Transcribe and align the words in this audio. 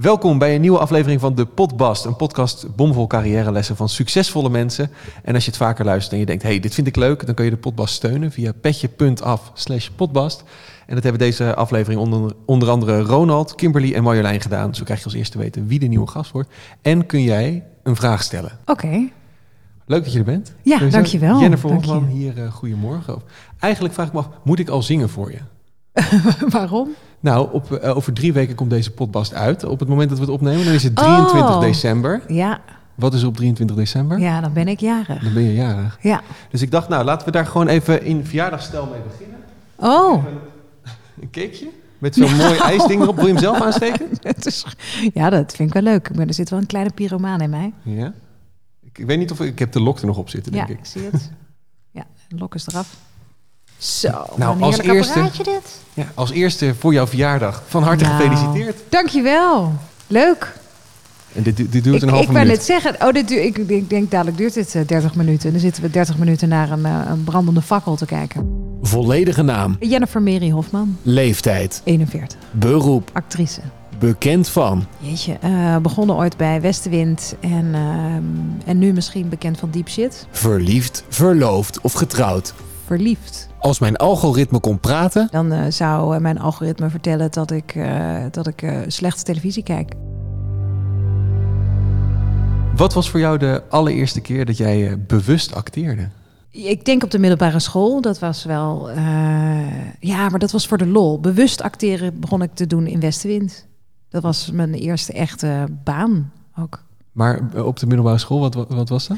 Welkom 0.00 0.38
bij 0.38 0.54
een 0.54 0.60
nieuwe 0.60 0.78
aflevering 0.78 1.20
van 1.20 1.34
de 1.34 1.46
Podbast. 1.46 2.04
Een 2.04 2.16
podcast 2.16 2.76
bomvol 2.76 3.06
carrièrelessen 3.06 3.76
van 3.76 3.88
succesvolle 3.88 4.48
mensen. 4.48 4.90
En 5.22 5.34
als 5.34 5.44
je 5.44 5.50
het 5.50 5.58
vaker 5.58 5.84
luistert 5.84 6.12
en 6.12 6.18
je 6.18 6.26
denkt, 6.26 6.42
hey, 6.42 6.60
dit 6.60 6.74
vind 6.74 6.86
ik 6.86 6.96
leuk... 6.96 7.26
dan 7.26 7.34
kun 7.34 7.44
je 7.44 7.50
de 7.50 7.56
Podbast 7.56 7.94
steunen 7.94 8.32
via 8.32 8.52
petje.af 8.60 9.50
slash 9.54 9.88
podbast. 9.88 10.44
En 10.86 10.94
dat 10.94 11.02
hebben 11.02 11.20
deze 11.20 11.54
aflevering 11.54 12.00
onder, 12.00 12.32
onder 12.44 12.68
andere 12.68 13.00
Ronald, 13.00 13.54
Kimberly 13.54 13.94
en 13.94 14.02
Marjolein 14.02 14.40
gedaan. 14.40 14.74
Zo 14.74 14.84
krijg 14.84 14.98
je 14.98 15.04
als 15.04 15.14
eerste 15.14 15.38
weten 15.38 15.66
wie 15.66 15.78
de 15.78 15.86
nieuwe 15.86 16.06
gast 16.06 16.30
wordt. 16.30 16.48
En 16.82 17.06
kun 17.06 17.22
jij 17.22 17.64
een 17.82 17.96
vraag 17.96 18.22
stellen. 18.22 18.58
Oké. 18.66 19.08
Leuk 19.86 20.04
dat 20.04 20.12
je 20.12 20.18
er 20.18 20.24
bent. 20.24 20.54
Ja, 20.62 20.76
Sowieso. 20.76 20.96
dankjewel. 20.96 21.40
Jennifer 21.40 21.68
je. 21.68 21.74
Hofman, 21.74 22.06
hier, 22.06 22.42
eh, 22.44 22.52
goedemorgen. 22.52 23.22
Eigenlijk 23.58 23.94
vraag 23.94 24.06
ik 24.06 24.12
me 24.12 24.18
af, 24.18 24.28
moet 24.44 24.58
ik 24.58 24.68
al 24.68 24.82
zingen 24.82 25.08
voor 25.08 25.32
je? 25.32 25.38
Waarom? 26.58 26.88
Nou, 27.24 27.52
op, 27.52 27.72
eh, 27.72 27.96
over 27.96 28.12
drie 28.12 28.32
weken 28.32 28.54
komt 28.54 28.70
deze 28.70 28.90
podcast 28.90 29.34
uit. 29.34 29.64
Op 29.64 29.78
het 29.80 29.88
moment 29.88 30.08
dat 30.08 30.18
we 30.18 30.24
het 30.24 30.32
opnemen, 30.34 30.64
dan 30.64 30.74
is 30.74 30.82
het 30.82 30.96
23 30.96 31.54
Oh. 31.54 31.60
december. 31.60 32.22
Ja, 32.28 32.60
Wat 32.94 33.14
is 33.14 33.24
op 33.24 33.36
23 33.36 33.76
december? 33.76 34.18
ja, 34.18 34.40
dan 34.40 34.52
ben 34.52 34.68
ik 34.68 34.80
jarig. 34.80 35.22
Dan 35.22 35.32
ben 35.32 35.42
je 35.42 35.54
jarig. 35.54 35.98
Ja. 36.00 36.20
Dus 36.50 36.62
ik 36.62 36.70
dacht, 36.70 36.88
nou, 36.88 37.04
laten 37.04 37.26
we 37.26 37.32
daar 37.32 37.46
gewoon 37.46 37.68
even 37.68 38.02
in 38.04 38.24
verjaardagstijl 38.26 38.86
mee 38.92 39.00
beginnen. 39.08 39.38
Oh, 39.76 40.24
Een 41.20 41.30
cakeje 41.30 41.68
met 41.98 42.14
zo'n 42.14 42.36
mooi 42.44 42.56
ijsding 42.58 43.02
erop. 43.02 43.16
Wil 43.16 43.26
je 43.26 43.32
hem 43.32 43.40
zelf 43.42 43.60
aansteken? 43.60 44.06
is, 44.42 44.66
ja, 45.14 45.30
dat 45.30 45.54
vind 45.54 45.68
ik 45.68 45.74
wel 45.74 45.92
leuk. 45.92 46.14
Maar 46.16 46.26
er 46.26 46.34
zit 46.34 46.50
wel 46.50 46.58
een 46.58 46.66
kleine 46.66 46.90
pyromaan 46.94 47.40
in 47.40 47.50
mij. 47.50 47.72
Ja. 47.82 48.12
Ik, 48.82 48.98
ik 48.98 49.06
weet 49.06 49.18
niet 49.18 49.30
of 49.30 49.40
ik, 49.40 49.48
ik 49.48 49.58
heb 49.58 49.72
de 49.72 49.80
lok 49.80 49.98
er 49.98 50.06
nog 50.06 50.18
op 50.18 50.28
zitten, 50.28 50.52
denk 50.52 50.66
Ja, 50.68 50.72
ik. 50.74 50.78
ik 50.80 50.86
zie 50.86 51.02
het. 51.12 51.30
Ja, 51.90 52.04
de 52.28 52.36
lok 52.36 52.54
is 52.54 52.66
eraf. 52.66 52.96
Zo, 53.84 54.08
Nou, 54.36 54.56
een 54.56 54.62
als 54.62 54.78
eerste- 54.78 55.30
dit. 55.42 55.80
Ja, 55.94 56.04
als 56.14 56.30
eerste 56.30 56.74
voor 56.78 56.92
jouw 56.92 57.06
verjaardag. 57.06 57.62
Van 57.66 57.82
harte 57.82 58.04
Nou, 58.04 58.16
gefeliciteerd. 58.16 58.76
Dankjewel. 58.88 59.72
Leuk. 60.06 60.52
En 61.34 61.42
dit, 61.42 61.56
dit 61.56 61.72
duurt 61.84 61.96
Ik, 61.96 62.02
een 62.02 62.08
halve 62.08 62.24
ik 62.24 62.30
wou 62.30 62.44
minuut. 62.44 62.56
net 62.56 62.62
zeggen, 62.66 62.96
oh, 63.06 63.12
dit, 63.12 63.28
duurt- 63.28 63.44
ik, 63.44 63.56
ik 63.58 63.90
denk 63.90 64.10
dadelijk 64.10 64.36
duurt 64.36 64.54
dit 64.54 64.74
eh, 64.74 64.86
30 64.86 65.14
minuten. 65.14 65.46
En 65.46 65.52
dan 65.52 65.60
zitten 65.60 65.82
we 65.82 65.90
30 65.90 66.18
minuten 66.18 66.48
naar 66.48 66.70
een, 66.70 66.84
eh, 66.86 67.00
een 67.10 67.24
brandende 67.24 67.62
fakkel 67.62 67.96
te 67.96 68.06
kijken. 68.06 68.62
Volledige 68.82 69.42
naam, 69.42 69.76
Jennifer 69.80 70.22
Mary 70.22 70.50
Hofman, 70.50 70.96
leeftijd, 71.02 71.80
41, 71.84 72.38
beroep, 72.50 73.10
actrice. 73.12 73.60
bekend 73.98 74.48
van, 74.48 74.86
Jeetje, 74.98 75.36
eh, 75.40 75.76
begonnen 75.76 76.16
ooit 76.16 76.36
bij 76.36 76.60
Westenwind 76.60 77.34
en, 77.40 77.70
ehm, 77.74 78.68
en 78.68 78.78
nu 78.78 78.92
misschien 78.92 79.28
bekend 79.28 79.58
van 79.58 79.70
Deep 79.70 79.88
Shit. 79.88 80.26
verliefd, 80.30 81.04
verloofd 81.08 81.80
of 81.80 81.92
getrouwd. 81.92 82.54
Verliefd. 82.86 83.43
Als 83.64 83.78
mijn 83.78 83.96
algoritme 83.96 84.60
kon 84.60 84.80
praten, 84.80 85.28
Dan 85.30 85.52
eh, 85.52 85.70
zou 85.70 86.14
eh, 86.14 86.20
mijn 86.20 86.38
algoritme 86.38 86.90
vertellen 86.90 87.30
dat 87.30 87.50
ik, 87.50 87.74
eh, 87.74 88.24
dat 88.30 88.46
ik 88.46 88.62
eh, 88.62 88.78
slechte 88.86 89.22
televisie 89.22 89.62
kijk. 89.62 89.92
Wat 92.76 92.94
was 92.94 93.10
voor 93.10 93.20
jou 93.20 93.38
de 93.38 93.62
allereerste 93.68 94.20
keer 94.20 94.44
dat 94.44 94.56
jij 94.56 95.04
bewust 95.06 95.54
acteerde? 95.54 96.08
Ik 96.50 96.84
denk 96.84 97.02
op 97.04 97.10
de 97.10 97.18
middelbare 97.18 97.58
school, 97.58 98.00
dat 98.00 98.18
was 98.18 98.44
wel... 98.44 98.90
eh, 98.90 98.96
ja, 100.00 100.28
maar 100.28 100.38
dat 100.38 100.52
was 100.52 100.66
voor 100.66 100.78
de 100.78 100.86
lol. 100.86 101.20
Bewust 101.20 101.62
acteren 101.62 102.20
begon 102.20 102.42
ik 102.42 102.54
te 102.54 102.66
doen 102.66 102.86
in 102.86 103.00
Westenwind. 103.00 103.66
Dat 104.08 104.22
was 104.22 104.50
mijn 104.50 104.74
eerste 104.74 105.12
echte 105.12 105.66
baan 105.84 106.32
ook. 106.58 106.83
Maar 107.14 107.40
op 107.64 107.78
de 107.78 107.86
middelbare 107.86 108.18
school, 108.18 108.40
wat, 108.40 108.54
wat, 108.54 108.88
was 108.88 109.06
dat? 109.08 109.16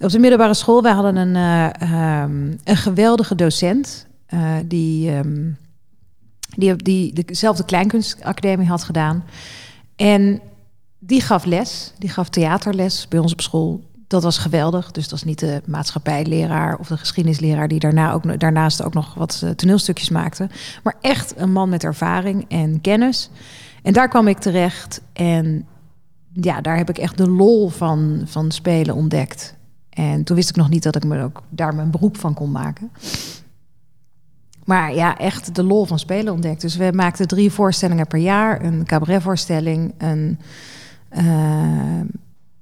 Op 0.00 0.10
de 0.10 0.18
middelbare 0.18 0.54
school, 0.54 0.82
wij 0.82 0.92
hadden 0.92 1.16
een, 1.16 1.36
eh, 1.36 2.22
ehm, 2.22 2.52
een 2.64 2.76
geweldige 2.76 3.34
docent. 3.34 4.06
eh, 4.26 4.54
die, 4.64 5.10
ehm, 5.10 5.50
die, 6.56 6.76
die 6.76 7.24
dezelfde 7.24 7.64
kleinkunstacademie 7.64 8.66
had 8.66 8.82
gedaan. 8.82 9.24
En 9.96 10.40
die 10.98 11.20
gaf 11.20 11.44
les, 11.44 11.92
die 11.98 12.08
gaf 12.08 12.28
theaterles 12.28 13.08
bij 13.08 13.18
ons 13.18 13.32
op 13.32 13.40
school. 13.40 13.86
Dat 14.06 14.22
was 14.22 14.38
geweldig. 14.38 14.90
Dus 14.90 15.02
dat 15.02 15.10
was 15.10 15.24
niet 15.24 15.38
de 15.38 15.62
maatschappijleraar 15.66 16.76
of 16.78 16.88
de 16.88 16.96
geschiedenisleraar... 16.96 17.68
die 17.68 17.78
daarna 17.78 18.12
ook, 18.12 18.40
daarnaast 18.40 18.82
ook 18.82 18.94
nog 18.94 19.14
wat 19.14 19.40
eh, 19.44 19.50
toneelstukjes 19.50 20.08
maakte. 20.08 20.48
Maar 20.82 20.96
echt 21.00 21.34
een 21.36 21.52
man 21.52 21.68
met 21.68 21.84
ervaring 21.84 22.44
en 22.48 22.80
kennis. 22.80 23.30
En 23.82 23.92
daar 23.92 24.08
kwam 24.08 24.28
ik 24.28 24.38
terecht. 24.38 25.00
En 25.12 25.66
ja, 26.40 26.60
daar 26.60 26.76
heb 26.76 26.88
ik 26.88 26.98
echt 26.98 27.16
de 27.16 27.28
lol 27.28 27.68
van, 27.68 28.22
van 28.24 28.50
spelen 28.50 28.94
ontdekt. 28.94 29.56
En 29.90 30.24
toen 30.24 30.36
wist 30.36 30.48
ik 30.48 30.56
nog 30.56 30.68
niet 30.68 30.82
dat 30.82 30.96
ik 30.96 31.04
me 31.04 31.22
ook 31.22 31.42
daar 31.48 31.74
mijn 31.74 31.90
beroep 31.90 32.18
van 32.18 32.34
kon 32.34 32.50
maken. 32.50 32.90
Maar 34.64 34.94
ja, 34.94 35.18
echt 35.18 35.54
de 35.54 35.62
lol 35.62 35.84
van 35.84 35.98
spelen 35.98 36.32
ontdekt. 36.32 36.60
Dus 36.60 36.76
we 36.76 36.90
maakten 36.94 37.28
drie 37.28 37.52
voorstellingen 37.52 38.06
per 38.06 38.18
jaar. 38.18 38.64
Een 38.64 38.84
cabaretvoorstelling, 38.84 39.94
een, 39.98 40.38
eh, 41.08 42.00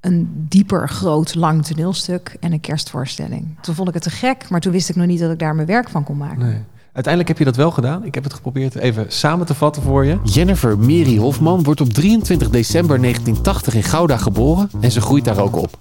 een 0.00 0.46
dieper, 0.48 0.88
groot, 0.88 1.34
lang 1.34 1.64
toneelstuk 1.64 2.36
en 2.40 2.52
een 2.52 2.60
kerstvoorstelling. 2.60 3.56
Toen 3.60 3.74
vond 3.74 3.88
ik 3.88 3.94
het 3.94 4.02
te 4.02 4.10
gek, 4.10 4.48
maar 4.48 4.60
toen 4.60 4.72
wist 4.72 4.88
ik 4.88 4.96
nog 4.96 5.06
niet 5.06 5.20
dat 5.20 5.32
ik 5.32 5.38
daar 5.38 5.54
mijn 5.54 5.66
werk 5.66 5.88
van 5.88 6.04
kon 6.04 6.16
maken. 6.16 6.46
Nee. 6.46 6.62
Uiteindelijk 6.96 7.28
heb 7.28 7.38
je 7.46 7.52
dat 7.52 7.62
wel 7.62 7.70
gedaan. 7.70 8.04
Ik 8.04 8.14
heb 8.14 8.24
het 8.24 8.34
geprobeerd 8.34 8.74
even 8.74 9.06
samen 9.08 9.46
te 9.46 9.54
vatten 9.54 9.82
voor 9.82 10.04
je. 10.04 10.18
Jennifer 10.24 10.78
Mary 10.78 11.16
Hofman 11.16 11.62
wordt 11.62 11.80
op 11.80 11.92
23 11.92 12.50
december 12.50 13.00
1980 13.00 13.74
in 13.74 13.82
Gouda 13.82 14.16
geboren 14.16 14.70
en 14.80 14.90
ze 14.90 15.00
groeit 15.00 15.24
daar 15.24 15.38
ook 15.38 15.56
op. 15.56 15.78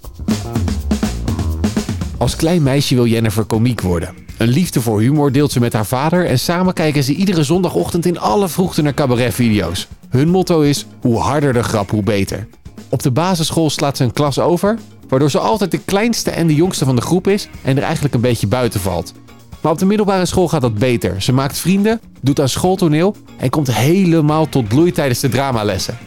Als 2.18 2.36
klein 2.36 2.64
meisje 2.64 2.96
wil 2.96 3.06
Jennifer 3.06 3.44
komiek 3.44 3.82
worden. 3.82 4.16
Een 4.38 4.48
liefde 4.48 4.82
voor 4.82 5.00
humor 5.00 5.32
deelt 5.32 5.52
ze 5.52 5.60
met 5.60 5.74
haar 5.74 5.86
vader 5.86 6.26
en 6.26 6.40
samen 6.40 6.74
kijken 6.74 7.04
ze 7.04 7.14
iedere 7.14 7.44
zondagochtend 7.44 8.06
in 8.06 8.20
alle 8.20 8.50
vroegte 8.50 8.82
naar 8.82 8.94
cabaretvideo's. 8.94 9.88
Hun 10.10 10.30
motto 10.30 10.62
is: 10.62 10.86
hoe 11.02 11.18
harder 11.18 11.54
de 11.54 11.64
grap, 11.64 11.90
hoe 11.90 12.04
beter. 12.04 12.48
Op 12.90 13.04
de 13.04 13.12
basisschool 13.12 13.70
slaat 13.70 13.98
ze 13.98 14.04
een 14.04 14.14
klas 14.14 14.40
over, 14.40 14.78
waardoor 15.08 15.32
ze 15.32 15.40
altijd 15.40 15.72
de 15.72 15.80
kleinste 15.86 16.32
en 16.32 16.48
de 16.48 16.56
jongste 16.56 16.86
van 16.86 16.96
de 16.96 17.02
groep 17.02 17.28
is 17.28 17.48
en 17.62 17.78
er 17.78 17.84
eigenlijk 17.84 18.14
een 18.14 18.22
beetje 18.22 18.48
buiten 18.48 18.80
valt. 18.80 19.14
Maar 19.66 19.74
op 19.74 19.80
de 19.80 19.86
middelbare 19.86 20.26
school 20.26 20.48
gaat 20.48 20.62
dat 20.62 20.78
beter. 20.78 21.22
Ze 21.22 21.34
maakt 21.34 21.58
vrienden, 21.58 22.00
doet 22.22 22.40
aan 22.40 22.50
schooltoneel 22.50 23.16
en 23.38 23.50
komt 23.50 23.74
helemaal 23.74 24.50
tot 24.50 24.68
bloei 24.68 24.92
tijdens 24.92 25.20
de 25.20 25.30
dramalessen. 25.30 25.98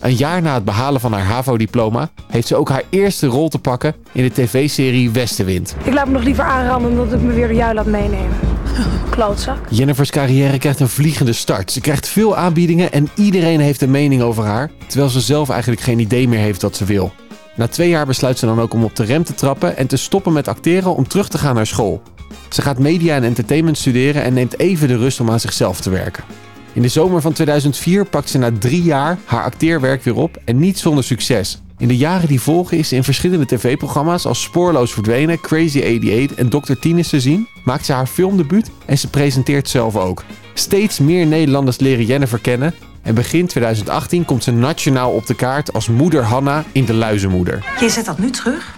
Een 0.00 0.14
jaar 0.14 0.42
na 0.42 0.54
het 0.54 0.64
behalen 0.64 1.00
van 1.00 1.12
haar 1.12 1.24
HAVO-diploma 1.24 2.10
heeft 2.26 2.46
ze 2.46 2.56
ook 2.56 2.68
haar 2.68 2.82
eerste 2.88 3.26
rol 3.26 3.48
te 3.48 3.58
pakken 3.58 3.94
in 4.12 4.22
de 4.22 4.32
tv-serie 4.32 5.10
Westenwind. 5.10 5.74
Ik 5.84 5.92
laat 5.92 6.06
me 6.06 6.12
nog 6.12 6.22
liever 6.22 6.44
aanrammen 6.44 6.96
dan 6.96 7.08
dat 7.08 7.20
ik 7.20 7.26
me 7.26 7.32
weer 7.32 7.46
door 7.46 7.56
jou 7.56 7.74
laat 7.74 7.86
meenemen. 7.86 8.36
Klootzak. 9.10 9.58
Jennifer's 9.70 10.10
carrière 10.10 10.58
krijgt 10.58 10.80
een 10.80 10.88
vliegende 10.88 11.32
start. 11.32 11.72
Ze 11.72 11.80
krijgt 11.80 12.08
veel 12.08 12.36
aanbiedingen 12.36 12.92
en 12.92 13.08
iedereen 13.14 13.60
heeft 13.60 13.80
een 13.80 13.90
mening 13.90 14.22
over 14.22 14.44
haar, 14.44 14.70
terwijl 14.86 15.10
ze 15.10 15.20
zelf 15.20 15.48
eigenlijk 15.48 15.80
geen 15.80 15.98
idee 15.98 16.28
meer 16.28 16.40
heeft 16.40 16.62
wat 16.62 16.76
ze 16.76 16.84
wil. 16.84 17.12
Na 17.54 17.68
twee 17.68 17.88
jaar 17.88 18.06
besluit 18.06 18.38
ze 18.38 18.46
dan 18.46 18.60
ook 18.60 18.74
om 18.74 18.84
op 18.84 18.96
de 18.96 19.04
rem 19.04 19.24
te 19.24 19.34
trappen 19.34 19.76
en 19.76 19.86
te 19.86 19.96
stoppen 19.96 20.32
met 20.32 20.48
acteren 20.48 20.94
om 20.94 21.08
terug 21.08 21.28
te 21.28 21.38
gaan 21.38 21.54
naar 21.54 21.66
school. 21.66 22.02
Ze 22.48 22.62
gaat 22.62 22.78
media 22.78 23.14
en 23.14 23.24
entertainment 23.24 23.78
studeren 23.78 24.22
en 24.22 24.34
neemt 24.34 24.58
even 24.58 24.88
de 24.88 24.96
rust 24.96 25.20
om 25.20 25.30
aan 25.30 25.40
zichzelf 25.40 25.80
te 25.80 25.90
werken. 25.90 26.24
In 26.72 26.82
de 26.82 26.88
zomer 26.88 27.20
van 27.20 27.32
2004 27.32 28.04
pakt 28.04 28.28
ze 28.28 28.38
na 28.38 28.50
drie 28.58 28.82
jaar 28.82 29.18
haar 29.24 29.42
acteerwerk 29.42 30.02
weer 30.02 30.16
op 30.16 30.38
en 30.44 30.58
niet 30.58 30.78
zonder 30.78 31.04
succes. 31.04 31.62
In 31.78 31.88
de 31.88 31.96
jaren 31.96 32.28
die 32.28 32.40
volgen 32.40 32.78
is 32.78 32.88
ze 32.88 32.94
in 32.94 33.04
verschillende 33.04 33.46
tv-programma's 33.46 34.26
als 34.26 34.42
Spoorloos 34.42 34.92
Verdwenen, 34.92 35.40
Crazy 35.40 35.78
88 35.78 36.36
en 36.36 36.48
Dr. 36.48 36.72
Tines 36.80 37.08
te 37.08 37.20
zien, 37.20 37.48
maakt 37.64 37.86
ze 37.86 37.92
haar 37.92 38.06
filmdebuut 38.06 38.70
en 38.86 38.98
ze 38.98 39.10
presenteert 39.10 39.68
zelf 39.68 39.96
ook. 39.96 40.24
Steeds 40.54 40.98
meer 40.98 41.26
Nederlanders 41.26 41.78
leren 41.78 42.04
Jennifer 42.04 42.38
kennen 42.38 42.74
en 43.02 43.14
begin 43.14 43.46
2018 43.46 44.24
komt 44.24 44.44
ze 44.44 44.50
nationaal 44.50 45.10
op 45.10 45.26
de 45.26 45.34
kaart 45.34 45.72
als 45.72 45.88
moeder 45.88 46.22
Hanna 46.22 46.64
in 46.72 46.84
De 46.84 46.94
Luizenmoeder. 46.94 47.64
Je 47.80 47.88
zet 47.88 48.04
dat 48.04 48.18
nu 48.18 48.30
terug, 48.30 48.77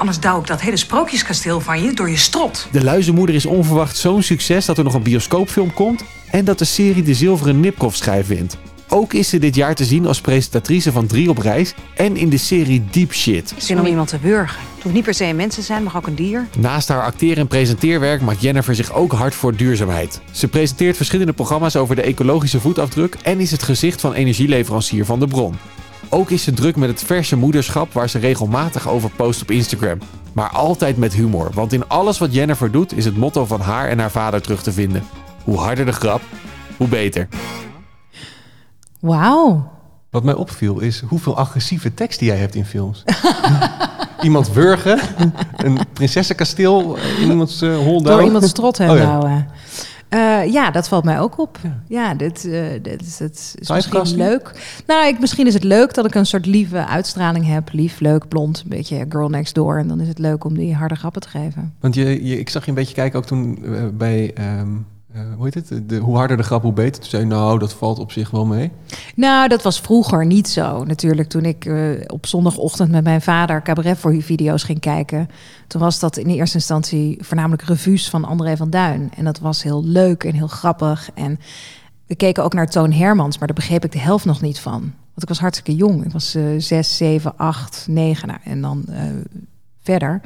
anders 0.00 0.20
douw 0.20 0.40
ik 0.40 0.46
dat 0.46 0.60
hele 0.60 0.76
sprookjeskasteel 0.76 1.60
van 1.60 1.82
je 1.82 1.92
door 1.92 2.10
je 2.10 2.16
strot. 2.16 2.68
De 2.70 2.84
Luizenmoeder 2.84 3.34
is 3.34 3.46
onverwacht 3.46 3.96
zo'n 3.96 4.22
succes 4.22 4.64
dat 4.64 4.78
er 4.78 4.84
nog 4.84 4.94
een 4.94 5.02
bioscoopfilm 5.02 5.74
komt 5.74 6.04
en 6.30 6.44
dat 6.44 6.58
de 6.58 6.64
serie 6.64 7.02
de 7.02 7.14
zilveren 7.14 7.60
Nipkoff-schijf 7.60 8.26
wint. 8.26 8.58
Ook 8.88 9.12
is 9.12 9.28
ze 9.28 9.38
dit 9.38 9.54
jaar 9.54 9.74
te 9.74 9.84
zien 9.84 10.06
als 10.06 10.20
presentatrice 10.20 10.92
van 10.92 11.06
Drie 11.06 11.28
op 11.28 11.38
Reis 11.38 11.74
en 11.94 12.16
in 12.16 12.28
de 12.28 12.36
serie 12.36 12.84
Deep 12.90 13.12
Shit. 13.12 13.54
Zin 13.56 13.80
om 13.80 13.86
iemand 13.86 14.08
te 14.08 14.18
wurgen. 14.18 14.60
Het 14.74 14.82
hoeft 14.82 14.94
niet 14.94 15.04
per 15.04 15.14
se 15.14 15.24
een 15.24 15.36
mensen 15.36 15.60
te 15.60 15.66
zijn, 15.66 15.82
mag 15.82 15.96
ook 15.96 16.06
een 16.06 16.14
dier. 16.14 16.46
Naast 16.58 16.88
haar 16.88 17.02
acteer- 17.02 17.38
en 17.38 17.46
presenteerwerk 17.46 18.20
maakt 18.20 18.40
Jennifer 18.40 18.74
zich 18.74 18.92
ook 18.92 19.12
hard 19.12 19.34
voor 19.34 19.56
duurzaamheid. 19.56 20.20
Ze 20.30 20.48
presenteert 20.48 20.96
verschillende 20.96 21.32
programma's 21.32 21.76
over 21.76 21.96
de 21.96 22.02
ecologische 22.02 22.60
voetafdruk 22.60 23.16
en 23.22 23.40
is 23.40 23.50
het 23.50 23.62
gezicht 23.62 24.00
van 24.00 24.12
energieleverancier 24.12 25.04
van 25.04 25.20
de 25.20 25.26
bron. 25.26 25.54
Ook 26.12 26.30
is 26.30 26.42
ze 26.42 26.52
druk 26.52 26.76
met 26.76 26.88
het 26.88 27.02
verse 27.02 27.36
moederschap 27.36 27.92
waar 27.92 28.08
ze 28.08 28.18
regelmatig 28.18 28.88
over 28.88 29.10
post 29.10 29.42
op 29.42 29.50
Instagram. 29.50 29.98
Maar 30.32 30.48
altijd 30.48 30.96
met 30.96 31.12
humor, 31.12 31.50
want 31.54 31.72
in 31.72 31.88
alles 31.88 32.18
wat 32.18 32.34
Jennifer 32.34 32.70
doet 32.70 32.96
is 32.96 33.04
het 33.04 33.16
motto 33.16 33.44
van 33.46 33.60
haar 33.60 33.88
en 33.88 33.98
haar 33.98 34.10
vader 34.10 34.42
terug 34.42 34.62
te 34.62 34.72
vinden. 34.72 35.02
Hoe 35.44 35.58
harder 35.58 35.86
de 35.86 35.92
grap, 35.92 36.20
hoe 36.76 36.88
beter. 36.88 37.28
Wauw. 39.00 39.70
Wat 40.10 40.24
mij 40.24 40.34
opviel 40.34 40.80
is 40.80 41.02
hoeveel 41.08 41.36
agressieve 41.36 41.94
tekst 41.94 42.18
die 42.18 42.28
jij 42.28 42.38
hebt 42.38 42.54
in 42.54 42.64
films. 42.64 43.04
Iemand 44.22 44.52
wurgen, 44.52 45.00
een 45.56 45.78
prinsessenkasteel 45.92 46.96
in 47.20 47.30
iemands 47.30 47.62
uh, 47.62 47.76
hol 47.76 48.02
Door 48.02 48.22
iemand 48.22 48.44
strot 48.44 48.78
heen 48.78 48.90
Oh 48.90 48.96
ja. 48.96 49.04
houden. 49.04 49.48
Eh, 50.10 50.52
ja, 50.52 50.70
dat 50.70 50.88
valt 50.88 51.04
mij 51.04 51.20
ook 51.20 51.38
op. 51.38 51.58
Ja. 51.62 51.82
Ja, 51.88 52.14
dit, 52.14 52.42
dit 52.82 53.02
is, 53.02 53.18
het 53.18 53.54
is 53.58 53.68
misschien 53.68 54.16
leuk. 54.16 54.52
Nou, 54.86 55.06
ik, 55.06 55.20
misschien 55.20 55.46
is 55.46 55.54
het 55.54 55.64
leuk 55.64 55.94
dat 55.94 56.04
ik 56.04 56.14
een 56.14 56.26
soort 56.26 56.46
lieve 56.46 56.86
uitstraling 56.86 57.46
heb. 57.46 57.72
Lief, 57.72 58.00
leuk, 58.00 58.28
blond, 58.28 58.60
een 58.62 58.68
beetje 58.68 59.06
girl 59.08 59.28
next 59.28 59.54
door. 59.54 59.78
En 59.78 59.88
dan 59.88 60.00
is 60.00 60.08
het 60.08 60.18
leuk 60.18 60.44
om 60.44 60.54
die 60.54 60.74
harde 60.74 60.94
grappen 60.94 61.20
te 61.20 61.28
geven. 61.28 61.74
Want 61.80 61.94
je, 61.94 62.26
je, 62.26 62.38
ik 62.38 62.50
zag 62.50 62.62
je 62.62 62.68
een 62.68 62.74
beetje 62.74 62.94
kijken 62.94 63.18
ook 63.18 63.26
toen 63.26 63.64
eh, 63.64 63.86
bij, 63.92 64.32
ehm, 64.34 64.68
eh, 65.12 65.20
hoe 65.36 65.44
heet 65.44 65.54
het? 65.54 65.88
De, 65.88 65.96
hoe 65.96 66.16
harder 66.16 66.36
de 66.36 66.42
grap, 66.42 66.62
hoe 66.62 66.72
beter. 66.72 67.00
Toen 67.00 67.10
zei 67.10 67.22
je, 67.22 67.28
nou, 67.28 67.58
dat 67.58 67.72
valt 67.72 67.98
op 67.98 68.12
zich 68.12 68.30
wel 68.30 68.46
mee. 68.46 68.70
Nou, 69.14 69.48
dat 69.48 69.62
was 69.62 69.80
vroeger 69.80 70.26
niet 70.26 70.48
zo. 70.48 70.84
Natuurlijk, 70.84 71.28
toen 71.28 71.44
ik 71.44 71.64
eh, 71.64 71.76
op 72.06 72.26
zondagochtend 72.26 72.90
met 72.90 73.04
mijn 73.04 73.22
vader 73.22 73.62
cabaret 73.62 73.98
voor 73.98 74.22
video's 74.22 74.62
ging 74.62 74.80
kijken. 74.80 75.28
Toen 75.66 75.80
was 75.80 75.98
dat 75.98 76.16
in 76.16 76.26
eerste 76.26 76.56
instantie 76.56 77.18
voornamelijk 77.20 77.62
revues 77.62 78.10
van 78.10 78.24
André 78.24 78.56
van 78.56 78.70
Duin. 78.70 79.10
En 79.16 79.24
dat 79.24 79.38
was 79.38 79.62
heel 79.62 79.84
leuk 79.84 80.24
en 80.24 80.34
heel 80.34 80.46
grappig. 80.46 81.10
En 81.14 81.38
we 82.06 82.14
keken 82.14 82.44
ook 82.44 82.54
naar 82.54 82.70
Toon 82.70 82.92
Hermans, 82.92 83.38
maar 83.38 83.46
daar 83.46 83.56
begreep 83.56 83.84
ik 83.84 83.92
de 83.92 83.98
helft 83.98 84.24
nog 84.24 84.40
niet 84.40 84.58
van. 84.58 84.80
Want 84.80 85.22
ik 85.22 85.28
was 85.28 85.40
hartstikke 85.40 85.74
jong. 85.74 86.04
Ik 86.04 86.12
was 86.12 86.34
eh, 86.34 86.44
zes, 86.58 86.96
zeven, 86.96 87.36
acht, 87.36 87.86
negen 87.88 88.28
nou, 88.28 88.40
en 88.44 88.60
dan 88.60 88.84
verder. 89.82 90.20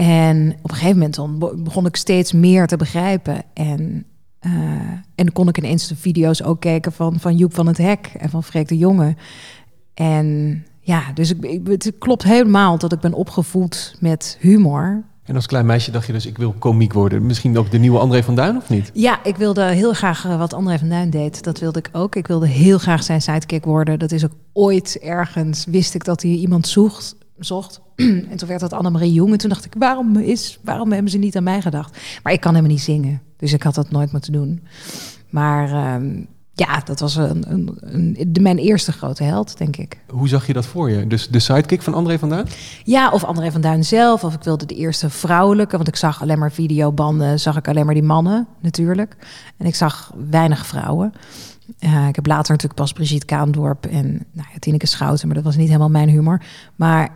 En 0.00 0.56
op 0.62 0.70
een 0.70 0.76
gegeven 0.76 0.96
moment 0.96 1.14
dan 1.14 1.38
begon 1.38 1.86
ik 1.86 1.96
steeds 1.96 2.32
meer 2.32 2.66
te 2.66 2.76
begrijpen. 2.76 3.42
En, 3.54 4.04
eh, 4.38 4.52
en 5.14 5.24
dan 5.24 5.32
kon 5.32 5.48
ik 5.48 5.58
ineens 5.58 5.88
de 5.88 5.96
video's 5.96 6.42
ook 6.42 6.60
kijken 6.60 6.92
van, 6.92 7.18
van 7.18 7.36
Joep 7.36 7.54
van 7.54 7.66
het 7.66 7.78
Hek 7.78 8.12
en 8.18 8.30
van 8.30 8.44
Freek 8.44 8.68
de 8.68 8.76
Jonge. 8.76 9.14
En 9.94 10.62
ja, 10.80 11.02
dus 11.14 11.30
ik, 11.30 11.44
ik, 11.44 11.66
het 11.66 11.92
klopt 11.98 12.22
helemaal 12.22 12.78
dat 12.78 12.92
ik 12.92 13.00
ben 13.00 13.12
opgevoed 13.12 13.96
met 13.98 14.36
humor. 14.40 15.02
En 15.24 15.34
als 15.34 15.46
klein 15.46 15.66
meisje 15.66 15.90
dacht 15.90 16.06
je 16.06 16.12
dus, 16.12 16.26
ik 16.26 16.38
wil 16.38 16.52
komiek 16.52 16.92
worden. 16.92 17.26
Misschien 17.26 17.58
ook 17.58 17.70
de 17.70 17.78
nieuwe 17.78 17.98
André 17.98 18.22
van 18.22 18.34
Duin, 18.34 18.56
of 18.56 18.68
niet? 18.68 18.90
Ja, 18.94 19.24
ik 19.24 19.36
wilde 19.36 19.64
heel 19.64 19.92
graag 19.92 20.24
eh, 20.24 20.38
wat 20.38 20.52
André 20.52 20.78
van 20.78 20.88
Duin 20.88 21.10
deed. 21.10 21.44
Dat 21.44 21.58
wilde 21.58 21.78
ik 21.78 21.88
ook. 21.92 22.16
Ik 22.16 22.26
wilde 22.26 22.46
heel 22.46 22.78
graag 22.78 23.02
zijn 23.02 23.22
sidekick 23.22 23.64
worden. 23.64 23.98
Dat 23.98 24.12
is 24.12 24.24
ook 24.24 24.34
ooit 24.52 24.98
ergens, 24.98 25.64
wist 25.64 25.94
ik 25.94 26.04
dat 26.04 26.22
hij 26.22 26.30
iemand 26.30 26.68
zocht. 26.68 27.16
Zocht. 27.40 27.80
en 28.30 28.36
toen 28.36 28.48
werd 28.48 28.60
dat 28.60 28.72
Annemarie 28.72 29.12
Jong. 29.12 29.32
En 29.32 29.38
toen 29.38 29.48
dacht 29.48 29.64
ik, 29.64 29.74
waarom, 29.78 30.16
is, 30.16 30.58
waarom 30.62 30.92
hebben 30.92 31.10
ze 31.10 31.18
niet 31.18 31.36
aan 31.36 31.42
mij 31.42 31.62
gedacht? 31.62 31.98
Maar 32.22 32.32
ik 32.32 32.40
kan 32.40 32.54
helemaal 32.54 32.74
niet 32.74 32.84
zingen. 32.84 33.22
Dus 33.36 33.52
ik 33.52 33.62
had 33.62 33.74
dat 33.74 33.90
nooit 33.90 34.12
moeten 34.12 34.32
doen. 34.32 34.62
Maar 35.30 35.70
ehm, 35.70 36.22
ja, 36.52 36.80
dat 36.84 37.00
was 37.00 37.16
een, 37.16 37.52
een, 37.52 37.78
een, 37.80 38.16
de, 38.28 38.40
mijn 38.40 38.58
eerste 38.58 38.92
grote 38.92 39.22
held, 39.22 39.58
denk 39.58 39.76
ik. 39.76 39.98
Hoe 40.08 40.28
zag 40.28 40.46
je 40.46 40.52
dat 40.52 40.66
voor 40.66 40.90
je? 40.90 41.06
Dus 41.06 41.28
de 41.28 41.38
sidekick 41.38 41.82
van 41.82 41.94
André 41.94 42.18
van 42.18 42.28
Duin? 42.28 42.46
Ja, 42.84 43.10
of 43.10 43.24
André 43.24 43.50
van 43.52 43.60
Duin 43.60 43.84
zelf. 43.84 44.24
Of 44.24 44.34
ik 44.34 44.42
wilde 44.42 44.66
de 44.66 44.74
eerste 44.74 45.10
vrouwelijke. 45.10 45.76
Want 45.76 45.88
ik 45.88 45.96
zag 45.96 46.22
alleen 46.22 46.38
maar 46.38 46.52
videobanden. 46.52 47.40
Zag 47.40 47.56
ik 47.56 47.68
alleen 47.68 47.84
maar 47.84 47.94
die 47.94 48.02
mannen, 48.02 48.46
natuurlijk. 48.60 49.16
En 49.56 49.66
ik 49.66 49.74
zag 49.74 50.12
weinig 50.30 50.66
vrouwen. 50.66 51.12
Eh, 51.78 52.08
ik 52.08 52.14
heb 52.14 52.26
later 52.26 52.50
natuurlijk 52.52 52.80
pas 52.80 52.92
Brigitte 52.92 53.26
Kaandorp 53.26 53.86
en 53.86 54.06
nou 54.32 54.48
ja, 54.52 54.58
Tineke 54.58 54.86
Schouten. 54.86 55.26
Maar 55.26 55.36
dat 55.36 55.44
was 55.44 55.56
niet 55.56 55.66
helemaal 55.66 55.88
mijn 55.90 56.08
humor. 56.08 56.42
Maar 56.76 57.08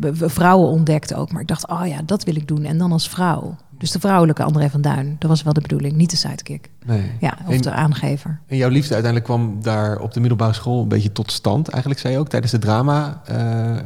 b- 0.00 0.12
vrouwen 0.30 0.68
ontdekte 0.68 1.14
ook. 1.16 1.32
Maar 1.32 1.40
ik 1.40 1.48
dacht, 1.48 1.68
oh 1.68 1.86
ja, 1.86 2.00
dat 2.04 2.24
wil 2.24 2.36
ik 2.36 2.48
doen. 2.48 2.64
En 2.64 2.78
dan 2.78 2.92
als 2.92 3.08
vrouw. 3.08 3.56
Dus 3.78 3.90
de 3.90 4.00
vrouwelijke 4.00 4.42
André 4.42 4.70
van 4.70 4.80
Duin. 4.80 5.16
Dat 5.18 5.30
was 5.30 5.42
wel 5.42 5.52
de 5.52 5.60
bedoeling. 5.60 5.96
Niet 5.96 6.10
de 6.10 6.16
sidekick. 6.16 6.70
Nee. 6.86 7.10
Ja, 7.20 7.38
of 7.46 7.54
En- 7.54 7.60
de 7.60 7.70
aangever. 7.70 8.40
En 8.46 8.56
jouw 8.56 8.68
liefde 8.68 8.94
uiteindelijk 8.94 9.32
kwam 9.32 9.62
daar 9.62 9.98
op 9.98 10.12
de 10.12 10.20
middelbare 10.20 10.52
school 10.52 10.82
een 10.82 10.88
beetje 10.88 11.12
tot 11.12 11.32
stand. 11.32 11.68
Eigenlijk 11.68 12.00
zei 12.00 12.12
je 12.14 12.18
ook 12.20 12.28
tijdens 12.28 12.52
de 12.52 12.58
drama 12.58 13.22
eh, 13.26 13.76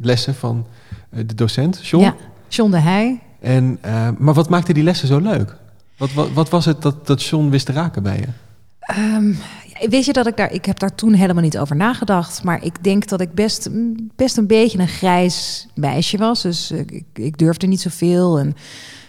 lessen 0.00 0.34
van 0.34 0.66
de 1.10 1.34
docent, 1.34 1.86
John. 1.86 2.04
Ja, 2.04 2.14
John 2.48 2.70
de 2.70 2.80
Heij. 2.80 3.20
En, 3.40 3.78
maar 4.18 4.34
wat 4.34 4.48
maakte 4.48 4.72
die 4.72 4.82
lessen 4.82 5.08
zo 5.08 5.18
leuk? 5.18 5.56
Wat, 5.96 6.12
wat, 6.12 6.32
wat 6.32 6.48
was 6.50 6.64
het 6.64 6.82
dat, 6.82 7.06
dat 7.06 7.22
John 7.22 7.48
wist 7.48 7.66
te 7.66 7.72
raken 7.72 8.02
bij 8.02 8.16
je? 8.18 8.26
Ehm, 8.86 9.32
weet 9.88 10.04
je 10.04 10.12
dat 10.12 10.26
ik 10.26 10.36
daar, 10.36 10.52
ik 10.52 10.64
heb 10.64 10.78
daar 10.78 10.94
toen 10.94 11.12
helemaal 11.12 11.42
niet 11.42 11.58
over 11.58 11.76
nagedacht, 11.76 12.42
maar 12.42 12.64
ik 12.64 12.84
denk 12.84 13.08
dat 13.08 13.20
ik 13.20 13.34
best, 13.34 13.68
best 14.16 14.36
een 14.36 14.46
beetje 14.46 14.78
een 14.78 14.88
grijs 14.88 15.66
meisje 15.74 16.18
was. 16.18 16.42
Dus 16.42 16.70
ik, 17.12 17.38
durfde 17.38 17.66
niet 17.66 17.80
zoveel 17.80 18.38
en 18.38 18.54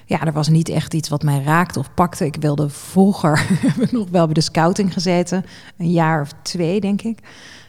ja, 0.06 0.26
er 0.26 0.34
was 0.34 0.48
niet 0.48 0.70
echt 0.70 0.94
iets 0.94 1.10
wat 1.10 1.24
mij 1.24 1.44
raakte 1.44 1.80
of 1.80 1.94
pakte. 1.94 2.26
Ik 2.26 2.36
wilde 2.40 2.70
vroeger, 2.70 3.48
nog 3.92 4.10
wel 4.10 4.26
bij 4.26 4.34
de 4.34 4.42
scouting 4.42 4.94
gezeten, 4.94 5.46
een 5.78 5.92
jaar 5.92 6.22
of 6.22 6.32
twee 6.42 6.80
denk 6.80 7.02
ik. 7.02 7.20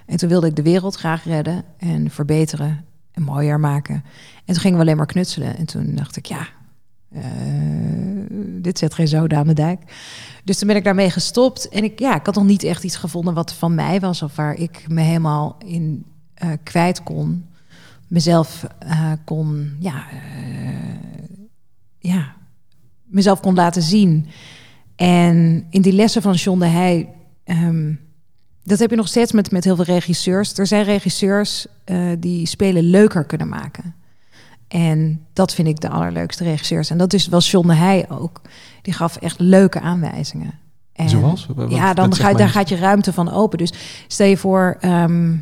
En 0.06 0.16
toen 0.16 0.28
wilde 0.28 0.46
ik 0.46 0.56
de 0.56 0.62
wereld 0.62 0.96
graag 0.96 1.24
redden 1.24 1.64
en 1.78 2.10
verbeteren 2.10 2.84
en 3.12 3.22
mooier 3.22 3.60
maken. 3.60 3.94
En 4.44 4.54
toen 4.54 4.62
gingen 4.62 4.76
we 4.76 4.82
alleen 4.82 4.96
maar 4.96 5.06
knutselen 5.06 5.56
en 5.56 5.66
toen 5.66 5.94
dacht 5.94 6.16
ik, 6.16 6.26
ja, 6.26 6.48
eh, 7.12 7.22
dit 8.62 8.78
zet 8.78 8.94
geen 8.94 9.08
zoden 9.08 9.38
aan 9.38 9.46
de 9.46 9.52
dijk. 9.52 9.80
Dus 10.44 10.58
toen 10.58 10.68
ben 10.68 10.76
ik 10.76 10.84
daarmee 10.84 11.10
gestopt. 11.10 11.68
En 11.68 11.84
ik, 11.84 11.98
ja, 11.98 12.14
ik 12.16 12.26
had 12.26 12.34
nog 12.34 12.44
niet 12.44 12.62
echt 12.62 12.84
iets 12.84 12.96
gevonden 12.96 13.34
wat 13.34 13.52
van 13.52 13.74
mij 13.74 14.00
was. 14.00 14.22
Of 14.22 14.36
waar 14.36 14.54
ik 14.54 14.84
me 14.88 15.00
helemaal 15.00 15.56
in 15.64 16.04
eh, 16.34 16.48
kwijt 16.62 17.02
kon. 17.02 17.46
Mezelf 18.08 18.66
eh, 18.78 19.12
kon, 19.24 19.76
ja, 19.78 20.06
ja, 21.98 22.34
mezelf 23.04 23.40
kon 23.40 23.54
laten 23.54 23.82
zien. 23.82 24.26
En 24.96 25.66
in 25.70 25.82
die 25.82 25.92
lessen 25.92 26.22
van 26.22 26.34
John 26.34 26.58
de 26.58 26.66
Heij... 26.66 27.08
ehm, 27.44 27.94
dat 28.62 28.78
heb 28.78 28.90
je 28.90 28.96
nog 28.96 29.08
steeds 29.08 29.32
met, 29.32 29.50
met 29.50 29.64
heel 29.64 29.76
veel 29.76 29.84
regisseurs. 29.84 30.58
Er 30.58 30.66
zijn 30.66 30.84
regisseurs 30.84 31.66
die 32.18 32.46
spelen 32.46 32.82
leuker 32.82 33.24
kunnen 33.24 33.48
maken. 33.48 33.94
En 34.68 35.26
dat 35.32 35.54
vind 35.54 35.68
ik 35.68 35.80
de 35.80 35.88
allerleukste 35.88 36.44
regisseurs. 36.44 36.90
En 36.90 36.98
dat 36.98 37.12
is 37.12 37.28
wel 37.28 37.40
John 37.40 37.66
de 37.68 37.74
Heij 37.74 38.06
ook. 38.08 38.40
Die 38.82 38.92
gaf 38.94 39.16
echt 39.16 39.40
leuke 39.40 39.80
aanwijzingen. 39.80 40.54
En 40.92 41.08
Zoals? 41.08 41.46
Wat- 41.54 41.70
ja, 41.70 41.94
dan 41.94 42.14
ga, 42.14 42.32
daar 42.32 42.48
gaat 42.48 42.68
je 42.68 42.76
ruimte 42.76 43.12
van 43.12 43.32
open. 43.32 43.58
Dus 43.58 43.72
stel 44.06 44.26
je 44.26 44.36
voor, 44.36 44.76
ehm, 44.80 45.36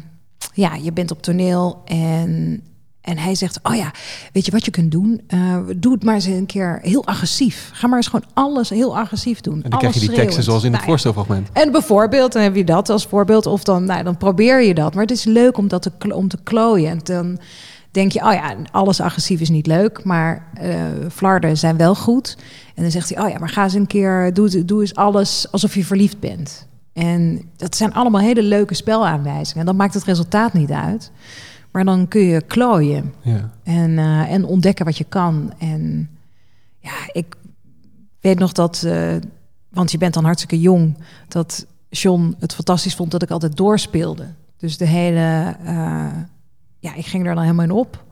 ja, 0.54 0.74
je 0.74 0.92
bent 0.92 1.10
op 1.10 1.22
toneel 1.22 1.82
en, 1.84 2.62
en 3.00 3.18
hij 3.18 3.34
zegt, 3.34 3.58
oh 3.62 3.74
ja, 3.74 3.90
weet 4.32 4.44
je 4.44 4.50
wat 4.50 4.64
je 4.64 4.70
kunt 4.70 4.90
doen? 4.92 5.20
Eh, 5.26 5.56
doe 5.76 5.92
het 5.92 6.04
maar 6.04 6.14
eens 6.14 6.24
een 6.24 6.46
keer 6.46 6.78
heel 6.82 7.06
agressief. 7.06 7.70
Ga 7.72 7.86
maar 7.86 7.96
eens 7.96 8.06
gewoon 8.08 8.28
alles 8.34 8.70
heel 8.70 8.98
agressief 8.98 9.40
doen. 9.40 9.62
En 9.62 9.70
dan 9.70 9.78
krijg 9.78 9.94
je 9.94 10.00
die 10.00 10.12
teksten 10.12 10.42
zoals 10.42 10.62
in 10.62 10.68
het 10.70 10.76
Nou 10.80 10.90
voorstelfragment. 10.90 11.48
en 11.52 11.72
bijvoorbeeld, 11.72 12.32
dan 12.32 12.42
heb 12.42 12.56
je 12.56 12.64
dat 12.64 12.88
als 12.90 13.06
voorbeeld. 13.06 13.46
Of 13.46 13.64
dan, 13.64 13.84
nou, 13.84 14.02
dan 14.02 14.16
probeer 14.16 14.62
je 14.62 14.74
dat. 14.74 14.94
Maar 14.94 15.02
het 15.02 15.10
is 15.16 15.24
leuk 15.24 15.56
om 15.58 15.68
dat 15.68 15.82
te, 15.82 16.14
om 16.14 16.28
te 16.28 16.38
klooien. 16.42 16.90
En 16.90 17.00
dan 17.02 17.38
denk 17.96 18.12
je, 18.12 18.24
oh 18.24 18.32
ja, 18.32 18.54
alles 18.70 19.00
agressief 19.00 19.40
is 19.40 19.48
niet 19.50 19.66
leuk. 19.66 20.04
Maar 20.04 20.46
eh 20.54 20.74
flarden 21.12 21.56
zijn 21.56 21.76
wel 21.76 21.94
goed. 21.94 22.36
En 22.74 22.82
dan 22.82 22.90
zegt 22.90 23.14
hij, 23.14 23.24
oh 23.24 23.30
ja, 23.30 23.38
maar 23.38 23.48
ga 23.48 23.62
eens 23.62 23.74
een 23.74 23.86
keer, 23.86 24.34
doe, 24.34 24.64
doe 24.64 24.80
eens 24.80 24.94
alles 24.94 25.46
alsof 25.50 25.74
je 25.74 25.84
verliefd 25.84 26.20
bent. 26.20 26.66
En 26.92 27.42
dat 27.56 27.76
zijn 27.76 27.94
allemaal 27.94 28.20
hele 28.20 28.42
leuke 28.42 28.74
spelaanwijzingen. 28.74 29.60
En 29.60 29.66
dan 29.66 29.76
maakt 29.76 29.94
het 29.94 30.04
resultaat 30.04 30.52
niet 30.52 30.70
uit. 30.70 31.10
Maar 31.70 31.84
dan 31.84 32.08
kun 32.08 32.20
je 32.20 32.40
klooien 32.40 33.12
Ja. 33.22 33.50
en, 33.62 33.98
eh, 33.98 34.32
en 34.32 34.44
ontdekken 34.44 34.84
wat 34.84 34.98
je 34.98 35.04
kan. 35.04 35.52
En 35.58 36.10
ja, 36.78 36.92
ik 37.12 37.34
weet 38.20 38.38
nog 38.38 38.52
dat, 38.52 38.82
eh, 38.86 39.14
want 39.68 39.90
je 39.90 39.98
bent 39.98 40.14
dan 40.14 40.24
hartstikke 40.24 40.60
jong, 40.60 40.96
dat 41.28 41.66
John 41.88 42.36
het 42.38 42.54
fantastisch 42.54 42.94
vond 42.94 43.10
dat 43.10 43.22
ik 43.22 43.30
altijd 43.30 43.56
doorspeelde. 43.56 44.26
Dus 44.56 44.76
de 44.76 44.86
hele, 44.86 45.56
ja, 46.86 46.94
ik 46.94 47.06
ging 47.06 47.26
er 47.26 47.34
dan 47.34 47.42
helemaal 47.42 47.64
in 47.64 47.70
op. 47.70 48.04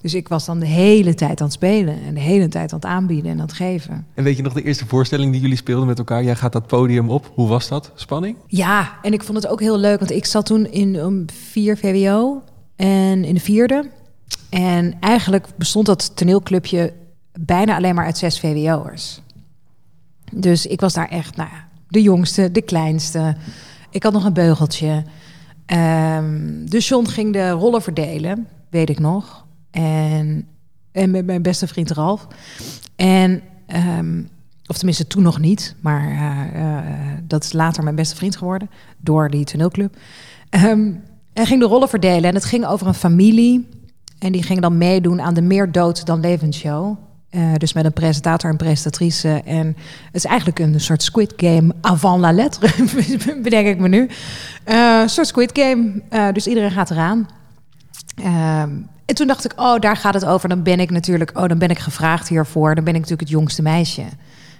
Dus 0.00 0.14
ik 0.14 0.28
was 0.28 0.44
dan 0.44 0.58
de 0.58 0.66
hele 0.66 1.14
tijd 1.14 1.40
aan 1.40 1.46
het 1.46 1.54
spelen 1.54 2.02
en 2.06 2.14
de 2.14 2.20
hele 2.20 2.48
tijd 2.48 2.72
aan 2.72 2.78
het 2.78 2.88
aanbieden 2.88 3.30
en 3.30 3.36
aan 3.36 3.46
het 3.46 3.52
geven. 3.52 4.06
En 4.14 4.24
weet 4.24 4.36
je 4.36 4.42
nog 4.42 4.52
de 4.52 4.62
eerste 4.62 4.86
voorstelling 4.86 5.32
die 5.32 5.40
jullie 5.40 5.56
speelden 5.56 5.86
met 5.86 5.98
elkaar? 5.98 6.24
Jij 6.24 6.36
gaat 6.36 6.52
dat 6.52 6.66
podium 6.66 7.10
op. 7.10 7.30
Hoe 7.34 7.48
was 7.48 7.68
dat? 7.68 7.92
Spanning? 7.94 8.36
Ja, 8.46 8.98
en 9.02 9.12
ik 9.12 9.22
vond 9.22 9.42
het 9.42 9.52
ook 9.52 9.60
heel 9.60 9.78
leuk, 9.78 9.98
want 9.98 10.10
ik 10.10 10.24
zat 10.24 10.46
toen 10.46 10.70
in 10.70 10.94
um, 10.94 11.24
4 11.50 11.76
VWO 11.76 12.42
en 12.76 13.24
in 13.24 13.34
de 13.34 13.40
vierde. 13.40 13.90
En 14.50 14.96
eigenlijk 15.00 15.46
bestond 15.56 15.86
dat 15.86 16.16
toneelclubje 16.16 16.92
bijna 17.40 17.76
alleen 17.76 17.94
maar 17.94 18.04
uit 18.04 18.18
zes 18.18 18.40
VWO'ers. 18.40 19.20
Dus 20.32 20.66
ik 20.66 20.80
was 20.80 20.94
daar 20.94 21.08
echt, 21.08 21.36
nou 21.36 21.48
ja, 21.52 21.68
de 21.88 22.02
jongste, 22.02 22.52
de 22.52 22.62
kleinste. 22.62 23.36
Ik 23.90 24.02
had 24.02 24.12
nog 24.12 24.24
een 24.24 24.32
beugeltje. 24.32 25.04
Ehm, 25.68 26.64
dus 26.64 26.88
John 26.88 27.06
ging 27.06 27.32
de 27.32 27.50
rollen 27.50 27.82
verdelen, 27.82 28.48
weet 28.70 28.90
ik 28.90 28.98
nog. 28.98 29.46
En, 29.70 30.46
en 30.92 31.10
met 31.10 31.26
mijn 31.26 31.42
beste 31.42 31.66
vriend 31.66 31.90
Ralf. 31.90 32.26
En, 32.96 33.42
ehm, 33.66 34.22
of 34.66 34.76
tenminste 34.76 35.06
toen 35.06 35.22
nog 35.22 35.38
niet, 35.38 35.74
maar 35.80 36.10
eh, 36.10 36.78
eh, 36.78 37.18
dat 37.22 37.44
is 37.44 37.52
later 37.52 37.82
mijn 37.82 37.96
beste 37.96 38.16
vriend 38.16 38.36
geworden 38.36 38.70
door 38.98 39.30
die 39.30 39.44
toneelclub. 39.44 39.96
Ehm 40.50 40.90
hij 41.38 41.46
ging 41.46 41.60
de 41.60 41.66
rollen 41.66 41.88
verdelen 41.88 42.28
en 42.28 42.34
het 42.34 42.44
ging 42.44 42.66
over 42.66 42.86
een 42.86 42.94
familie. 42.94 43.68
En 44.18 44.32
die 44.32 44.42
ging 44.42 44.60
dan 44.60 44.78
meedoen 44.78 45.20
aan 45.20 45.34
de 45.34 45.42
Meer 45.42 45.72
Dood 45.72 46.06
dan 46.06 46.20
Levend 46.20 46.54
Show. 46.54 46.98
Eh, 47.30 47.54
dus 47.54 47.72
met 47.72 47.84
een 47.84 47.92
presentator 47.92 48.50
en 48.50 48.56
presentatrice. 48.56 49.42
En 49.44 49.66
het 50.04 50.14
is 50.14 50.24
eigenlijk 50.24 50.58
een 50.58 50.80
soort 50.80 51.02
Squid 51.02 51.32
Game 51.36 51.74
avant 51.80 52.20
la 52.20 52.32
lettre, 52.32 52.68
bedenk 53.42 53.66
ik 53.66 53.78
me 53.78 53.88
nu. 53.88 54.08
Eh, 54.64 54.98
een 55.02 55.08
soort 55.08 55.26
Squid 55.26 55.50
Game. 55.58 56.02
Eh, 56.08 56.32
dus 56.32 56.46
iedereen 56.46 56.70
gaat 56.70 56.90
eraan. 56.90 57.28
Ehm, 58.14 58.70
en 59.04 59.14
toen 59.14 59.26
dacht 59.26 59.44
ik, 59.44 59.52
oh, 59.60 59.78
daar 59.78 59.96
gaat 59.96 60.14
het 60.14 60.24
over. 60.24 60.48
Dan 60.48 60.62
ben 60.62 60.80
ik 60.80 60.90
natuurlijk, 60.90 61.38
oh, 61.38 61.48
dan 61.48 61.58
ben 61.58 61.68
ik 61.68 61.78
gevraagd 61.78 62.28
hiervoor. 62.28 62.74
Dan 62.74 62.84
ben 62.84 62.94
ik 62.94 63.00
natuurlijk 63.00 63.28
het 63.28 63.38
jongste 63.38 63.62
meisje. 63.62 64.04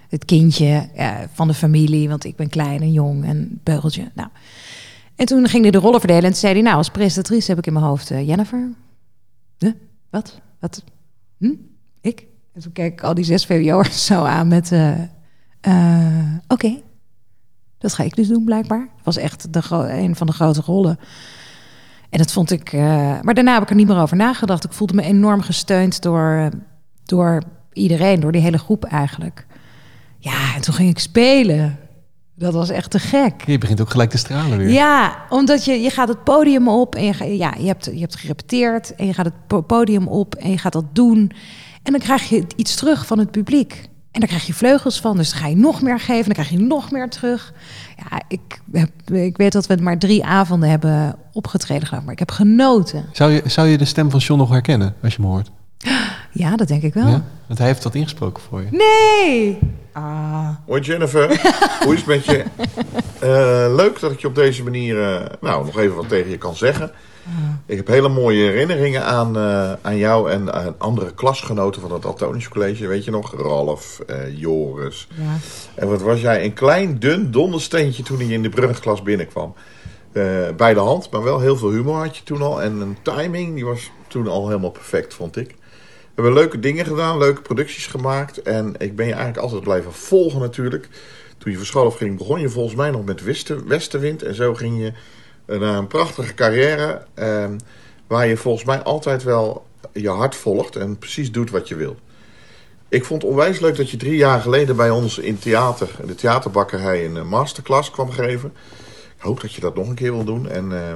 het 0.08 0.24
kindje 0.24 0.88
van 1.32 1.48
de 1.48 1.54
familie, 1.54 2.08
want 2.08 2.24
ik 2.24 2.36
ben 2.36 2.48
klein 2.48 2.80
en 2.80 2.92
jong 2.92 3.24
en 3.24 3.60
beugeltje. 3.62 4.10
Nou. 4.14 4.28
En 5.16 5.26
toen 5.26 5.48
ging 5.48 5.62
hij 5.62 5.70
de 5.70 5.78
rollen 5.78 5.98
verdelen 5.98 6.24
en 6.24 6.30
toen 6.30 6.40
zei 6.40 6.52
hij, 6.52 6.62
nou, 6.62 6.76
als 6.76 6.88
presentatrice 6.88 7.50
heb 7.50 7.58
ik 7.58 7.66
in 7.66 7.72
mijn 7.72 7.84
hoofd 7.84 8.08
Jennifer. 8.08 8.68
Wat? 10.10 10.40
Wat? 10.60 10.82
Hm? 11.38 11.52
Ik? 12.00 12.26
En 12.54 12.60
toen 12.60 12.72
keek 12.72 12.92
ik 12.92 13.02
al 13.02 13.14
die 13.14 13.24
zes 13.24 13.46
VWO'ers 13.46 14.04
zo 14.06 14.24
aan 14.24 14.48
met, 14.48 14.72
eh, 14.72 14.92
eh, 15.60 16.34
oké, 16.48 16.80
dat 17.78 17.94
ga 17.94 18.02
ik 18.02 18.16
dus 18.16 18.28
doen 18.28 18.44
blijkbaar. 18.44 18.80
Het 18.96 19.04
was 19.04 19.16
echt 19.16 19.52
de 19.52 19.62
een 19.70 20.16
van 20.16 20.26
de 20.26 20.32
grote 20.32 20.60
rollen. 20.60 20.98
En 22.10 22.18
dat 22.18 22.32
vond 22.32 22.50
ik. 22.50 22.72
eh, 22.72 22.80
maar 23.22 23.34
daarna 23.34 23.52
heb 23.54 23.62
ik 23.62 23.70
er 23.70 23.76
niet 23.76 23.86
meer 23.88 23.98
over 24.00 24.16
nagedacht. 24.16 24.64
Ik 24.64 24.72
voelde 24.72 24.94
me 24.94 25.02
enorm 25.02 25.40
gesteund 25.40 26.02
door, 26.02 26.48
door 27.04 27.42
iedereen, 27.72 28.20
door 28.20 28.32
die 28.32 28.40
hele 28.40 28.58
groep 28.58 28.84
eigenlijk. 28.84 29.46
Ja, 30.18 30.54
en 30.54 30.60
toen 30.60 30.74
ging 30.74 30.88
ik 30.90 30.98
spelen. 30.98 31.78
Dat 32.34 32.52
was 32.52 32.68
echt 32.70 32.90
te 32.90 32.98
gek. 32.98 33.42
Je 33.46 33.58
begint 33.58 33.80
ook 33.80 33.90
gelijk 33.90 34.10
te 34.10 34.18
stralen 34.18 34.58
weer. 34.58 34.68
Ja, 34.70 35.16
omdat 35.28 35.64
je, 35.64 35.72
je 35.72 35.90
gaat 35.90 36.08
het 36.08 36.24
podium 36.24 36.68
op 36.68 36.94
en 36.94 37.04
je, 37.04 37.12
ga- 37.12 37.24
ja, 37.24 37.54
je, 37.58 37.66
hebt, 37.66 37.84
je 37.84 37.98
hebt 38.00 38.16
gerepeteerd 38.16 38.94
en 38.94 39.06
je 39.06 39.14
gaat 39.14 39.24
het 39.24 39.46
po- 39.46 39.60
podium 39.60 40.06
op 40.08 40.34
en 40.34 40.50
je 40.50 40.58
gaat 40.58 40.72
dat 40.72 40.94
doen. 40.94 41.32
En 41.88 41.94
dan 41.94 42.02
krijg 42.02 42.28
je 42.28 42.44
iets 42.56 42.74
terug 42.74 43.06
van 43.06 43.18
het 43.18 43.30
publiek. 43.30 43.88
En 44.10 44.20
daar 44.20 44.28
krijg 44.28 44.46
je 44.46 44.54
vleugels 44.54 45.00
van, 45.00 45.16
dus 45.16 45.30
dan 45.30 45.40
ga 45.40 45.46
je 45.46 45.56
nog 45.56 45.82
meer 45.82 46.00
geven, 46.00 46.24
dan 46.24 46.32
krijg 46.32 46.48
je 46.48 46.58
nog 46.58 46.90
meer 46.90 47.08
terug. 47.08 47.52
Ja, 47.96 48.22
ik, 48.28 48.60
heb, 48.72 48.90
ik 49.10 49.36
weet 49.36 49.52
dat 49.52 49.66
we 49.66 49.76
maar 49.76 49.98
drie 49.98 50.24
avonden 50.24 50.68
hebben 50.68 51.16
opgetreden, 51.32 52.02
maar 52.04 52.12
ik 52.12 52.18
heb 52.18 52.30
genoten. 52.30 53.04
Zou, 53.12 53.30
je, 53.30 53.42
zou 53.46 53.68
je 53.68 53.78
de 53.78 53.84
stem 53.84 54.10
van 54.10 54.20
John 54.20 54.40
nog 54.40 54.50
herkennen 54.50 54.94
als 55.02 55.14
je 55.14 55.22
hem 55.22 55.30
hoort? 55.30 55.50
Ja, 56.32 56.56
dat 56.56 56.68
denk 56.68 56.82
ik 56.82 56.94
wel. 56.94 57.08
Ja? 57.08 57.24
Want 57.46 57.58
hij 57.58 57.68
heeft 57.68 57.82
dat 57.82 57.94
ingesproken 57.94 58.42
voor 58.42 58.60
je. 58.60 58.68
Nee! 58.70 59.58
Ah. 59.92 60.48
Hoi 60.66 60.80
Jennifer, 60.80 61.28
hoe 61.84 61.92
is 61.94 61.98
het 61.98 62.06
met 62.06 62.24
je? 62.24 62.44
Eh, 63.20 63.74
leuk 63.74 64.00
dat 64.00 64.12
ik 64.12 64.20
je 64.20 64.26
op 64.26 64.34
deze 64.34 64.62
manier 64.62 65.02
eh, 65.02 65.26
nou, 65.40 65.64
nog 65.64 65.78
even 65.78 65.96
wat 65.96 66.08
tegen 66.08 66.30
je 66.30 66.38
kan 66.38 66.56
zeggen. 66.56 66.90
Ik 67.66 67.76
heb 67.76 67.86
hele 67.86 68.08
mooie 68.08 68.42
herinneringen 68.42 69.04
aan, 69.04 69.36
eh, 69.36 69.72
aan 69.82 69.96
jou 69.96 70.30
en 70.30 70.52
aan 70.52 70.74
andere 70.78 71.14
klasgenoten 71.14 71.80
van 71.80 71.92
het 71.92 72.06
Antonisch 72.06 72.48
College. 72.48 72.86
Weet 72.86 73.04
je 73.04 73.10
nog? 73.10 73.34
Ralf, 73.40 74.00
eh, 74.06 74.38
Joris. 74.38 75.08
Ja. 75.14 75.36
En 75.74 75.88
wat 75.88 76.02
was 76.02 76.20
jij 76.20 76.44
een 76.44 76.52
klein, 76.52 76.98
dun 76.98 77.30
dondersteentje 77.30 78.02
toen 78.02 78.28
je 78.28 78.34
in 78.34 78.42
de 78.42 78.48
brugklas 78.48 79.02
binnenkwam. 79.02 79.54
Eh, 80.12 80.24
bij 80.56 80.74
de 80.74 80.80
hand, 80.80 81.10
maar 81.10 81.22
wel 81.22 81.40
heel 81.40 81.56
veel 81.56 81.70
humor 81.70 81.96
had 81.96 82.16
je 82.16 82.22
toen 82.22 82.42
al. 82.42 82.62
En 82.62 82.80
een 82.80 82.96
timing, 83.02 83.54
die 83.54 83.64
was 83.64 83.90
toen 84.06 84.28
al 84.28 84.48
helemaal 84.48 84.70
perfect, 84.70 85.14
vond 85.14 85.36
ik. 85.36 85.48
We 85.48 86.24
hebben 86.24 86.32
leuke 86.32 86.58
dingen 86.58 86.86
gedaan, 86.86 87.18
leuke 87.18 87.42
producties 87.42 87.86
gemaakt. 87.86 88.42
En 88.42 88.74
ik 88.78 88.96
ben 88.96 89.06
je 89.06 89.12
eigenlijk 89.12 89.42
altijd 89.42 89.62
blijven 89.62 89.92
volgen 89.92 90.40
natuurlijk. 90.40 90.88
Toen 91.38 91.52
je 91.52 91.64
school 91.64 91.86
af 91.86 91.96
ging, 91.96 92.18
begon 92.18 92.40
je 92.40 92.48
volgens 92.48 92.74
mij 92.74 92.90
nog 92.90 93.04
met 93.04 93.22
Westen, 93.22 93.68
Westenwind. 93.68 94.22
En 94.22 94.34
zo 94.34 94.54
ging 94.54 94.78
je 94.80 94.92
eh, 95.48 95.58
naar 95.58 95.78
een 95.78 95.86
prachtige 95.86 96.34
carrière. 96.34 97.02
ehm, 97.14 97.58
waar 98.06 98.26
je 98.26 98.36
volgens 98.36 98.64
mij 98.64 98.82
altijd 98.82 99.22
wel 99.22 99.66
je 99.92 100.08
hart 100.08 100.36
volgt 100.36 100.76
en 100.76 100.98
precies 100.98 101.32
doet 101.32 101.50
wat 101.50 101.68
je 101.68 101.74
wil. 101.74 101.96
Ik 102.88 103.04
vond 103.04 103.22
het 103.22 103.30
onwijs 103.30 103.60
leuk 103.60 103.76
dat 103.76 103.90
je 103.90 103.96
drie 103.96 104.16
jaar 104.16 104.40
geleden 104.40 104.76
bij 104.76 104.90
ons 104.90 105.18
in 105.18 105.38
theater, 105.38 105.88
in 106.00 106.06
de 106.06 106.14
theaterbakkerij, 106.14 107.04
een 107.04 107.16
eh, 107.16 107.24
masterclass 107.24 107.90
kwam 107.90 108.10
geven. 108.10 108.52
Ik 109.16 109.22
hoop 109.22 109.40
dat 109.40 109.52
je 109.52 109.60
dat 109.60 109.74
nog 109.74 109.88
een 109.88 109.94
keer 109.94 110.12
wil 110.12 110.24
doen. 110.24 110.48
En 110.48 110.86
eh, 110.86 110.94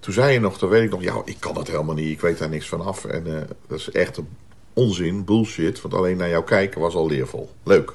toen 0.00 0.12
zei 0.14 0.32
je 0.32 0.40
nog, 0.40 0.58
dan 0.58 0.68
weet 0.68 0.82
ik 0.82 0.90
nog, 0.90 1.02
ja, 1.02 1.22
ik 1.24 1.36
kan 1.38 1.54
dat 1.54 1.66
helemaal 1.66 1.94
niet, 1.94 2.10
ik 2.10 2.20
weet 2.20 2.38
daar 2.38 2.48
niks 2.48 2.68
van 2.68 2.80
af. 2.80 3.04
En 3.04 3.26
eh, 3.26 3.48
dat 3.66 3.78
is 3.78 3.90
echt 3.90 4.16
een 4.16 4.28
onzin, 4.72 5.24
bullshit, 5.24 5.80
want 5.80 5.94
alleen 5.94 6.16
naar 6.16 6.28
jou 6.28 6.44
kijken 6.44 6.80
was 6.80 6.94
al 6.94 7.06
leervol. 7.06 7.50
Leuk. 7.62 7.92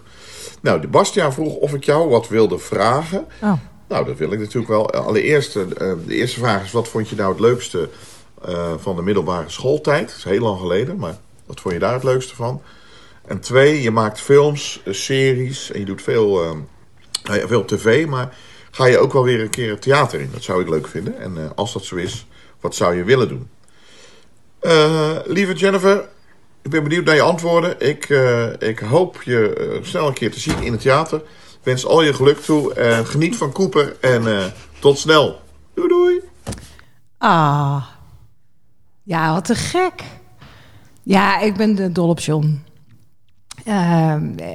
Nou, 0.62 0.81
de 0.81 0.88
Bastiaan 0.88 1.33
vroeg 1.33 1.53
of 1.53 1.74
ik 1.74 1.83
jou 1.83 2.09
wat 2.09 2.27
wilde 2.27 2.57
vragen. 2.57 3.27
Oh. 3.41 3.53
Nou, 3.89 4.05
dat 4.05 4.17
wil 4.17 4.31
ik 4.31 4.39
natuurlijk 4.39 4.67
wel. 4.67 4.91
Allereerst, 4.91 5.55
eh, 5.55 5.65
de 6.05 6.15
eerste 6.15 6.39
vraag 6.39 6.63
is, 6.63 6.72
wat 6.72 6.88
vond 6.88 7.10
je 7.10 7.15
nou 7.15 7.31
het 7.31 7.39
leukste 7.39 7.89
eh, 8.46 8.74
van 8.77 8.96
de 8.96 9.01
middelbare 9.01 9.50
schooltijd? 9.50 10.08
Dat 10.08 10.17
is 10.17 10.24
heel 10.24 10.41
lang 10.41 10.60
geleden, 10.60 10.98
maar 10.98 11.17
wat 11.46 11.60
vond 11.62 11.74
je 11.74 11.79
daar 11.79 11.93
het 11.93 12.03
leukste 12.03 12.36
van? 12.36 12.62
En 13.25 13.39
twee, 13.39 13.81
je 13.81 13.91
maakt 13.91 14.22
films, 14.22 14.81
eh, 14.86 14.93
series 14.93 15.72
en 15.72 15.79
je 15.79 15.86
doet 15.86 16.01
veel, 16.01 16.55
nou 17.24 17.48
veel 17.48 17.65
tv, 17.65 18.05
maar 18.05 18.36
ga 18.72 18.86
je 18.86 18.98
ook 18.98 19.13
wel 19.13 19.24
weer 19.24 19.41
een 19.41 19.50
keer 19.50 19.69
het 19.69 19.81
theater 19.81 20.19
in? 20.19 20.29
Dat 20.34 20.43
zou 20.43 20.62
ik 20.62 20.69
leuk 20.69 20.88
vinden. 20.88 21.19
En 21.19 21.55
als 21.55 21.74
dat 21.74 21.84
zo 21.84 21.96
is, 21.96 22.27
wat 22.60 22.75
zou 22.75 22.96
je 22.96 23.03
willen 23.03 23.27
doen? 23.27 23.50
Lieve 25.25 25.53
Jennifer, 25.53 26.08
ik 26.62 26.72
ben 26.72 26.84
benieuwd 26.84 27.05
naar 27.05 27.15
je 27.15 27.22
antwoorden. 27.22 27.79
Ik, 27.79 28.10
ik 28.60 28.79
hoop 28.79 29.22
je 29.24 29.79
snel 29.81 30.08
een 30.08 30.13
keer 30.13 30.31
te 30.31 30.39
zien 30.39 30.63
in 30.63 30.72
het 30.72 30.81
theater. 30.81 31.22
Wens 31.63 31.85
al 31.85 32.01
je 32.03 32.13
geluk 32.13 32.39
toe. 32.39 32.73
en 32.73 33.05
geniet 33.05 33.35
van 33.35 33.51
Cooper 33.51 33.97
en 34.01 34.27
eh, 34.27 34.45
tot 34.79 34.97
snel. 34.97 35.41
Doei 35.73 35.87
doei. 35.87 36.19
Ah. 37.17 37.85
Ja, 39.03 39.33
wat 39.33 39.45
te 39.45 39.55
gek. 39.55 40.03
Ja, 41.03 41.39
ik 41.39 41.55
ben 41.55 41.75
de 41.75 41.91
dol 41.91 42.09
op 42.09 42.19
John. 42.19 42.63
Ehm, 43.65 44.37
eh, 44.37 44.47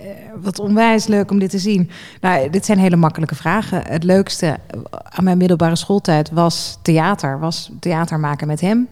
wat 0.43 0.59
onwijs 0.59 1.07
leuk 1.07 1.31
om 1.31 1.39
dit 1.39 1.51
te 1.51 1.59
zien. 1.59 1.91
Nou, 2.21 2.51
dit 2.51 2.65
zijn 2.65 2.79
hele 2.79 2.97
makkelijke 2.97 3.35
vragen. 3.35 3.83
Het 3.87 4.05
leukste 4.05 4.59
aan 5.03 5.25
mijn 5.25 5.39
middelbare 5.39 5.77
schooltijd 5.77 6.31
was 6.31 6.79
theater. 6.83 7.39
Was 7.39 7.71
theater 7.81 8.21
maken 8.21 8.47
met 8.47 8.61
hem. 8.61 8.89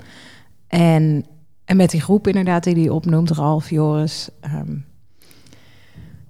En, 0.67 1.27
en 1.65 1.77
met 1.77 1.91
die 1.91 2.01
groep 2.01 2.27
inderdaad 2.27 2.65
die 2.65 2.75
hij 2.75 2.89
opnoemt. 2.89 3.31
Ralf, 3.31 3.71
Joris. 3.71 4.29
ehm. 4.41 4.77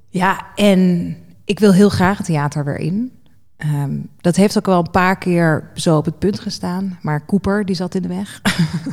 ja, 0.09 0.47
en 0.55 1.17
ik 1.45 1.59
wil 1.59 1.73
heel 1.73 1.89
graag 1.89 2.17
het 2.17 2.27
theater 2.27 2.65
weer 2.65 2.79
in. 2.79 3.13
Ehm, 3.57 3.91
dat 4.21 4.37
heeft 4.37 4.59
ook 4.59 4.67
wel 4.67 4.79
een 4.79 4.91
paar 4.91 5.19
keer 5.19 5.71
zo 5.75 5.97
op 5.97 6.05
het 6.05 6.19
punt 6.19 6.41
gestaan. 6.41 6.99
Maar 7.03 7.25
Cooper, 7.27 7.65
die 7.65 7.75
zat 7.77 7.95
in 7.95 8.03
de 8.03 8.09
weg. 8.09 8.41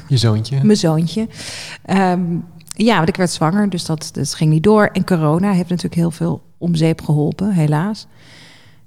Je 0.07 0.17
zoontje. 0.17 0.59
Mijn 0.63 0.77
zoontje. 0.77 1.27
Ehm, 1.85 2.21
ja, 2.67 2.95
want 2.95 3.09
ik 3.09 3.15
werd 3.15 3.29
zwanger, 3.31 3.69
dus 3.69 3.85
dat, 3.85 4.09
dat 4.13 4.33
ging 4.33 4.51
niet 4.51 4.63
door. 4.63 4.85
En 4.93 5.05
corona 5.05 5.51
heeft 5.51 5.69
natuurlijk 5.69 5.95
heel 5.95 6.11
veel 6.11 6.41
om 6.57 6.75
zeep 6.75 7.01
geholpen, 7.01 7.51
helaas. 7.51 8.07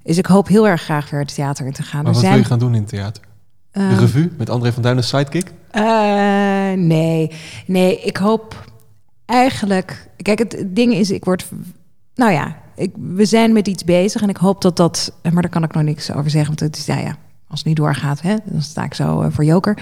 Dus 0.03 0.17
ik 0.17 0.25
hoop 0.25 0.47
heel 0.47 0.67
erg 0.67 0.81
graag 0.81 1.09
weer 1.09 1.19
het 1.19 1.33
theater 1.35 1.65
in 1.65 1.73
te 1.73 1.83
gaan. 1.83 2.03
Maar 2.03 2.07
Er 2.07 2.13
wat 2.13 2.21
wil 2.21 2.29
zijn, 2.29 2.41
je 2.41 2.47
gaan 2.47 2.59
doen 2.59 2.73
in 2.75 2.81
het 2.81 2.89
theater? 2.89 3.23
De 3.71 3.79
ehm, 3.79 3.99
revue 3.99 4.31
met 4.37 4.49
André 4.49 4.73
van 4.73 4.81
Duin 4.83 4.97
als 4.97 5.07
sidekick? 5.07 5.51
eh, 5.71 6.71
nee, 6.75 7.31
nee, 7.65 8.01
ik 8.01 8.17
hoop 8.17 8.71
eigenlijk. 9.25 10.09
Kijk, 10.17 10.39
het 10.39 10.65
ding 10.67 10.93
is, 10.93 11.11
ik 11.11 11.25
word. 11.25 11.45
Nou 12.15 12.31
ja, 12.31 12.55
ik, 12.75 12.91
we 12.95 13.25
zijn 13.25 13.53
met 13.53 13.67
iets 13.67 13.83
bezig 13.83 14.21
en 14.21 14.29
ik 14.29 14.37
hoop 14.37 14.61
dat 14.61 14.77
dat. 14.77 15.13
Maar 15.23 15.41
daar 15.41 15.49
kan 15.51 15.63
ik 15.63 15.73
nog 15.73 15.83
niks 15.83 16.11
over 16.11 16.29
zeggen, 16.29 16.47
want 16.47 16.59
het 16.59 16.77
is, 16.77 16.85
ja, 16.85 16.99
ja 16.99 17.17
als 17.47 17.59
het 17.59 17.67
niet 17.67 17.77
doorgaat, 17.77 18.21
hè, 18.21 18.35
dan 18.45 18.61
sta 18.61 18.83
ik 18.83 18.93
zo 18.93 19.21
eh, 19.21 19.31
voor 19.31 19.43
joker. 19.43 19.77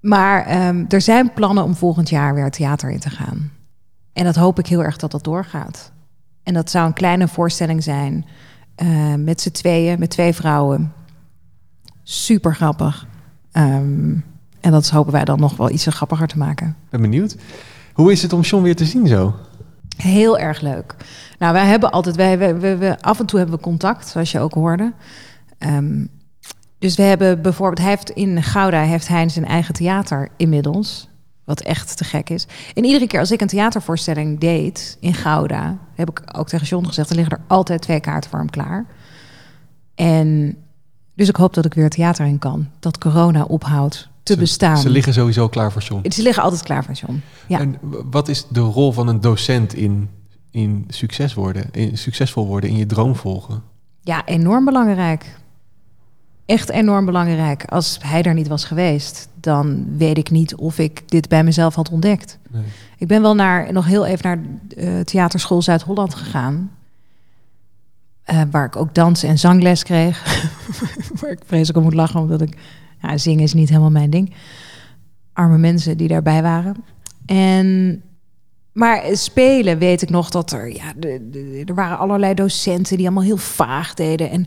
Maar 0.00 0.46
ehm, 0.46 0.84
er 0.88 1.00
zijn 1.00 1.32
plannen 1.32 1.64
om 1.64 1.74
volgend 1.74 2.08
jaar 2.08 2.34
weer 2.34 2.50
theater 2.50 2.90
in 2.90 2.98
te 2.98 3.10
gaan. 3.10 3.50
En 4.12 4.24
dat 4.24 4.36
hoop 4.36 4.58
ik 4.58 4.66
heel 4.66 4.82
erg 4.82 4.96
dat 4.96 5.10
dat 5.10 5.24
doorgaat. 5.24 5.92
En 6.42 6.54
dat 6.54 6.70
zou 6.70 6.86
een 6.86 6.92
kleine 6.92 7.28
voorstelling 7.28 7.82
zijn 7.82 8.26
eh, 8.74 9.14
met 9.14 9.40
z'n 9.40 9.50
tweeën, 9.50 9.98
met 9.98 10.10
twee 10.10 10.32
vrouwen. 10.32 10.92
Super 12.02 12.54
grappig. 12.54 13.06
Ehm, 13.52 14.14
en 14.60 14.70
dat 14.70 14.90
hopen 14.90 15.12
wij 15.12 15.24
dan 15.24 15.40
nog 15.40 15.56
wel 15.56 15.70
iets 15.70 15.86
grappiger 15.86 16.26
te 16.26 16.38
maken. 16.38 16.76
Ben 16.90 17.00
benieuwd. 17.00 17.36
Hoe 17.92 18.12
is 18.12 18.22
het 18.22 18.32
om 18.32 18.40
John 18.40 18.62
weer 18.62 18.76
te 18.76 18.84
zien 18.84 19.06
zo? 19.06 19.34
Heel 19.96 20.38
erg 20.38 20.60
leuk. 20.60 20.94
Nou, 21.38 21.52
wij 21.52 21.66
hebben 21.66 21.90
altijd, 21.90 22.16
wij, 22.16 22.38
wij, 22.38 22.78
wij- 22.78 22.98
af 23.00 23.20
en 23.20 23.26
toe 23.26 23.38
hebben 23.38 23.56
we 23.56 23.62
contact, 23.62 24.08
zoals 24.08 24.32
je 24.32 24.40
ook 24.40 24.54
hoorde. 24.54 24.92
Ehm, 25.58 26.06
dus 26.78 26.96
we 26.96 27.02
hebben 27.02 27.42
bijvoorbeeld, 27.42 27.78
hij 27.78 27.88
heeft 27.88 28.10
in 28.10 28.42
Gouda 28.42 28.80
heeft 28.82 29.08
hij 29.08 29.28
zijn 29.28 29.44
eigen 29.46 29.74
theater 29.74 30.28
inmiddels, 30.36 31.08
wat 31.44 31.60
echt 31.60 31.96
te 31.96 32.04
gek 32.04 32.30
is. 32.30 32.46
En 32.74 32.84
iedere 32.84 33.06
keer 33.06 33.20
als 33.20 33.30
ik 33.30 33.40
een 33.40 33.46
theatervoorstelling 33.46 34.40
deed 34.40 34.96
in 35.00 35.14
Gouda, 35.14 35.78
heb 35.94 36.10
ik 36.10 36.22
ook 36.38 36.48
tegen 36.48 36.66
John 36.66 36.86
gezegd, 36.86 37.10
er 37.10 37.16
liggen 37.16 37.36
er 37.36 37.44
altijd 37.46 37.82
twee 37.82 38.00
kaarten 38.00 38.30
voor 38.30 38.38
hem 38.38 38.50
klaar. 38.50 38.86
En 39.94 40.56
dus 41.14 41.28
ik 41.28 41.36
hoop 41.36 41.54
dat 41.54 41.64
ik 41.64 41.74
weer 41.74 41.90
theater 41.90 42.26
in 42.26 42.38
kan, 42.38 42.68
dat 42.80 42.98
corona 42.98 43.42
ophoudt 43.44 44.08
te 44.26 44.32
Ze- 44.32 44.38
bestaan. 44.38 44.76
Ze 44.78 44.90
liggen 44.90 45.12
sowieso 45.12 45.48
klaar 45.48 45.72
voor 45.72 45.82
John. 45.82 46.10
Ze 46.10 46.22
liggen 46.22 46.42
altijd 46.42 46.62
klaar 46.62 46.84
van 46.84 46.94
John. 46.94 47.22
Ja. 47.48 47.58
En 47.60 47.78
wat 48.10 48.28
is 48.28 48.46
de 48.48 48.60
rol 48.60 48.92
van 48.92 49.08
een 49.08 49.20
docent 49.20 49.74
in, 49.74 50.08
in 50.50 50.84
succes 50.88 51.34
worden, 51.34 51.68
in 51.72 51.98
succesvol 51.98 52.46
worden, 52.46 52.70
in 52.70 52.76
je 52.76 52.86
droom 52.86 53.16
volgen? 53.16 53.62
Ja, 54.00 54.24
enorm 54.26 54.64
belangrijk. 54.64 55.36
Echt 56.46 56.68
enorm 56.68 57.04
belangrijk. 57.04 57.64
Als 57.64 57.98
hij 58.02 58.22
er 58.22 58.34
niet 58.34 58.48
was 58.48 58.64
geweest, 58.64 59.28
dan 59.40 59.96
weet 59.96 60.18
ik 60.18 60.30
niet 60.30 60.54
of 60.54 60.78
ik 60.78 61.02
dit 61.06 61.28
bij 61.28 61.44
mezelf 61.44 61.74
had 61.74 61.90
ontdekt. 61.90 62.38
Nee. 62.50 62.62
Ik 62.98 63.06
ben 63.08 63.22
wel 63.22 63.34
naar, 63.34 63.72
nog 63.72 63.86
heel 63.86 64.06
even 64.06 64.24
naar 64.24 64.38
eh, 64.84 65.00
Theaterschool 65.00 65.62
Zuid-Holland 65.62 66.14
gegaan. 66.14 66.70
eh, 68.22 68.42
waar 68.50 68.64
ik 68.66 68.76
ook 68.76 68.94
dans- 68.94 69.22
en 69.22 69.38
zangles 69.38 69.82
kreeg. 69.82 70.24
waar 71.20 71.30
ik 71.30 71.38
vreselijk 71.46 71.78
om 71.78 71.84
moet 71.84 71.94
lachen, 71.94 72.20
omdat 72.20 72.40
ik... 72.40 72.56
Ja, 73.06 73.18
zingen 73.18 73.42
is 73.42 73.54
niet 73.54 73.68
helemaal 73.68 73.90
mijn 73.90 74.10
ding. 74.10 74.34
Arme 75.32 75.58
mensen 75.58 75.96
die 75.96 76.08
daarbij 76.08 76.42
waren. 76.42 76.76
En 77.26 78.00
maar 78.72 79.02
spelen 79.12 79.78
weet 79.78 80.02
ik 80.02 80.10
nog 80.10 80.30
dat 80.30 80.52
er, 80.52 80.74
ja, 80.74 80.92
de, 80.96 81.28
de- 81.30 81.62
er 81.66 81.74
waren 81.74 81.98
allerlei 81.98 82.34
docenten 82.34 82.96
die 82.96 83.06
allemaal 83.06 83.24
heel 83.24 83.36
vaag 83.36 83.94
deden. 83.94 84.30
En 84.30 84.46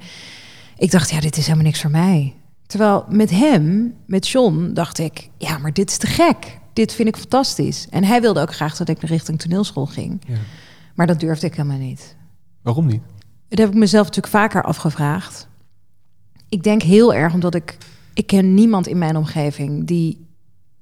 ik 0.77 0.91
dacht, 0.91 1.09
ja, 1.09 1.19
dit 1.19 1.37
is 1.37 1.43
helemaal 1.45 1.65
niks 1.65 1.81
voor 1.81 1.91
mij. 1.91 2.33
Terwijl 2.67 3.05
met 3.09 3.29
hem, 3.29 3.93
met 4.05 4.27
John, 4.27 4.71
dacht 4.73 4.97
ik, 4.99 5.29
ja, 5.37 5.57
maar 5.57 5.73
dit 5.73 5.89
is 5.89 5.97
te 5.97 6.07
gek. 6.07 6.57
Dit 6.73 6.93
vind 6.93 7.07
ik 7.07 7.17
fantastisch. 7.17 7.87
En 7.89 8.03
hij 8.03 8.21
wilde 8.21 8.41
ook 8.41 8.53
graag 8.53 8.77
dat 8.77 8.89
ik 8.89 9.01
richting 9.01 9.39
toneelschool 9.39 9.85
ging. 9.85 10.21
Ja. 10.27 10.35
Maar 10.95 11.07
dat 11.07 11.19
durfde 11.19 11.47
ik 11.47 11.55
helemaal 11.55 11.77
niet. 11.77 12.15
Waarom 12.61 12.85
niet? 12.85 13.01
Dat 13.47 13.59
heb 13.59 13.67
ik 13.69 13.75
mezelf 13.75 14.05
natuurlijk 14.05 14.33
vaker 14.33 14.63
afgevraagd. 14.63 15.47
Ik 16.49 16.63
denk 16.63 16.81
heel 16.81 17.13
erg 17.13 17.33
omdat 17.33 17.55
ik... 17.55 17.77
Ik 18.13 18.27
ken 18.27 18.53
niemand 18.53 18.87
in 18.87 18.97
mijn 18.97 19.15
omgeving 19.15 19.87
die 19.87 20.27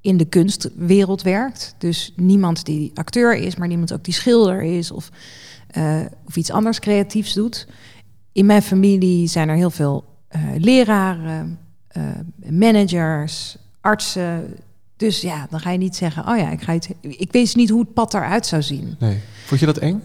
in 0.02 0.18
de 0.18 0.26
kunstwereld 0.26 1.22
werkt. 1.22 1.76
Dus 1.78 2.14
niemand 2.16 2.66
die 2.66 2.92
acteur 2.94 3.36
is, 3.36 3.56
maar 3.56 3.68
niemand 3.68 3.94
ook 3.94 4.04
die 4.04 4.14
schilder 4.14 4.62
is... 4.62 4.92
of, 4.92 5.10
eh, 5.68 6.00
of 6.26 6.36
iets 6.36 6.52
anders 6.52 6.80
creatiefs 6.80 7.34
doet. 7.34 7.68
In 8.32 8.46
mijn 8.46 8.62
familie 8.62 9.28
zijn 9.28 9.50
er 9.50 9.56
heel 9.56 9.70
veel 9.70 10.06
eh, 10.28 10.42
leraren, 10.58 11.60
eh, 11.88 12.04
managers, 12.50 13.58
artsen... 13.82 14.56
Dus 14.98 15.22
ja, 15.22 15.48
dan 15.50 15.60
ga 15.60 15.72
je 15.72 15.78
niet 15.78 15.96
zeggen, 15.96 16.28
oh 16.28 16.38
ja, 16.38 16.50
ik 16.50 16.62
ga. 16.62 16.80
Ik 17.02 17.32
wist 17.32 17.56
niet 17.56 17.70
hoe 17.70 17.80
het 17.80 17.94
pad 17.94 18.14
eruit 18.14 18.46
zou 18.46 18.62
zien. 18.62 18.96
Nee. 19.00 19.20
Vond 19.46 19.60
je 19.60 19.66
dat 19.66 19.78
eng? 19.78 20.02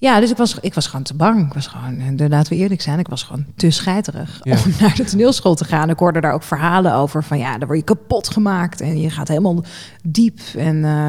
Ja, 0.00 0.20
dus 0.20 0.30
ik 0.30 0.36
was, 0.36 0.58
ik 0.60 0.74
was 0.74 0.86
gewoon 0.86 1.02
te 1.04 1.14
bang. 1.14 1.46
Ik 1.46 1.52
was 1.52 1.66
gewoon, 1.66 1.98
en 2.00 2.28
laten 2.28 2.52
we 2.52 2.58
eerlijk 2.58 2.80
zijn, 2.80 2.98
ik 2.98 3.08
was 3.08 3.22
gewoon 3.22 3.46
te 3.56 3.70
scheiterig 3.70 4.40
Ja. 4.42 4.56
om 4.64 4.72
naar 4.80 4.94
de 4.94 5.04
toneelschool 5.04 5.54
te 5.54 5.64
gaan. 5.64 5.90
Ik 5.90 5.98
hoorde 5.98 6.20
daar 6.20 6.32
ook 6.32 6.42
verhalen 6.42 6.94
over 6.94 7.24
van 7.24 7.38
ja, 7.38 7.58
dan 7.58 7.66
word 7.66 7.78
je 7.78 7.84
kapot 7.84 8.28
gemaakt 8.28 8.80
en 8.80 9.00
je 9.00 9.10
gaat 9.10 9.28
helemaal 9.28 9.64
diep. 10.02 10.40
En, 10.56 10.84
eh, 10.84 11.08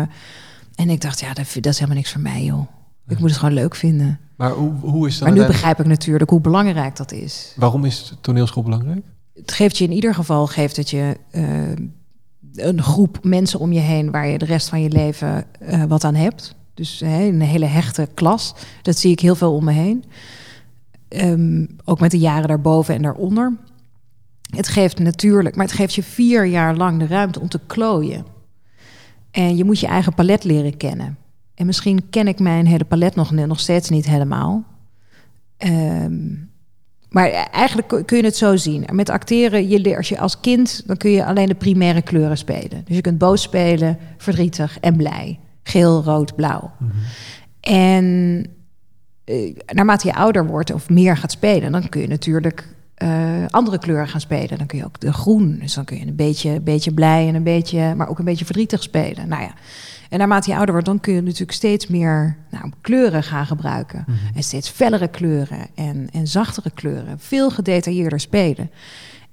en 0.76 0.90
ik 0.90 1.02
dacht, 1.02 1.20
ja, 1.20 1.34
dat, 1.34 1.54
dat 1.54 1.66
is 1.66 1.76
helemaal 1.80 1.98
niks 1.98 2.12
voor 2.12 2.22
mij, 2.22 2.44
joh. 2.44 2.68
Ik 3.08 3.20
moet 3.20 3.30
het 3.30 3.40
gewoon 3.40 3.54
leuk 3.54 3.76
vinden. 3.76 4.20
Maar 4.36 4.52
hoe, 4.52 4.74
hoe 4.82 5.08
is 5.08 5.18
dan 5.18 5.28
Maar 5.30 5.38
nu 5.38 5.46
begrijp 5.46 5.80
ik 5.80 5.86
natuurlijk 5.86 6.30
hoe 6.30 6.42
belangrijk 6.42 6.96
dat 6.96 7.12
is. 7.12 7.54
Waarom 7.56 7.86
is 7.86 8.14
toneelschool 8.22 8.64
belangrijk? 8.64 9.06
Het 9.34 9.52
geeft 9.52 9.78
je 9.78 9.84
in 9.84 9.92
ieder 9.92 10.14
geval 10.14 10.48
geeft 10.48 10.76
het 10.76 10.90
je 10.90 11.18
eh, 11.32 11.44
een 12.56 12.84
groep 12.84 13.20
mensen 13.24 13.60
om 13.60 13.72
je 13.72 13.80
heen 13.80 14.12
waar 14.12 14.28
je 14.28 14.38
de 14.38 14.46
rest 14.46 14.70
van 14.70 14.82
je 14.82 14.90
leven 14.90 15.46
eh, 15.60 15.84
wat 15.84 16.04
aan 16.04 16.16
hebt. 16.16 16.56
Dus 16.80 17.00
hè, 17.00 17.24
een 17.24 17.42
hele 17.42 17.66
hechte 17.66 18.10
klas. 18.14 18.56
Dat 18.82 18.98
zie 18.98 19.12
ik 19.12 19.20
heel 19.20 19.36
veel 19.36 19.54
om 19.54 19.64
me 19.64 19.72
heen. 19.72 20.04
Ehm, 21.08 21.66
ook 21.86 22.00
met 22.00 22.12
de 22.12 22.20
jaren 22.20 22.48
daarboven 22.48 22.96
en 22.96 23.02
daaronder. 23.02 23.58
Het 24.56 24.68
geeft 24.68 25.00
natuurlijk, 25.00 25.56
maar 25.56 25.66
het 25.66 25.76
geeft 25.76 25.96
je 25.96 26.04
vier 26.04 26.46
jaar 26.46 26.76
lang 26.76 27.00
de 27.00 27.08
ruimte 27.08 27.40
om 27.40 27.50
te 27.50 27.60
klooien. 27.68 28.26
En 29.32 29.58
je 29.58 29.64
moet 29.64 29.80
je 29.80 29.88
eigen 29.88 30.14
palet 30.14 30.44
leren 30.44 30.78
kennen. 30.78 31.18
En 31.56 31.66
misschien 31.66 32.10
ken 32.10 32.28
ik 32.28 32.40
mijn 32.40 32.68
hele 32.68 32.86
palet 32.86 33.16
nog, 33.16 33.32
nog 33.32 33.60
steeds 33.60 33.90
niet 33.90 34.06
helemaal. 34.06 34.64
Ehm, 35.58 36.34
maar 37.10 37.30
eigenlijk 37.52 37.88
kun 38.06 38.18
je 38.18 38.24
het 38.24 38.38
zo 38.38 38.56
zien. 38.56 38.86
Met 38.92 39.10
acteren, 39.10 39.68
je 39.68 39.98
als 39.98 40.10
je 40.10 40.20
als 40.20 40.40
kind, 40.40 40.84
dan 40.86 40.98
kun 40.98 41.12
je 41.12 41.26
alleen 41.26 41.48
de 41.48 41.56
primaire 41.56 42.02
kleuren 42.02 42.38
spelen. 42.38 42.84
Dus 42.86 42.96
je 42.96 43.02
kunt 43.02 43.18
boos 43.18 43.42
spelen, 43.42 43.98
verdrietig 44.18 44.80
en 44.80 44.96
blij. 44.96 45.40
Geel, 45.64 46.04
rood, 46.04 46.36
blauw. 46.36 46.72
En 47.60 48.46
eh, 49.24 49.56
naarmate 49.66 50.08
je 50.08 50.16
ouder 50.16 50.48
wordt 50.48 50.74
of 50.74 50.90
meer 50.90 51.18
gaat 51.18 51.32
spelen, 51.32 51.72
dan 51.72 51.90
kun 51.90 52.02
je 52.02 52.08
natuurlijk 52.08 52.68
eh, 53.00 53.46
andere 53.50 53.80
kleuren 53.80 54.08
gaan 54.08 54.22
spelen. 54.22 54.58
Dan 54.58 54.68
kun 54.68 54.78
je 54.78 54.86
ook 54.86 55.00
de 55.00 55.14
groen. 55.14 55.58
Dus 55.60 55.74
dan 55.74 55.86
kun 55.86 55.98
je 55.98 56.06
een 56.06 56.16
beetje, 56.16 56.60
beetje 56.62 56.94
blij 56.94 57.28
en 57.28 57.36
een 57.36 57.44
beetje, 57.44 57.96
maar 57.96 58.10
ook 58.10 58.20
een 58.20 58.26
beetje 58.26 58.46
verdrietig 58.46 58.84
spelen. 58.84 59.28
Nou 59.28 59.42
ja. 59.42 59.54
En 60.10 60.18
naarmate 60.18 60.50
je 60.50 60.56
ouder 60.56 60.74
wordt, 60.74 60.88
dan 60.88 61.00
kun 61.00 61.14
je 61.14 61.22
natuurlijk 61.22 61.52
steeds 61.52 61.88
meer 61.88 62.38
nou, 62.50 62.72
kleuren 62.82 63.24
gaan 63.24 63.46
gebruiken. 63.46 64.06
En 64.36 64.44
steeds 64.44 64.70
fellere 64.70 65.08
kleuren 65.08 65.68
en, 65.76 66.08
en 66.12 66.28
zachtere 66.28 66.72
kleuren. 66.72 67.20
Veel 67.20 67.52
gedetailleerder 67.52 68.20
spelen. 68.20 68.72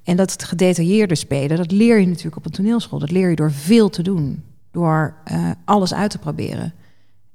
En 0.04 0.16
dat 0.16 0.44
gedetailleerder 0.44 1.16
spelen, 1.16 1.56
dat 1.56 1.70
leer 1.70 1.98
je 1.98 2.06
natuurlijk 2.06 2.36
op 2.36 2.44
een 2.44 2.50
toneelschool. 2.50 2.98
Dat 2.98 3.10
leer 3.10 3.30
je 3.30 3.36
door 3.36 3.52
veel 3.52 3.88
te 3.88 4.02
doen. 4.02 4.42
Door 4.76 5.14
eh, 5.24 5.50
alles 5.64 5.94
uit 5.94 6.10
te 6.10 6.18
proberen. 6.18 6.72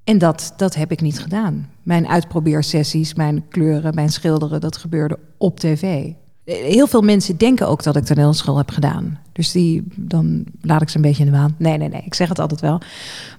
En 0.04 0.18
dat, 0.18 0.54
dat 0.58 0.76
heb 0.76 0.92
ik 0.92 1.02
niet 1.02 1.20
gedaan. 1.20 1.70
Mijn 1.84 2.08
uitprobeersessies, 2.08 3.14
mijn 3.14 3.48
kleuren, 3.50 3.96
mijn 3.96 4.10
schilderen, 4.10 4.62
dat 4.62 4.78
gebeurde 4.78 5.20
op 5.38 5.60
tv. 5.60 6.12
Heel 6.46 6.88
veel 6.88 7.02
mensen 7.02 7.38
denken 7.38 7.68
ook 7.68 7.84
dat 7.84 7.96
ik 7.96 8.04
toneelschool 8.04 8.58
heb 8.58 8.70
gedaan. 8.70 9.20
Dus 9.32 9.52
die, 9.52 9.84
dan 9.96 10.44
laat 10.62 10.82
ik 10.82 10.90
ze 10.90 10.96
een 10.96 11.02
beetje 11.02 11.24
in 11.26 11.32
de 11.32 11.38
waan. 11.38 11.56
Nee, 11.58 11.78
nee, 11.78 11.90
nee, 11.90 12.02
ik 12.06 12.14
zeg 12.14 12.30
het 12.30 12.40
altijd 12.40 12.62
wel. 12.62 12.82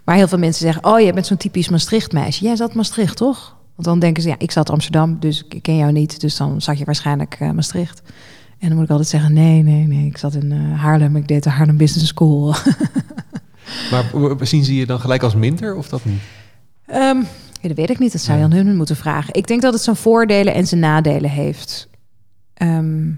Maar 0.05 0.17
heel 0.17 0.29
veel 0.29 0.39
mensen 0.39 0.65
zeggen, 0.65 0.85
oh, 0.85 1.01
je 1.01 1.13
bent 1.13 1.27
zo'n 1.27 1.37
typisch 1.37 1.69
Maastricht 1.69 2.13
meisje. 2.13 2.45
Jij 2.45 2.57
zat 2.57 2.75
Maastricht, 2.75 3.17
toch? 3.17 3.57
Want 3.75 3.89
dan 3.89 3.99
denken 3.99 4.23
ze, 4.23 4.29
ja, 4.29 4.39
ik 4.39 4.51
zat 4.51 4.71
Amsterdam, 4.71 5.17
dus 5.21 5.45
ik 5.49 5.63
ken 5.63 5.77
jou 5.77 5.93
niet. 5.93 6.21
Dus 6.21 6.37
dan 6.37 6.61
zat 6.61 6.79
je 6.79 6.85
waarschijnlijk 6.85 7.37
eh, 7.41 7.51
Maastricht. 7.51 8.03
En 8.59 8.69
dan 8.69 8.77
moet 8.77 8.85
ik 8.85 8.91
altijd 8.91 9.09
zeggen, 9.09 9.33
nee, 9.33 9.63
nee, 9.63 9.87
nee, 9.87 10.07
ik 10.07 10.19
zat 10.19 10.35
in 10.35 10.53
eh, 10.53 10.81
Haarlem. 10.81 11.17
Ik 11.17 11.29
deed 11.29 11.43
de 11.43 11.51
Haarlem 11.51 11.77
Business 11.77 12.09
School. 12.09 12.55
Maar 13.91 14.05
zien 14.47 14.65
ze 14.65 14.75
je 14.75 14.87
dan 14.87 15.01
gelijk 15.01 15.23
als 15.23 15.35
minder 15.35 15.77
of 15.77 15.89
dat 15.89 16.05
niet? 16.05 16.21
Ehm, 16.87 17.19
ja, 17.61 17.69
dat 17.69 17.77
weet 17.77 17.91
ik 17.91 17.99
niet. 17.99 18.13
Dat 18.13 18.21
zou 18.21 18.39
je 18.39 18.45
aan 18.45 18.53
hun 18.53 18.77
moeten 18.77 18.97
vragen. 18.97 19.35
Ik 19.35 19.47
denk 19.47 19.63
dat 19.63 19.73
het 19.73 19.83
zijn 19.83 19.97
voordelen 19.97 20.55
en 20.55 20.67
zijn 20.67 20.81
nadelen 20.81 21.31
heeft. 21.31 21.89
Ehm, 22.55 23.11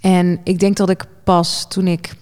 en 0.00 0.40
ik 0.44 0.58
denk 0.58 0.76
dat 0.76 0.90
ik 0.90 1.04
pas 1.24 1.68
toen 1.68 1.86
ik 1.86 2.14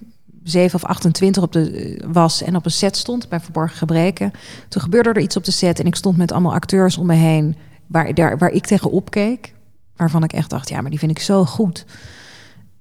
7 0.42 0.74
of 0.74 0.84
28 0.84 1.42
op 1.42 1.52
de, 1.52 1.70
eh, 1.70 2.06
was 2.12 2.42
en 2.42 2.56
op 2.56 2.64
een 2.64 2.70
set 2.70 2.96
stond 2.96 3.28
bij 3.28 3.40
Verborgen 3.40 3.76
Gebreken. 3.76 4.32
Toen 4.68 4.82
gebeurde 4.82 5.10
er 5.10 5.20
iets 5.20 5.36
op 5.36 5.44
de 5.44 5.50
set 5.50 5.78
en 5.78 5.86
ik 5.86 5.94
stond 5.94 6.16
met 6.16 6.32
allemaal 6.32 6.54
acteurs 6.54 6.98
om 6.98 7.06
me 7.06 7.14
heen 7.14 7.56
waar, 7.86 8.14
daar, 8.14 8.38
waar 8.38 8.50
ik 8.50 8.66
tegen 8.66 8.90
opkeek. 8.90 9.54
Waarvan 9.96 10.24
ik 10.24 10.32
echt 10.32 10.50
dacht, 10.50 10.68
ja, 10.68 10.80
maar 10.80 10.90
die 10.90 10.98
vind 10.98 11.10
ik 11.10 11.18
zo 11.18 11.44
goed. 11.44 11.84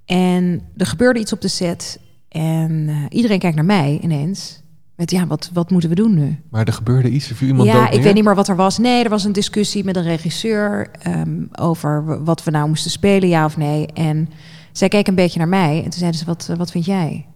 En 0.06 0.62
er 0.78 0.86
gebeurde 0.86 1.20
iets 1.20 1.34
op 1.34 1.42
de 1.42 1.48
set 1.48 2.00
en 2.32 2.86
eh, 2.88 2.96
iedereen 3.10 3.40
kijkt 3.40 3.56
naar 3.56 3.66
mij 3.66 4.00
ineens. 4.02 4.62
Met 4.96 5.12
ja, 5.12 5.28
wat, 5.28 5.50
wat 5.54 5.70
moeten 5.72 5.90
we 5.90 5.96
doen 5.96 6.14
nu? 6.14 6.40
Maar 6.50 6.68
er 6.68 6.74
gebeurde 6.74 7.10
iets, 7.10 7.30
er 7.30 7.36
viel 7.36 7.48
iemand 7.48 7.68
ja, 7.68 7.90
ik 7.90 8.02
weet 8.02 8.14
niet 8.14 8.24
meer 8.24 8.36
wat 8.36 8.48
er 8.48 8.56
was. 8.56 8.78
Nee, 8.78 9.04
er 9.04 9.10
was 9.10 9.24
een 9.24 9.32
discussie 9.32 9.84
met 9.84 9.96
een 9.96 10.04
regisseur 10.04 10.92
ehm, 10.92 11.46
over 11.52 12.24
wat 12.24 12.44
we 12.44 12.52
nou 12.52 12.68
moesten 12.68 12.92
spelen, 12.92 13.30
ja 13.30 13.46
of 13.46 13.58
nee. 13.58 13.86
En 13.86 14.30
zij 14.72 14.88
keek 14.88 15.08
een 15.08 15.16
beetje 15.16 15.40
naar 15.40 15.48
mij 15.48 15.78
en 15.78 15.84
toen 15.84 15.92
zeiden 15.92 16.20
ze, 16.20 16.26
wat, 16.26 16.48
eh, 16.50 16.58
wat 16.58 16.72
vind 16.72 16.86
jij? 16.86 17.28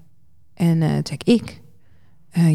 En 0.53 0.81
eh 0.81 0.93
toen 0.93 1.05
zei 1.05 1.17
ik, 1.17 1.23
ik. 1.23 1.63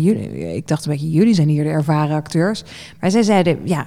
Jullie, 0.03 0.55
ik 0.55 0.69
dacht 0.69 0.85
een 0.85 0.93
beetje, 0.93 1.11
jullie 1.11 1.35
zijn 1.35 1.49
hier 1.49 1.65
de 1.65 1.71
ervaren 1.71 2.17
acteurs. 2.17 2.65
Maar 3.01 3.11
zij 3.11 3.23
zeiden, 3.23 3.59
ja, 3.65 3.87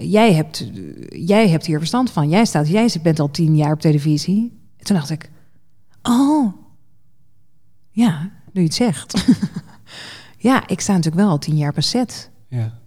jij, 0.00 0.32
hebt, 0.32 0.70
jij 1.08 1.48
hebt 1.48 1.66
hier 1.66 1.78
verstand 1.78 2.10
van. 2.10 2.28
Jij, 2.28 2.44
staat, 2.44 2.68
jij 2.68 2.90
bent 3.02 3.20
al 3.20 3.30
tien 3.30 3.56
jaar 3.56 3.72
op 3.72 3.80
televisie. 3.80 4.58
En 4.76 4.84
toen 4.84 4.96
dacht 4.96 5.10
ik, 5.10 5.30
oh, 6.02 6.52
ja, 7.98 8.30
nu 8.52 8.60
je 8.60 8.66
het 8.66 8.74
zegt. 8.74 9.24
ja, 10.48 10.68
ik 10.68 10.80
sta 10.80 10.92
natuurlijk 10.92 11.22
wel 11.22 11.30
al 11.30 11.38
tien 11.38 11.56
jaar 11.56 11.72
per 11.72 11.82
set. 11.82 12.30
Ja. 12.48 12.78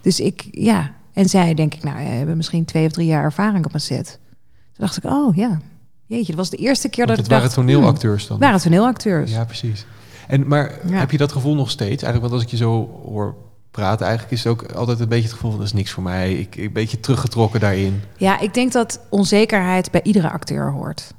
Dus 0.00 0.20
ik, 0.20 0.48
ja. 0.50 0.94
En 1.12 1.28
zij, 1.28 1.54
denk 1.54 1.74
ik, 1.74 1.82
nou, 1.82 1.98
hebben 1.98 2.36
misschien 2.36 2.64
twee 2.64 2.86
of 2.86 2.92
drie 2.92 3.06
jaar 3.06 3.22
ervaring 3.22 3.64
op 3.64 3.74
een 3.74 3.80
set. 3.80 4.18
Toen 4.46 4.84
dacht 4.86 4.96
ik, 4.96 5.04
oh 5.04 5.36
ja, 5.36 5.60
jeetje, 6.06 6.26
dat 6.26 6.36
was 6.36 6.50
de 6.50 6.56
eerste 6.56 6.88
keer 6.88 7.06
Want 7.06 7.08
dat 7.08 7.16
het 7.16 7.26
ik 7.26 7.32
waren 7.32 7.54
dacht... 7.54 7.54
toneelacteurs 7.54 8.26
dan? 8.26 8.36
hmm, 8.36 8.46
waren 8.46 8.60
toneelacteurs. 8.60 9.30
Ja, 9.30 9.44
precies. 9.44 9.86
En, 10.28 10.46
maar 10.48 10.78
Ja. 10.88 10.98
heb 10.98 11.10
je 11.10 11.16
dat 11.18 11.32
gevoel 11.32 11.54
nog 11.54 11.70
steeds? 11.70 12.02
Eigenlijk, 12.02 12.20
want 12.20 12.32
als 12.32 12.42
ik 12.42 12.48
je 12.48 12.56
zo 12.56 13.00
hoor 13.04 13.34
praten, 13.70 14.06
eigenlijk 14.06 14.36
is 14.36 14.44
het 14.44 14.52
ook 14.52 14.72
altijd 14.72 15.00
een 15.00 15.08
beetje 15.08 15.24
het 15.24 15.32
gevoel 15.32 15.50
van 15.50 15.58
dat 15.58 15.68
is 15.68 15.74
niks 15.74 15.90
voor 15.90 16.02
mij. 16.02 16.34
Ik, 16.34 16.56
ik 16.56 16.64
een 16.64 16.72
beetje 16.72 17.00
teruggetrokken 17.00 17.60
daarin. 17.60 18.02
Ja, 18.16 18.40
ik 18.40 18.54
denk 18.54 18.72
dat 18.72 19.00
onzekerheid 19.08 19.90
bij 19.90 20.02
iedere 20.02 20.30
acteur 20.30 20.72
hoort. 20.72 21.14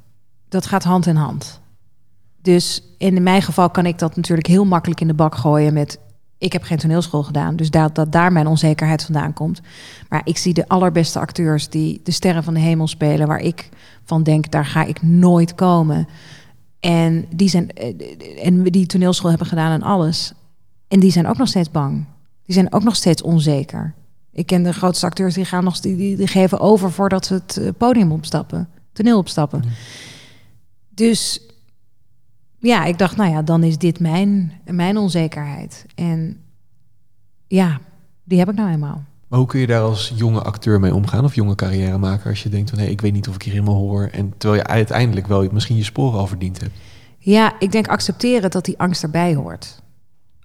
Dat 0.49 0.65
gaat 0.65 0.83
hand 0.83 1.05
in 1.05 1.15
hand. 1.15 1.59
Dus 2.47 2.81
in 2.97 3.23
mijn 3.23 3.41
geval 3.41 3.69
kan 3.69 3.85
ik 3.85 3.99
dat 3.99 4.15
natuurlijk 4.15 4.47
heel 4.47 4.65
makkelijk 4.65 5.01
in 5.01 5.07
de 5.07 5.13
bak 5.13 5.35
gooien 5.35 5.73
met... 5.73 5.99
ik 6.37 6.53
heb 6.53 6.63
geen 6.63 6.77
toneelschool 6.77 7.23
gedaan, 7.23 7.55
dus 7.55 7.69
dat, 7.69 7.95
dat 7.95 8.11
daar 8.11 8.31
mijn 8.31 8.47
onzekerheid 8.47 9.03
vandaan 9.03 9.33
komt. 9.33 9.61
Maar 10.09 10.21
ik 10.23 10.37
zie 10.37 10.53
de 10.53 10.67
allerbeste 10.67 11.19
acteurs 11.19 11.69
die 11.69 12.01
de 12.03 12.11
sterren 12.11 12.43
van 12.43 12.53
de 12.53 12.59
hemel 12.59 12.87
spelen... 12.87 13.27
waar 13.27 13.39
ik 13.39 13.69
van 14.03 14.23
denk, 14.23 14.51
daar 14.51 14.65
ga 14.65 14.83
ik 14.83 15.01
nooit 15.01 15.55
komen. 15.55 16.07
En 16.79 17.25
die, 17.29 17.49
zijn, 17.49 17.71
eh, 17.71 18.45
en 18.45 18.63
die 18.63 18.85
toneelschool 18.85 19.29
hebben 19.29 19.47
gedaan 19.47 19.71
en 19.71 19.83
alles. 19.83 20.33
En 20.87 20.99
die 20.99 21.11
zijn 21.11 21.27
ook 21.27 21.37
nog 21.37 21.47
steeds 21.47 21.71
bang. 21.71 22.05
Die 22.45 22.55
zijn 22.55 22.73
ook 22.73 22.83
nog 22.83 22.95
steeds 22.95 23.21
onzeker. 23.21 23.93
Ik 24.31 24.45
ken 24.45 24.63
de 24.63 24.73
grootste 24.73 25.05
acteurs 25.05 25.33
die 25.33 25.45
gaan 25.45 25.63
nog 25.63 25.79
die, 25.79 25.95
die, 25.95 26.15
die 26.15 26.27
geven 26.27 26.59
over 26.59 26.91
voordat 26.91 27.25
ze 27.25 27.33
het 27.33 27.57
eh, 27.57 27.69
podium 27.77 28.11
opstappen, 28.11 28.69
toneel 28.93 29.17
opstappen. 29.17 29.63
Dus 30.89 31.41
ja, 32.59 32.85
ik 32.85 32.97
dacht, 32.97 33.15
nou 33.17 33.31
ja, 33.31 33.41
dan 33.41 33.63
is 33.63 33.77
dit 33.77 33.99
mijn, 33.99 34.51
mijn 34.65 34.97
onzekerheid. 34.97 35.85
En 35.95 36.37
ja, 37.47 37.79
die 38.23 38.39
heb 38.39 38.49
ik 38.49 38.55
nou 38.55 38.69
eenmaal. 38.69 39.03
Maar 39.27 39.39
hoe 39.39 39.47
kun 39.47 39.59
je 39.59 39.67
daar 39.67 39.81
als 39.81 40.13
jonge 40.15 40.41
acteur 40.41 40.79
mee 40.79 40.95
omgaan 40.95 41.23
of 41.23 41.35
jonge 41.35 41.55
carrièremaker 41.55 42.29
als 42.29 42.43
je 42.43 42.49
denkt 42.49 42.69
van 42.69 42.79
hé, 42.79 42.85
ik 42.85 43.01
weet 43.01 43.13
niet 43.13 43.27
of 43.27 43.35
ik 43.35 43.41
hier 43.41 43.53
helemaal 43.53 43.75
hoor 43.75 44.09
en 44.11 44.33
terwijl 44.37 44.61
je 44.61 44.67
uiteindelijk 44.67 45.27
wel 45.27 45.47
misschien 45.51 45.75
je 45.75 45.83
sporen 45.83 46.19
al 46.19 46.27
verdiend 46.27 46.59
hebt. 46.59 46.75
Ja, 47.17 47.59
ik 47.59 47.71
denk 47.71 47.87
accepteren 47.87 48.51
dat 48.51 48.65
die 48.65 48.79
angst 48.79 49.03
erbij 49.03 49.35
hoort. 49.35 49.81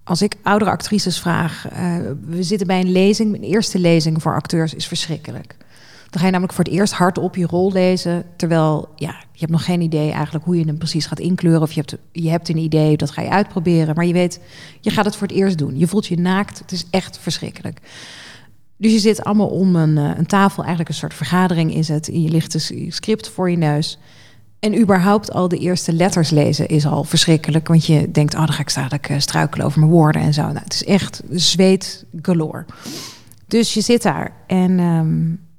Als 0.04 0.22
ik 0.22 0.36
oudere 0.42 0.70
actrices 0.70 1.20
vraag, 1.20 1.68
eh, 1.68 1.96
we 2.26 2.42
zitten 2.42 2.66
bij 2.66 2.80
een 2.80 2.92
lezing, 2.92 3.30
mijn 3.30 3.42
eerste 3.42 3.78
lezing 3.78 4.22
voor 4.22 4.34
acteurs 4.34 4.74
is 4.74 4.86
verschrikkelijk. 4.86 5.56
Dan 6.12 6.20
ga 6.20 6.26
je 6.26 6.32
namelijk 6.32 6.52
voor 6.52 6.64
het 6.64 6.72
eerst 6.72 6.92
hardop 6.92 7.36
je 7.36 7.46
rol 7.46 7.72
lezen, 7.72 8.24
terwijl 8.36 8.88
ja, 8.96 9.10
je 9.32 9.38
hebt 9.38 9.50
nog 9.50 9.64
geen 9.64 9.80
idee 9.80 10.10
eigenlijk 10.10 10.44
hoe 10.44 10.58
je 10.58 10.64
hem 10.64 10.78
precies 10.78 11.06
gaat 11.06 11.18
inkleuren. 11.18 11.62
Of 11.62 11.72
je 11.72 11.80
hebt, 11.80 11.96
je 12.12 12.30
hebt 12.30 12.48
een 12.48 12.56
idee, 12.56 12.96
dat 12.96 13.10
ga 13.10 13.22
je 13.22 13.30
uitproberen, 13.30 13.94
maar 13.94 14.04
je 14.04 14.12
weet, 14.12 14.40
je 14.80 14.90
gaat 14.90 15.04
het 15.04 15.16
voor 15.16 15.26
het 15.26 15.36
eerst 15.36 15.58
doen. 15.58 15.78
Je 15.78 15.86
voelt 15.86 16.06
je 16.06 16.18
naakt, 16.18 16.58
het 16.58 16.72
is 16.72 16.86
echt 16.90 17.18
verschrikkelijk. 17.18 17.80
Dus 18.76 18.92
je 18.92 18.98
zit 18.98 19.24
allemaal 19.24 19.48
om 19.48 19.76
een, 19.76 19.98
eh, 19.98 20.18
een 20.18 20.26
tafel, 20.26 20.58
eigenlijk 20.58 20.88
een 20.88 21.00
soort 21.00 21.14
vergadering 21.14 21.74
is 21.74 21.88
het. 21.88 22.06
Je 22.06 22.28
ligt 22.28 22.54
een 22.54 22.92
script 22.92 23.28
voor 23.28 23.50
je 23.50 23.56
neus. 23.56 23.98
En 24.58 24.80
überhaupt 24.80 25.32
al 25.32 25.48
de 25.48 25.58
eerste 25.58 25.92
letters 25.92 26.30
lezen 26.30 26.68
is 26.68 26.86
al 26.86 27.04
verschrikkelijk. 27.04 27.68
Want 27.68 27.86
je 27.86 28.10
denkt, 28.10 28.34
oh, 28.34 28.46
dan 28.46 28.52
ga 28.52 28.60
ik 28.60 28.74
dadelijk 28.74 29.08
eh, 29.08 29.18
struikelen 29.18 29.66
over 29.66 29.80
mijn 29.80 29.92
woorden 29.92 30.22
en 30.22 30.34
zo. 30.34 30.42
Nou, 30.42 30.58
het 30.64 30.74
is 30.74 30.84
echt 30.84 31.22
zweet 31.30 32.04
galore. 32.22 32.64
Dus 33.46 33.74
je 33.74 33.80
zit 33.80 34.02
daar 34.02 34.32
en 34.46 34.78
ehm, 34.78 35.50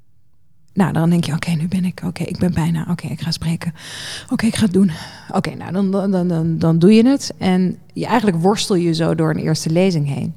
nou, 0.74 0.92
dan 0.92 1.10
denk 1.10 1.24
je, 1.24 1.32
oké, 1.32 1.50
nu 1.50 1.68
ben 1.68 1.84
ik, 1.84 2.00
oké, 2.04 2.22
ik 2.22 2.38
ben 2.38 2.54
bijna, 2.54 2.86
oké, 2.90 3.06
ik 3.06 3.20
ga 3.20 3.30
spreken. 3.30 3.74
Oké, 4.30 4.46
ik 4.46 4.56
ga 4.56 4.64
het 4.64 4.72
doen. 4.72 4.90
Oké, 5.32 5.54
nou, 5.54 5.72
dan, 5.72 5.90
dan, 5.90 6.28
dan, 6.28 6.58
dan, 6.58 6.78
doe 6.78 6.94
je 6.94 7.06
het. 7.08 7.34
En 7.38 7.78
je, 7.92 8.06
eigenlijk 8.06 8.38
worstel 8.42 8.76
je 8.76 8.94
zo 8.94 9.14
door 9.14 9.30
een 9.30 9.40
eerste 9.42 9.70
lezing 9.70 10.06
heen. 10.06 10.34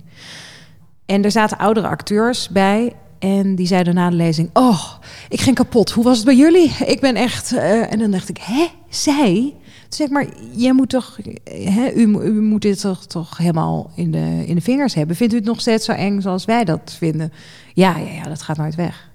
En 1.05 1.23
er 1.23 1.31
zaten 1.31 1.57
oudere 1.57 1.87
acteurs 1.87 2.49
bij. 2.49 2.93
En 3.19 3.55
die 3.55 3.67
zeiden 3.67 3.93
na 3.93 4.09
de 4.09 4.15
lezing: 4.15 4.49
Oh, 4.53 4.83
ik 5.29 5.41
ging 5.41 5.55
kapot. 5.55 5.91
Hoe 5.91 6.03
was 6.03 6.17
het 6.17 6.25
bij 6.25 6.35
jullie? 6.35 6.71
Ik 6.85 6.99
ben 6.99 7.15
echt. 7.15 7.53
eh, 7.53 7.91
en 7.91 7.99
dan 7.99 8.11
dacht 8.11 8.29
ik: 8.29 8.37
Hè, 8.41 8.67
zij? 8.89 9.53
Zeg 9.89 10.09
maar, 10.09 10.25
jij 10.51 10.73
moet 10.73 10.89
toch. 10.89 11.17
Hè, 11.43 11.91
u, 11.91 12.01
u 12.01 12.41
moet 12.41 12.61
dit 12.61 12.81
toch, 12.81 13.05
toch 13.05 13.37
helemaal 13.37 13.91
in 13.95 14.11
de, 14.11 14.43
in 14.45 14.55
de 14.55 14.61
vingers 14.61 14.93
hebben. 14.93 15.15
Vindt 15.15 15.33
u 15.33 15.37
het 15.37 15.45
nog 15.45 15.61
steeds 15.61 15.85
zo 15.85 15.91
eng 15.91 16.21
zoals 16.21 16.45
wij 16.45 16.63
dat 16.63 16.95
vinden? 16.97 17.33
Ja, 17.73 17.97
ja, 17.97 18.11
ja, 18.11 18.23
dat 18.23 18.41
gaat 18.41 18.57
nooit 18.57 18.75
weg. 18.75 19.09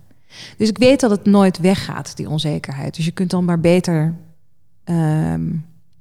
Dus 0.56 0.68
ik 0.68 0.78
weet 0.78 1.00
dat 1.00 1.10
het 1.10 1.24
nooit 1.24 1.58
weggaat, 1.58 2.16
die 2.16 2.28
onzekerheid. 2.28 2.96
Dus 2.96 3.04
je 3.04 3.10
kunt 3.10 3.30
dan 3.30 3.44
maar 3.44 3.60
beter. 3.60 4.14
ehm, 4.84 5.42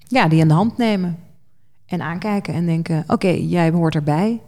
ja, 0.07 0.27
die 0.27 0.41
aan 0.41 0.47
de 0.47 0.53
hand 0.53 0.77
nemen. 0.77 1.17
En 1.85 2.01
aankijken 2.01 2.53
en 2.53 2.65
denken: 2.65 3.03
Oké, 3.07 3.27
jij 3.29 3.71
hoort 3.71 3.95
erbij. 3.95 4.41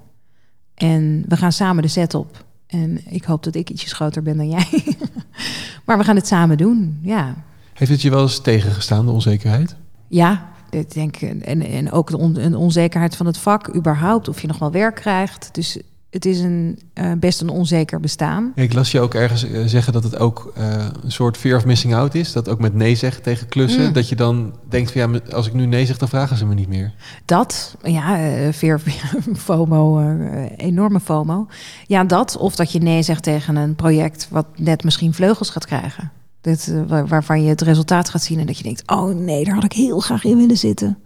En 0.76 1.24
we 1.28 1.38
gaan 1.38 1.52
samen 1.52 1.82
de 1.84 1.88
set 1.90 2.14
op. 2.14 2.46
En 2.68 3.00
ik 3.14 3.24
hoop 3.24 3.44
dat 3.44 3.56
ik 3.56 3.70
ietsjes 3.70 3.94
groter 3.94 4.22
ben 4.24 4.38
dan 4.38 4.50
jij. 4.50 4.68
maar 5.86 5.98
we 5.98 6.04
gaan 6.04 6.16
het 6.16 6.28
samen 6.28 6.58
doen. 6.58 7.00
Ja, 7.02 7.34
Heeft 7.74 7.92
het 7.92 8.02
je 8.02 8.10
wel 8.10 8.22
eens 8.22 8.42
tegengestaan, 8.42 9.06
de 9.06 9.12
onzekerheid? 9.12 9.76
ja 10.08 10.52
ik 10.70 10.94
denk, 10.94 11.16
en, 11.16 11.62
en 11.62 11.92
ook 11.92 12.10
de, 12.10 12.18
on- 12.18 12.38
een 12.40 12.56
onzekerheid 12.56 13.16
van 13.16 13.26
het 13.26 13.38
vak, 13.38 13.76
überhaupt, 13.76 14.28
of 14.28 14.42
je 14.42 14.48
nog 14.48 14.60
wel 14.60 14.72
werk 14.72 14.96
krijgt. 14.96 15.50
Dus 15.52 15.80
het 16.14 16.26
is 16.26 16.40
een, 16.40 16.80
eh, 16.94 17.12
best 17.18 17.42
een 17.42 17.50
onzeker 17.50 18.00
bestaan. 18.00 18.52
Ik 18.56 18.74
las 18.74 18.92
je 18.92 19.00
ook 19.00 19.14
ergens 19.14 19.44
eh, 19.44 19.62
zeggen 19.66 19.94
dat 19.94 20.04
het 20.04 20.20
ook 20.20 20.52
eh, 20.56 20.86
een 21.04 21.12
soort 21.12 21.38
fear 21.38 21.58
of 21.58 21.66
missing 21.66 21.96
out 21.96 22.16
is. 22.16 22.32
Dat 22.32 22.50
ook 22.50 22.60
met 22.60 22.74
nee 22.74 22.96
zeggen 22.96 23.24
tegen 23.24 23.48
klussen. 23.48 23.86
Mm. 23.86 23.94
Dat 23.94 24.10
je 24.10 24.16
dan 24.16 24.54
denkt 24.70 24.92
van 24.92 25.02
ja, 25.02 25.20
als 25.32 25.48
ik 25.48 25.54
nu 25.54 25.66
nee 25.66 25.86
zeg, 25.86 25.98
dan 25.98 26.08
vragen 26.08 26.38
ze 26.38 26.46
me 26.46 26.54
niet 26.54 26.68
meer. 26.68 26.94
Dat, 27.26 27.76
ja, 27.82 28.18
fear 28.54 28.82
FOMO, 29.36 30.00
eh, 30.00 30.52
enorme 30.58 31.00
FOMO. 31.00 31.48
Ja, 31.88 32.04
dat, 32.04 32.38
of 32.38 32.56
dat 32.56 32.72
je 32.72 32.80
nee 32.80 33.02
zegt 33.02 33.24
tegen 33.24 33.56
een 33.56 33.76
project 33.76 34.28
wat 34.30 34.46
net 34.56 34.84
misschien 34.84 35.14
vleugels 35.14 35.50
gaat 35.50 35.66
krijgen. 35.66 36.12
Dit, 36.42 36.74
waar- 36.88 37.08
waarvan 37.08 37.44
je 37.44 37.50
het 37.50 37.62
resultaat 37.62 38.10
gaat 38.10 38.24
zien 38.24 38.40
en 38.40 38.46
dat 38.46 38.58
je 38.58 38.64
denkt, 38.64 38.84
oh 38.92 39.16
nee, 39.16 39.44
daar 39.44 39.54
had 39.54 39.64
ik 39.64 39.74
heel 39.74 40.00
graag 40.00 40.24
in 40.24 40.38
willen 40.38 40.58
zitten. 40.58 40.98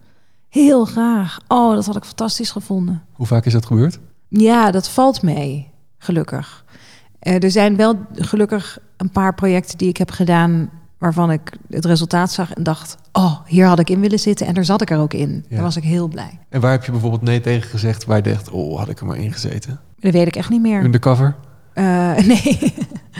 Heel 0.49 0.85
graag. 0.85 1.39
Oh, 1.47 1.73
dat 1.75 1.85
had 1.85 1.95
ik 1.95 2.03
fantastisch 2.03 2.51
gevonden. 2.51 3.03
Hoe 3.13 3.25
vaak 3.25 3.45
is 3.45 3.53
dat 3.53 3.65
gebeurd? 3.65 3.99
Ja, 4.27 4.71
dat 4.71 4.89
valt 4.89 5.21
mee, 5.21 5.69
gelukkig. 5.97 6.65
Eh, 7.19 7.43
er 7.43 7.51
zijn 7.51 7.75
wel 7.75 7.95
gelukkig 8.11 8.79
een 8.97 9.09
paar 9.09 9.33
projecten 9.33 9.77
die 9.77 9.89
ik 9.89 9.97
heb 9.97 10.11
gedaan 10.11 10.69
waarvan 10.97 11.31
ik 11.31 11.57
het 11.69 11.85
resultaat 11.85 12.31
zag 12.31 12.53
en 12.53 12.63
dacht, 12.63 12.97
oh, 13.11 13.39
hier 13.45 13.65
had 13.65 13.79
ik 13.79 13.89
in 13.89 13.99
willen 13.99 14.19
zitten 14.19 14.47
en 14.47 14.53
daar 14.53 14.65
zat 14.65 14.81
ik 14.81 14.89
er 14.89 14.99
ook 14.99 15.13
in. 15.13 15.45
Ja. 15.49 15.55
Daar 15.55 15.63
was 15.63 15.75
ik 15.75 15.83
heel 15.83 16.07
blij. 16.07 16.39
En 16.49 16.61
waar 16.61 16.71
heb 16.71 16.83
je 16.83 16.91
bijvoorbeeld 16.91 17.21
nee 17.21 17.41
tegen 17.41 17.69
gezegd 17.69 18.05
waar 18.05 18.17
je 18.17 18.23
dacht, 18.23 18.49
oh, 18.49 18.77
had 18.77 18.89
ik 18.89 18.99
er 18.99 19.05
maar 19.05 19.17
in 19.17 19.31
gezeten? 19.31 19.79
Dat 19.99 20.13
weet 20.13 20.27
ik 20.27 20.35
echt 20.35 20.49
niet 20.49 20.61
meer. 20.61 20.83
Undercover? 20.83 21.25
Eh, 21.25 21.46
nee. 22.27 22.73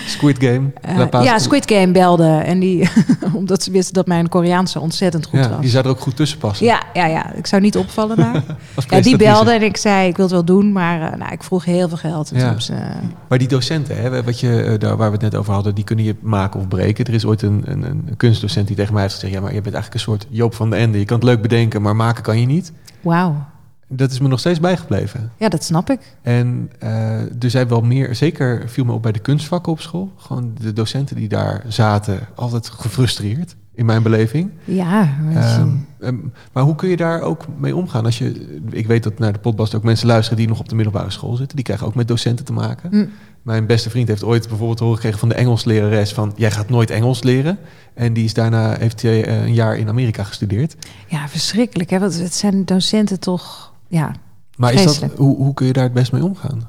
Squid 0.05 0.37
Game? 0.39 0.71
Eh, 0.81 1.23
ja, 1.23 1.39
Squid 1.39 1.71
Game 1.71 1.91
belde. 1.91 2.27
En 2.27 2.59
die, 2.59 2.89
omdat 3.33 3.63
ze 3.63 3.71
wisten 3.71 3.93
dat 3.93 4.07
mijn 4.07 4.29
Koreaanse 4.29 4.79
ontzettend 4.79 5.25
goed 5.25 5.39
Ja, 5.39 5.49
was. 5.49 5.61
die 5.61 5.69
zou 5.69 5.83
er 5.85 5.89
ook 5.89 5.99
goed 5.99 6.15
tussen 6.15 6.37
passen. 6.37 6.65
Ja, 6.65 6.81
ja, 6.93 7.05
ja, 7.05 7.33
ik 7.33 7.47
zou 7.47 7.61
niet 7.61 7.77
opvallen 7.77 8.15
daar. 8.15 8.43
Ja, 8.89 9.01
die 9.01 9.17
belde 9.17 9.51
en 9.51 9.61
ik 9.61 9.77
zei, 9.77 10.07
ik 10.07 10.15
wil 10.15 10.25
het 10.25 10.33
wel 10.33 10.45
doen, 10.45 10.71
maar 10.71 11.11
eh, 11.11 11.17
nou, 11.19 11.31
ik 11.31 11.43
vroeg 11.43 11.65
heel 11.65 11.87
veel 11.87 11.97
geld. 11.97 12.31
Ja. 12.35 12.55
Maar 13.27 13.37
die 13.37 13.47
docenten, 13.47 14.01
hè, 14.01 14.23
wat 14.23 14.39
je, 14.39 14.61
eh, 14.61 14.79
daar, 14.79 14.97
waar 14.97 15.07
we 15.07 15.13
het 15.13 15.21
net 15.21 15.35
over 15.35 15.53
hadden, 15.53 15.75
die 15.75 15.83
kunnen 15.83 16.05
je 16.05 16.15
maken 16.21 16.59
of 16.59 16.67
breken. 16.67 17.05
Er 17.05 17.13
is 17.13 17.25
ooit 17.25 17.41
een, 17.41 17.61
een, 17.65 17.83
een 17.83 18.13
kunstdocent 18.17 18.67
die 18.67 18.75
tegen 18.75 18.93
mij 18.93 19.01
heeft 19.01 19.13
gezegd... 19.13 19.33
ja, 19.33 19.39
maar 19.41 19.53
je 19.53 19.61
bent 19.61 19.75
eigenlijk 19.75 19.93
een 19.93 20.11
soort 20.11 20.27
Joop 20.29 20.53
van 20.53 20.69
de 20.69 20.75
Ende. 20.75 20.99
Je 20.99 21.05
kan 21.05 21.17
het 21.17 21.25
leuk 21.25 21.41
bedenken, 21.41 21.81
maar 21.81 21.95
maken 21.95 22.23
kan 22.23 22.39
je 22.39 22.45
niet. 22.45 22.71
wauw. 23.01 23.35
Dat 23.87 24.11
is 24.11 24.19
me 24.19 24.27
nog 24.27 24.39
steeds 24.39 24.59
bijgebleven. 24.59 25.31
Ja, 25.37 25.49
dat 25.49 25.63
snap 25.63 25.89
ik. 25.89 25.99
En 26.21 26.71
eh, 26.79 27.43
er 27.43 27.49
zijn 27.49 27.67
wel 27.67 27.81
meer, 27.81 28.15
zeker 28.15 28.69
viel 28.69 28.85
me 28.85 28.91
op 28.91 29.01
bij 29.01 29.11
de 29.11 29.19
kunstvakken 29.19 29.71
op 29.71 29.81
school. 29.81 30.11
Gewoon 30.17 30.55
de 30.61 30.73
docenten 30.73 31.15
die 31.15 31.27
daar 31.27 31.63
zaten, 31.67 32.19
altijd 32.35 32.69
gefrustreerd, 32.69 33.55
in 33.77 33.85
mijn 33.85 34.03
beleving. 34.03 34.51
Ja. 34.63 35.09
Ehm, 35.33 35.69
ehm, 35.99 36.15
maar 36.51 36.63
hoe 36.63 36.75
kun 36.75 36.89
je 36.89 36.97
daar 36.97 37.21
ook 37.21 37.45
mee 37.57 37.75
omgaan? 37.75 38.05
Als 38.05 38.17
je, 38.17 38.59
ik 38.69 38.87
weet 38.87 39.03
dat 39.03 39.19
naar 39.19 39.33
de 39.33 39.39
podcast 39.39 39.75
ook 39.75 39.83
mensen 39.83 40.07
luisteren 40.07 40.37
die 40.37 40.47
nog 40.47 40.59
op 40.59 40.69
de 40.69 40.75
middelbare 40.75 41.09
school 41.09 41.35
zitten. 41.35 41.55
Die 41.55 41.65
krijgen 41.65 41.87
ook 41.87 41.95
met 41.95 42.07
docenten 42.07 42.45
te 42.45 42.53
maken. 42.53 42.89
Mm. 42.91 43.09
Mijn 43.41 43.65
beste 43.65 43.89
vriend 43.89 44.07
heeft 44.07 44.23
ooit 44.23 44.47
bijvoorbeeld 44.47 44.79
horen 44.79 44.95
gekregen 44.95 45.19
van 45.19 45.29
de 45.29 45.35
Engelslerares 45.35 46.13
van... 46.13 46.33
jij 46.35 46.51
gaat 46.51 46.69
nooit 46.69 46.89
Engels 46.89 47.23
leren. 47.23 47.57
En 47.93 48.13
die 48.13 48.23
is 48.23 48.33
daarna, 48.33 48.77
heeft 48.79 49.01
hij 49.01 49.25
eh, 49.25 49.43
een 49.43 49.53
jaar 49.53 49.77
in 49.77 49.89
Amerika 49.89 50.23
gestudeerd. 50.23 50.75
Ja, 51.07 51.27
verschrikkelijk. 51.27 51.89
Hè? 51.89 51.99
Want 51.99 52.19
het 52.19 52.33
zijn 52.33 52.65
docenten 52.65 53.19
toch... 53.19 53.75
Ja, 53.87 54.11
Maar 54.55 54.73
is 54.73 54.99
dat, 54.99 55.11
hoe, 55.17 55.35
hoe 55.35 55.53
kun 55.53 55.65
je 55.67 55.73
daar 55.73 55.83
het 55.83 55.93
best 55.93 56.11
mee 56.11 56.23
omgaan? 56.23 56.61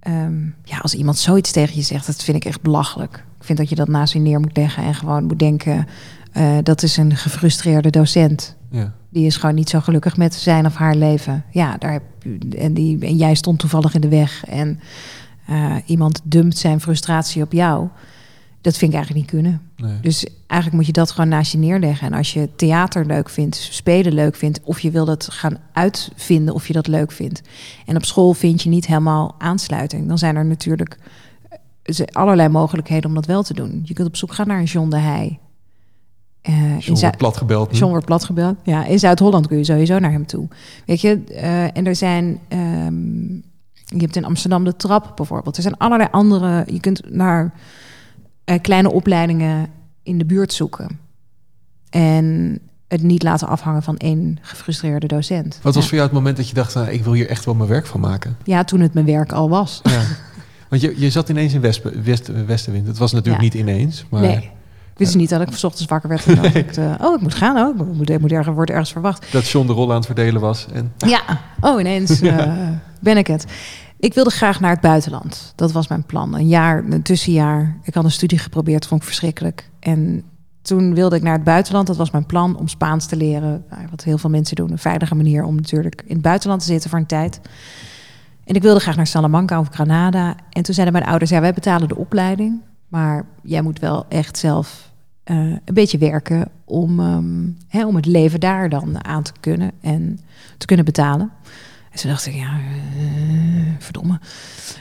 ehm, 0.00 0.44
ja, 0.62 0.78
als 0.78 0.94
iemand 0.94 1.18
zoiets 1.18 1.52
tegen 1.52 1.76
je 1.76 1.82
zegt, 1.82 2.06
dat 2.06 2.22
vind 2.24 2.36
ik 2.36 2.44
echt 2.44 2.60
belachelijk. 2.62 3.24
Ik 3.38 3.44
vind 3.44 3.58
dat 3.58 3.68
je 3.68 3.74
dat 3.74 3.88
naast 3.88 4.12
je 4.12 4.18
neer 4.18 4.40
moet 4.40 4.56
leggen 4.56 4.82
en 4.84 4.94
gewoon 4.94 5.24
moet 5.24 5.38
denken... 5.38 5.86
eh, 6.32 6.56
dat 6.62 6.82
is 6.82 6.96
een 6.96 7.16
gefrustreerde 7.16 7.90
docent. 7.90 8.56
Ja. 8.70 8.92
Die 9.10 9.26
is 9.26 9.36
gewoon 9.36 9.54
niet 9.54 9.68
zo 9.70 9.80
gelukkig 9.80 10.16
met 10.16 10.34
zijn 10.34 10.66
of 10.66 10.74
haar 10.74 10.94
leven. 10.94 11.44
Ja, 11.50 11.76
daar 11.78 11.92
heb 11.92 12.02
je, 12.22 12.38
en, 12.58 12.74
die, 12.74 12.98
en 13.06 13.16
jij 13.16 13.34
stond 13.34 13.58
toevallig 13.58 13.94
in 13.94 14.00
de 14.00 14.08
weg. 14.08 14.44
En 14.44 14.80
eh, 15.46 15.74
iemand 15.86 16.20
dumpt 16.24 16.58
zijn 16.58 16.80
frustratie 16.80 17.42
op 17.42 17.52
jou. 17.52 17.88
Dat 18.66 18.76
vind 18.76 18.92
ik 18.92 18.96
eigenlijk 18.96 19.26
niet 19.26 19.42
kunnen. 19.42 19.60
Nee. 19.76 20.00
Dus 20.00 20.26
eigenlijk 20.46 20.72
moet 20.72 20.86
je 20.86 21.00
dat 21.00 21.10
gewoon 21.10 21.28
naast 21.28 21.52
je 21.52 21.58
neerleggen. 21.58 22.06
En 22.06 22.12
als 22.12 22.32
je 22.32 22.48
theater 22.56 23.06
leuk 23.06 23.28
vindt, 23.28 23.56
spelen 23.56 24.12
leuk 24.12 24.36
vindt, 24.36 24.60
of 24.62 24.80
je 24.80 24.90
wil 24.90 25.04
dat 25.04 25.28
gaan 25.30 25.58
uitvinden 25.72 26.54
of 26.54 26.66
je 26.66 26.72
dat 26.72 26.86
leuk 26.86 27.12
vindt. 27.12 27.42
En 27.86 27.96
op 27.96 28.04
school 28.04 28.32
vind 28.32 28.62
je 28.62 28.68
niet 28.68 28.86
helemaal 28.86 29.34
aansluiting. 29.38 30.08
Dan 30.08 30.18
zijn 30.18 30.36
er 30.36 30.44
natuurlijk 30.44 30.98
eh, 31.82 32.06
allerlei 32.12 32.48
mogelijkheden 32.48 33.08
om 33.08 33.14
dat 33.14 33.26
wel 33.26 33.42
te 33.42 33.54
doen. 33.54 33.80
Je 33.84 33.94
kunt 33.94 34.08
op 34.08 34.16
zoek 34.16 34.32
gaan 34.32 34.46
naar 34.46 34.58
een 34.58 34.64
John 34.64 34.90
de 34.90 34.98
Heij. 34.98 35.38
In 36.42 36.78
John 36.78 37.00
wordt 37.00 37.16
plat 37.16 37.36
gebeld. 37.36 37.72
nu. 37.72 37.78
John 37.78 37.90
wordt 37.90 38.06
plat 38.06 38.24
gebeld. 38.24 38.56
Ja, 38.62 38.84
in 38.84 38.98
Zuid-Holland 38.98 39.46
kun 39.46 39.56
je 39.58 39.64
sowieso 39.64 39.98
naar 39.98 40.12
hem 40.12 40.26
toe. 40.26 40.48
Weet 40.86 41.00
je, 41.00 41.24
eh, 41.24 41.76
en 41.76 41.86
er 41.86 41.96
zijn. 41.96 42.38
ehm, 42.48 43.34
je 43.88 44.00
hebt 44.00 44.16
in 44.16 44.24
Amsterdam 44.24 44.64
de 44.64 44.76
trap 44.76 45.12
bijvoorbeeld. 45.16 45.56
Er 45.56 45.62
zijn 45.62 45.76
allerlei 45.76 46.08
andere. 46.12 46.64
Je 46.72 46.80
kunt 46.80 47.10
naar 47.10 47.52
eh, 48.46 48.60
kleine 48.60 48.90
opleidingen 48.92 49.68
in 50.02 50.18
de 50.18 50.24
buurt 50.24 50.52
zoeken. 50.52 50.98
En 51.90 52.58
het 52.88 53.02
niet 53.02 53.22
laten 53.22 53.48
afhangen 53.48 53.82
van 53.82 53.96
één 53.96 54.38
gefrustreerde 54.40 55.06
docent. 55.06 55.58
Wat 55.62 55.74
was 55.74 55.82
ja. 55.82 55.88
voor 55.88 55.98
jou 55.98 56.08
het 56.08 56.18
moment 56.18 56.36
dat 56.36 56.48
je 56.48 56.54
dacht, 56.54 56.74
nou, 56.74 56.88
ik 56.88 57.04
wil 57.04 57.12
hier 57.12 57.28
echt 57.28 57.44
wel 57.44 57.54
mijn 57.54 57.68
werk 57.68 57.86
van 57.86 58.00
maken? 58.00 58.36
ja, 58.44 58.64
toen 58.64 58.80
het 58.80 58.94
mijn 58.94 59.06
werk 59.06 59.32
al 59.32 59.48
was. 59.48 59.80
Ja. 59.82 60.02
Want 60.68 60.82
je, 60.82 60.94
je 61.00 61.10
zat 61.10 61.28
ineens 61.28 61.54
in 61.54 61.60
West, 61.60 61.82
West, 62.04 62.30
Westenwind. 62.46 62.86
Het 62.86 62.98
was 62.98 63.12
natuurlijk 63.12 63.44
Ja. 63.44 63.48
niet 63.50 63.54
ineens. 63.68 64.04
Maar 64.10 64.20
nee. 64.20 64.36
Ik 64.36 65.02
wist 65.02 65.14
niet 65.14 65.28
dat 65.28 65.40
ik 65.40 65.48
's 65.56 65.64
ochtends 65.64 65.86
wakker 65.90 66.08
werd 66.08 66.26
en 66.26 66.54
ik, 66.64 66.76
eh, 66.76 66.94
oh, 67.00 67.14
ik 67.14 67.20
moet 67.20 67.34
gaan. 67.34 67.56
Oh, 67.56 67.88
ik 67.88 67.96
moet, 67.96 68.10
ik 68.10 68.20
moet 68.20 68.32
ergens, 68.32 68.54
wordt 68.54 68.70
ergens 68.70 68.92
verwacht. 68.92 69.32
dat 69.32 69.48
John 69.48 69.66
de 69.66 69.72
rol 69.72 69.88
aan 69.90 69.96
het 69.96 70.06
verdelen 70.06 70.40
was. 70.40 70.66
En 70.72 70.92
Ja, 70.98 71.22
oh 71.60 71.80
ineens 71.80 72.20
eh, 72.20 72.52
ben 73.00 73.16
ik 73.16 73.26
het. 73.26 73.44
Ik 73.98 74.14
wilde 74.14 74.30
graag 74.30 74.60
naar 74.60 74.70
het 74.70 74.80
buitenland. 74.80 75.52
Dat 75.56 75.72
was 75.72 75.88
mijn 75.88 76.04
plan. 76.04 76.34
Een 76.34 76.48
jaar, 76.48 76.84
een 76.84 77.02
tussenjaar. 77.02 77.78
Ik 77.82 77.94
had 77.94 78.04
een 78.04 78.10
studie 78.10 78.38
geprobeerd, 78.38 78.86
vond 78.86 79.00
ik 79.00 79.06
verschrikkelijk. 79.06 79.70
En 79.80 80.24
toen 80.62 80.94
wilde 80.94 81.16
ik 81.16 81.22
naar 81.22 81.34
het 81.34 81.44
buitenland. 81.44 81.86
Dat 81.86 81.96
was 81.96 82.10
mijn 82.10 82.26
plan 82.26 82.56
om 82.56 82.68
Spaans 82.68 83.06
te 83.06 83.16
leren. 83.16 83.64
Nou, 83.70 83.82
wat 83.90 84.04
heel 84.04 84.18
veel 84.18 84.30
mensen 84.30 84.56
doen. 84.56 84.70
Een 84.70 84.78
veilige 84.78 85.14
manier 85.14 85.44
om 85.44 85.54
natuurlijk 85.54 86.02
in 86.06 86.14
het 86.14 86.22
buitenland 86.22 86.60
te 86.60 86.66
zitten 86.66 86.90
voor 86.90 86.98
een 86.98 87.06
tijd. 87.06 87.40
En 88.44 88.54
ik 88.54 88.62
wilde 88.62 88.80
graag 88.80 88.96
naar 88.96 89.06
Salamanca 89.06 89.58
of 89.58 89.68
Granada. 89.68 90.34
En 90.50 90.62
toen 90.62 90.74
zeiden 90.74 90.94
mijn 90.94 91.08
ouders, 91.10 91.30
ja, 91.30 91.40
wij 91.40 91.52
betalen 91.52 91.88
de 91.88 91.96
opleiding. 91.96 92.60
Maar 92.88 93.26
jij 93.42 93.62
moet 93.62 93.78
wel 93.78 94.06
echt 94.08 94.38
zelf 94.38 94.92
eh, 95.24 95.36
een 95.36 95.74
beetje 95.74 95.98
werken 95.98 96.48
om, 96.64 97.00
ehm, 97.00 97.48
hè, 97.68 97.86
om 97.86 97.96
het 97.96 98.06
leven 98.06 98.40
daar 98.40 98.68
dan 98.68 99.04
aan 99.04 99.22
te 99.22 99.32
kunnen 99.40 99.70
en 99.80 100.18
te 100.58 100.66
kunnen 100.66 100.84
betalen. 100.84 101.30
En 101.96 102.02
toen 102.02 102.10
dacht 102.10 102.26
ik, 102.26 102.34
ja, 102.34 102.60
eh, 102.96 103.74
verdomme. 103.78 104.20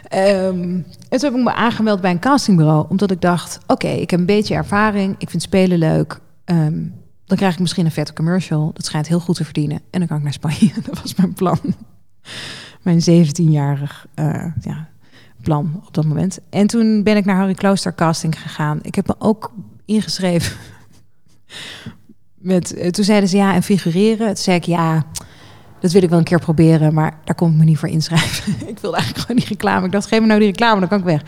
Ehm, 0.08 0.62
en 1.10 1.20
toen 1.20 1.20
heb 1.20 1.34
ik 1.34 1.44
me 1.44 1.54
aangemeld 1.54 2.02
bij 2.02 2.12
een 2.12 2.20
castingbureau. 2.20 2.86
Omdat 2.90 3.12
ik 3.12 3.22
dacht, 3.22 3.60
oké, 3.68 3.88
ik 3.88 4.10
heb 4.10 4.20
een 4.20 4.26
beetje 4.26 4.56
ervaring. 4.56 5.16
Ik 5.18 5.30
vind 5.30 5.42
spelen 5.42 5.78
leuk. 5.78 6.20
Ehm, 6.46 6.84
dan 7.26 7.38
krijg 7.38 7.54
ik 7.54 7.60
misschien 7.60 7.86
een 7.86 7.92
vette 7.92 8.14
commercial. 8.14 8.72
Dat 8.74 8.86
schijnt 8.86 9.08
heel 9.08 9.20
goed 9.20 9.36
te 9.36 9.44
verdienen. 9.44 9.82
En 9.90 10.00
dan 10.00 10.08
kan 10.08 10.18
ik 10.18 10.24
naar 10.24 10.34
Spanje. 10.34 10.72
Dat 10.90 11.02
was 11.02 11.16
mijn 11.16 11.34
plan. 11.34 11.60
Mijn 12.82 13.00
17-jarig 13.00 14.08
eh, 14.14 14.46
ja, 14.62 14.90
plan 15.42 15.82
op 15.86 15.94
dat 15.94 16.06
moment. 16.06 16.40
En 16.50 16.68
toen 16.68 17.04
ben 17.04 17.18
ik 17.18 17.26
naar 17.26 17.38
Harry 17.38 17.54
Klooster 17.54 17.96
casting 17.96 18.42
gegaan. 18.42 18.80
Ik 18.82 18.96
heb 18.96 19.08
me 19.08 19.16
ook 19.18 19.54
ingeschreven. 19.86 20.58
Met, 22.36 22.74
eh, 22.74 22.90
toen 22.90 23.06
zeiden 23.06 23.30
ze 23.30 23.38
ja, 23.38 23.54
en 23.54 23.64
figureren. 23.64 24.28
Toen 24.28 24.44
zei 24.44 24.58
ik 24.58 24.64
ja, 24.64 25.06
dat 25.80 25.92
wil 25.92 26.04
ik 26.04 26.10
wel 26.10 26.18
een 26.18 26.24
keer 26.24 26.40
proberen, 26.40 26.94
maar 26.94 27.20
daar 27.24 27.36
kom 27.36 27.52
ik 27.52 27.58
me 27.58 27.64
niet 27.64 27.78
voor 27.78 27.90
inschrijven. 27.90 28.54
ik 28.68 28.80
wilde 28.80 28.98
eigenlijk 28.98 29.26
gewoon 29.26 29.42
die 29.42 29.50
reclame. 29.50 29.86
Ik 29.86 29.92
dacht, 29.92 30.08
geef 30.08 30.20
me 30.20 30.26
nou 30.26 30.40
die 30.40 30.50
reclame, 30.50 30.80
dan 30.80 30.90
kan 30.90 31.00
ik 31.00 31.06
weg. 31.06 31.22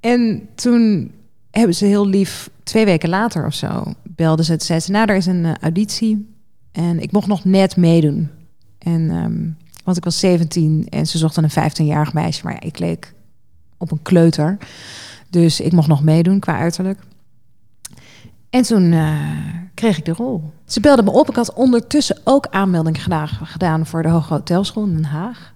En 0.00 0.48
toen 0.54 1.12
hebben 1.50 1.74
ze 1.74 1.84
heel 1.84 2.06
lief, 2.06 2.50
twee 2.62 2.84
weken 2.84 3.08
later 3.08 3.46
of 3.46 3.54
zo, 3.54 3.94
belden 4.02 4.44
ze. 4.44 4.54
Zei 4.58 4.80
ze, 4.80 4.90
nou, 4.90 5.10
er 5.10 5.16
is 5.16 5.26
een 5.26 5.44
eh, 5.44 5.54
auditie. 5.60 6.34
En 6.72 7.00
ik 7.00 7.12
mocht 7.12 7.26
nog 7.26 7.44
net 7.44 7.76
meedoen. 7.76 8.30
En, 8.78 9.10
ehm, 9.10 9.48
want 9.84 9.96
ik 9.96 10.04
was 10.04 10.18
17 10.18 10.86
en 10.88 11.06
ze 11.06 11.18
zochten 11.18 11.44
een 11.44 11.70
15-jarig 11.70 12.12
meisje. 12.12 12.44
Maar 12.44 12.52
ja, 12.52 12.60
ik 12.60 12.78
leek 12.78 13.14
op 13.76 13.90
een 13.90 14.02
kleuter. 14.02 14.58
Dus 15.30 15.60
ik 15.60 15.72
mocht 15.72 15.88
nog 15.88 16.02
meedoen 16.02 16.40
qua 16.40 16.58
uiterlijk. 16.58 16.98
En 18.50 18.62
toen 18.62 18.92
eh, 18.92 19.18
kreeg 19.74 19.98
ik 19.98 20.04
de 20.04 20.12
rol. 20.12 20.42
Ze 20.64 20.80
belden 20.80 21.04
me 21.04 21.10
op. 21.10 21.28
Ik 21.28 21.36
had 21.36 21.52
ondertussen 21.52 22.18
ook 22.24 22.46
aanmelding 22.50 23.02
gedaan, 23.42 23.86
voor 23.86 24.02
de 24.02 24.08
Hoge 24.08 24.32
Hotelschool 24.32 24.84
in 24.84 24.94
Den 24.94 25.04
Haag. 25.04 25.54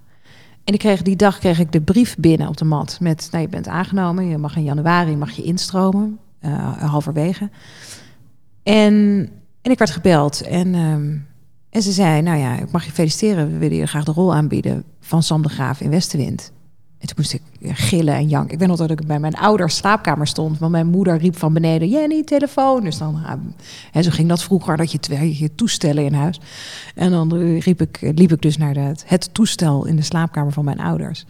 En 0.64 0.74
ik 0.74 0.78
kreeg, 0.78 1.02
die 1.02 1.16
dag 1.16 1.38
kreeg 1.38 1.58
ik 1.58 1.72
de 1.72 1.80
brief 1.80 2.16
binnen 2.16 2.48
op 2.48 2.56
de 2.56 2.64
mat 2.64 2.98
met, 3.00 3.28
nou, 3.30 3.42
je 3.42 3.48
bent 3.48 3.68
aangenomen, 3.68 4.26
je 4.26 4.38
mag 4.38 4.56
in 4.56 4.62
januari 4.62 5.16
mag 5.16 5.30
je 5.30 5.42
instromen, 5.42 6.18
uh, 6.40 6.82
halverwege. 6.82 7.50
En, 8.62 8.94
en 9.62 9.70
ik 9.70 9.78
werd 9.78 9.90
gebeld 9.90 10.40
en, 10.42 10.74
ehm, 10.74 11.16
en 11.70 11.82
ze 11.82 11.92
zei, 11.92 12.22
nou 12.22 12.38
ja, 12.38 12.58
ik 12.58 12.70
mag 12.70 12.84
je 12.84 12.92
feliciteren, 12.92 13.52
we 13.52 13.58
willen 13.58 13.76
je 13.76 13.86
graag 13.86 14.04
de 14.04 14.12
rol 14.12 14.34
aanbieden 14.34 14.84
van 15.00 15.22
Sam 15.22 15.42
de 15.42 15.48
Graaf 15.48 15.80
in 15.80 15.90
Westenwind. 15.90 16.52
En 17.00 17.06
toen 17.06 17.16
moest 17.16 17.32
ik 17.32 17.42
gillen 17.62 18.14
en 18.14 18.28
janken. 18.28 18.52
Ik 18.52 18.58
weet 18.58 18.68
nog 18.68 18.76
dat 18.76 18.90
ik 18.90 19.06
bij 19.06 19.18
mijn 19.18 19.34
ouders 19.34 19.76
slaapkamer 19.76 20.26
stond. 20.26 20.58
Want 20.58 20.72
mijn 20.72 20.86
moeder 20.86 21.18
riep 21.18 21.38
van 21.38 21.52
beneden, 21.52 21.88
Jenny, 21.88 22.24
telefoon. 22.24 22.82
Dus 22.82 22.98
dan, 22.98 23.20
en 23.92 24.04
zo 24.04 24.10
ging 24.10 24.28
dat 24.28 24.42
vroeger, 24.42 24.76
dat 24.76 24.92
je 24.92 25.38
je 25.38 25.54
toestellen 25.54 26.04
in 26.04 26.14
huis. 26.14 26.40
En 26.94 27.10
dan 27.10 27.58
riep 27.58 27.80
ik, 27.80 27.98
liep 28.14 28.32
ik 28.32 28.42
dus 28.42 28.56
naar 28.56 28.74
de, 28.74 28.94
het 29.04 29.34
toestel 29.34 29.86
in 29.86 29.96
de 29.96 30.02
slaapkamer 30.02 30.52
van 30.52 30.64
mijn 30.64 30.80
ouders. 30.80 31.24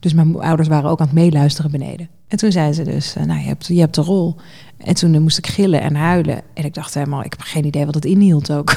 Dus 0.00 0.12
mijn 0.12 0.40
ouders 0.40 0.68
waren 0.68 0.90
ook 0.90 1.00
aan 1.00 1.06
het 1.06 1.14
meeluisteren 1.14 1.70
beneden. 1.70 2.08
En 2.28 2.38
toen 2.38 2.52
zei 2.52 2.72
ze 2.72 2.82
dus, 2.82 3.14
nou, 3.14 3.40
je 3.40 3.46
hebt, 3.46 3.66
je 3.66 3.80
hebt 3.80 3.94
de 3.94 4.00
rol. 4.00 4.36
En 4.76 4.94
toen 4.94 5.22
moest 5.22 5.38
ik 5.38 5.46
gillen 5.46 5.80
en 5.80 5.94
huilen. 5.94 6.42
En 6.54 6.64
ik 6.64 6.74
dacht 6.74 6.94
helemaal, 6.94 7.24
ik 7.24 7.32
heb 7.32 7.40
geen 7.40 7.64
idee 7.64 7.84
wat 7.86 7.94
het 7.94 8.04
inhield 8.04 8.52
ook. 8.52 8.76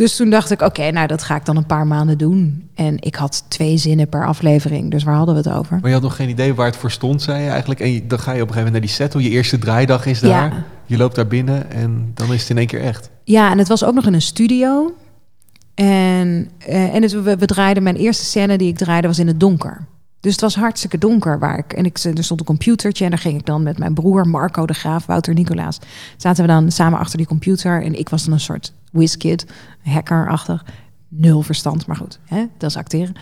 Dus 0.00 0.16
toen 0.16 0.30
dacht 0.30 0.50
ik, 0.50 0.62
oké, 0.62 0.90
nou 0.90 1.06
dat 1.06 1.22
ga 1.22 1.36
ik 1.36 1.44
dan 1.44 1.56
een 1.56 1.66
paar 1.66 1.86
maanden 1.86 2.18
doen. 2.18 2.68
En 2.74 2.96
ik 3.00 3.14
had 3.14 3.44
twee 3.48 3.76
zinnen 3.76 4.08
per 4.08 4.26
aflevering, 4.26 4.90
dus 4.90 5.02
waar 5.02 5.14
hadden 5.14 5.34
we 5.34 5.48
het 5.48 5.58
over? 5.58 5.78
Maar 5.80 5.88
je 5.88 5.94
had 5.94 6.02
nog 6.02 6.16
geen 6.16 6.28
idee 6.28 6.54
waar 6.54 6.66
het 6.66 6.76
voor 6.76 6.90
stond, 6.90 7.22
zei 7.22 7.42
je 7.42 7.48
eigenlijk. 7.48 7.80
En 7.80 8.08
dan 8.08 8.18
ga 8.18 8.32
je 8.32 8.42
op 8.42 8.48
een 8.48 8.54
gegeven 8.54 8.56
moment 8.56 8.72
naar 8.72 8.80
die 8.80 8.90
settle. 8.90 9.22
Je 9.22 9.28
eerste 9.28 9.58
draaidag 9.58 10.06
is 10.06 10.20
daar. 10.20 10.52
Ja. 10.52 10.64
Je 10.86 10.96
loopt 10.96 11.14
daar 11.14 11.26
binnen 11.26 11.70
en 11.70 12.10
dan 12.14 12.32
is 12.32 12.40
het 12.40 12.50
in 12.50 12.58
één 12.58 12.66
keer 12.66 12.80
echt. 12.80 13.10
Ja, 13.24 13.50
en 13.50 13.58
het 13.58 13.68
was 13.68 13.84
ook 13.84 13.94
nog 13.94 14.06
in 14.06 14.14
een 14.14 14.22
studio. 14.22 14.94
En, 15.74 16.50
eh, 16.58 16.94
en 16.94 17.02
het, 17.02 17.22
we, 17.22 17.36
we 17.36 17.46
draaiden, 17.46 17.82
mijn 17.82 17.96
eerste 17.96 18.24
scène 18.24 18.58
die 18.58 18.68
ik 18.68 18.76
draaide 18.76 19.06
was 19.06 19.18
in 19.18 19.26
het 19.26 19.40
donker. 19.40 19.86
Dus 20.20 20.32
het 20.32 20.40
was 20.40 20.54
hartstikke 20.54 20.98
donker 20.98 21.38
waar 21.38 21.58
ik. 21.58 21.72
En 21.72 21.84
ik, 21.84 21.98
er 21.98 22.24
stond 22.24 22.40
een 22.40 22.46
computertje 22.46 23.04
en 23.04 23.10
daar 23.10 23.18
ging 23.18 23.38
ik 23.38 23.46
dan 23.46 23.62
met 23.62 23.78
mijn 23.78 23.94
broer 23.94 24.28
Marco 24.28 24.66
de 24.66 24.74
Graaf, 24.74 25.06
Wouter 25.06 25.34
Nicolaas. 25.34 25.78
Zaten 26.16 26.42
we 26.42 26.52
dan 26.52 26.70
samen 26.70 26.98
achter 26.98 27.16
die 27.16 27.26
computer. 27.26 27.82
En 27.82 27.98
ik 27.98 28.08
was 28.08 28.24
dan 28.24 28.32
een 28.32 28.40
soort 28.40 28.72
whiskid, 28.90 29.46
hackerachtig. 29.82 30.64
Nul 31.08 31.42
verstand, 31.42 31.86
maar 31.86 31.96
goed, 31.96 32.18
hè, 32.24 32.46
dat 32.58 32.70
is 32.70 32.76
acteren. 32.76 33.14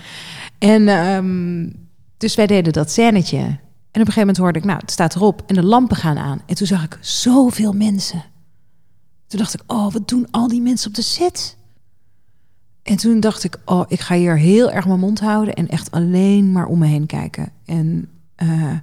En 0.59 0.89
ehm, 0.89 1.71
dus 2.17 2.35
wij 2.35 2.47
deden 2.47 2.73
dat 2.73 2.91
scènetje. 2.91 3.39
En 3.39 4.05
op 4.05 4.07
een 4.07 4.13
gegeven 4.13 4.21
moment 4.21 4.37
hoorde 4.37 4.59
ik, 4.59 4.65
nou, 4.65 4.79
het 4.79 4.91
staat 4.91 5.15
erop 5.15 5.43
en 5.47 5.55
de 5.55 5.63
lampen 5.63 5.97
gaan 5.97 6.19
aan. 6.19 6.41
En 6.47 6.55
toen 6.55 6.67
zag 6.67 6.85
ik 6.85 6.99
zoveel 7.01 7.73
mensen. 7.73 8.25
Toen 9.27 9.39
dacht 9.39 9.55
ik, 9.55 9.63
oh, 9.67 9.93
wat 9.93 10.09
doen 10.09 10.27
al 10.31 10.49
die 10.49 10.61
mensen 10.61 10.89
op 10.89 10.95
de 10.95 11.03
set? 11.03 11.57
En 12.83 12.97
toen 12.97 13.21
dacht 13.21 13.45
ik, 13.45 13.57
oh, 13.65 13.85
ik 13.89 14.01
ga 14.01 14.15
hier 14.15 14.39
heel 14.39 14.71
erg 14.71 14.87
mijn 14.87 14.99
mond 14.99 15.21
houden 15.21 15.55
en 15.55 15.69
echt 15.69 15.91
alleen 15.91 16.53
maar 16.53 16.67
om 16.67 16.79
me 16.79 16.87
heen 16.87 17.07
kijken. 17.07 17.53
En 17.65 18.09
uh, 18.43 18.77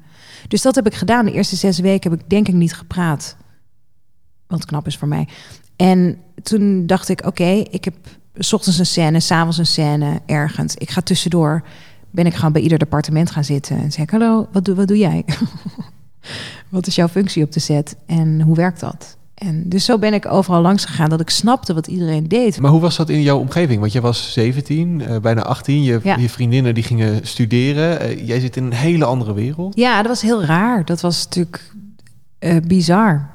dus 0.48 0.62
dat 0.62 0.76
heb 0.76 0.86
ik 0.86 0.93
gedaan. 0.93 1.26
De 1.26 1.32
eerste 1.32 1.56
zes 1.56 1.80
weken 1.80 2.12
heb 2.12 2.19
ik 2.19 2.30
denk 2.30 2.48
ik 2.48 2.54
niet 2.54 2.74
gepraat. 2.74 3.38
Wat 4.48 4.65
knap 4.65 4.88
is 4.88 4.98
voor 4.98 5.08
mij. 5.08 5.28
En 5.75 6.17
toen 6.43 6.85
dacht 6.85 7.09
ik, 7.09 7.25
oké, 7.25 7.63
ik 7.69 7.85
heb 7.85 7.95
s 8.38 8.53
ochtends 8.53 8.79
een 8.79 8.85
scène, 8.85 9.19
s'avonds 9.19 9.57
een 9.57 9.65
scène, 9.65 10.19
ergens. 10.25 10.75
Ik 10.75 10.89
ga 10.89 11.01
tussendoor, 11.01 11.63
ben 12.11 12.25
ik 12.25 12.33
gewoon 12.33 12.51
bij 12.51 12.61
ieder 12.61 12.77
departement 12.77 13.31
gaan 13.31 13.43
zitten. 13.43 13.77
En 13.77 13.91
zei 13.91 14.03
ik, 14.03 14.09
hallo, 14.09 14.47
wat 14.51 14.65
doe, 14.65 14.75
wat 14.75 14.88
doe 14.88 14.97
jij? 14.97 15.25
wat 16.69 16.88
is 16.88 16.95
jouw 16.95 17.07
functie 17.07 17.43
op 17.43 17.51
de 17.51 17.59
set? 17.59 17.95
En 18.05 18.41
hoe 18.41 18.55
werkt 18.55 18.79
dat? 18.79 19.17
En 19.35 19.69
dus 19.69 19.85
zo 19.85 19.97
ben 19.99 20.13
ik 20.13 20.31
overal 20.31 20.61
langs 20.61 20.85
gegaan 20.85 21.09
dat 21.09 21.19
ik 21.19 21.29
snapte 21.29 21.73
wat 21.73 21.88
iedereen 21.88 22.27
deed. 22.27 22.59
Maar 22.59 22.71
hoe 22.71 22.79
was 22.81 22.95
dat 22.95 23.09
in 23.09 23.21
jouw 23.21 23.39
omgeving? 23.39 23.79
Want 23.79 23.91
je 23.91 24.01
was 24.01 24.33
17, 24.33 24.99
uh, 24.99 25.17
bijna 25.17 25.41
18. 25.41 25.83
Je, 25.83 25.99
Ja. 26.03 26.15
je 26.15 26.29
vriendinnen 26.29 26.73
die 26.73 26.83
gingen 26.83 27.27
studeren. 27.27 27.99
Eh, 27.99 28.27
jij 28.27 28.39
zit 28.39 28.55
in 28.57 28.63
een 28.63 28.73
hele 28.73 29.05
andere 29.05 29.33
wereld. 29.33 29.75
Ja, 29.77 29.97
dat 29.97 30.07
was 30.07 30.21
heel 30.21 30.43
raar. 30.43 30.85
Dat 30.85 31.01
was 31.01 31.23
natuurlijk 31.23 31.71
eh, 32.39 32.57
bizar. 32.67 33.29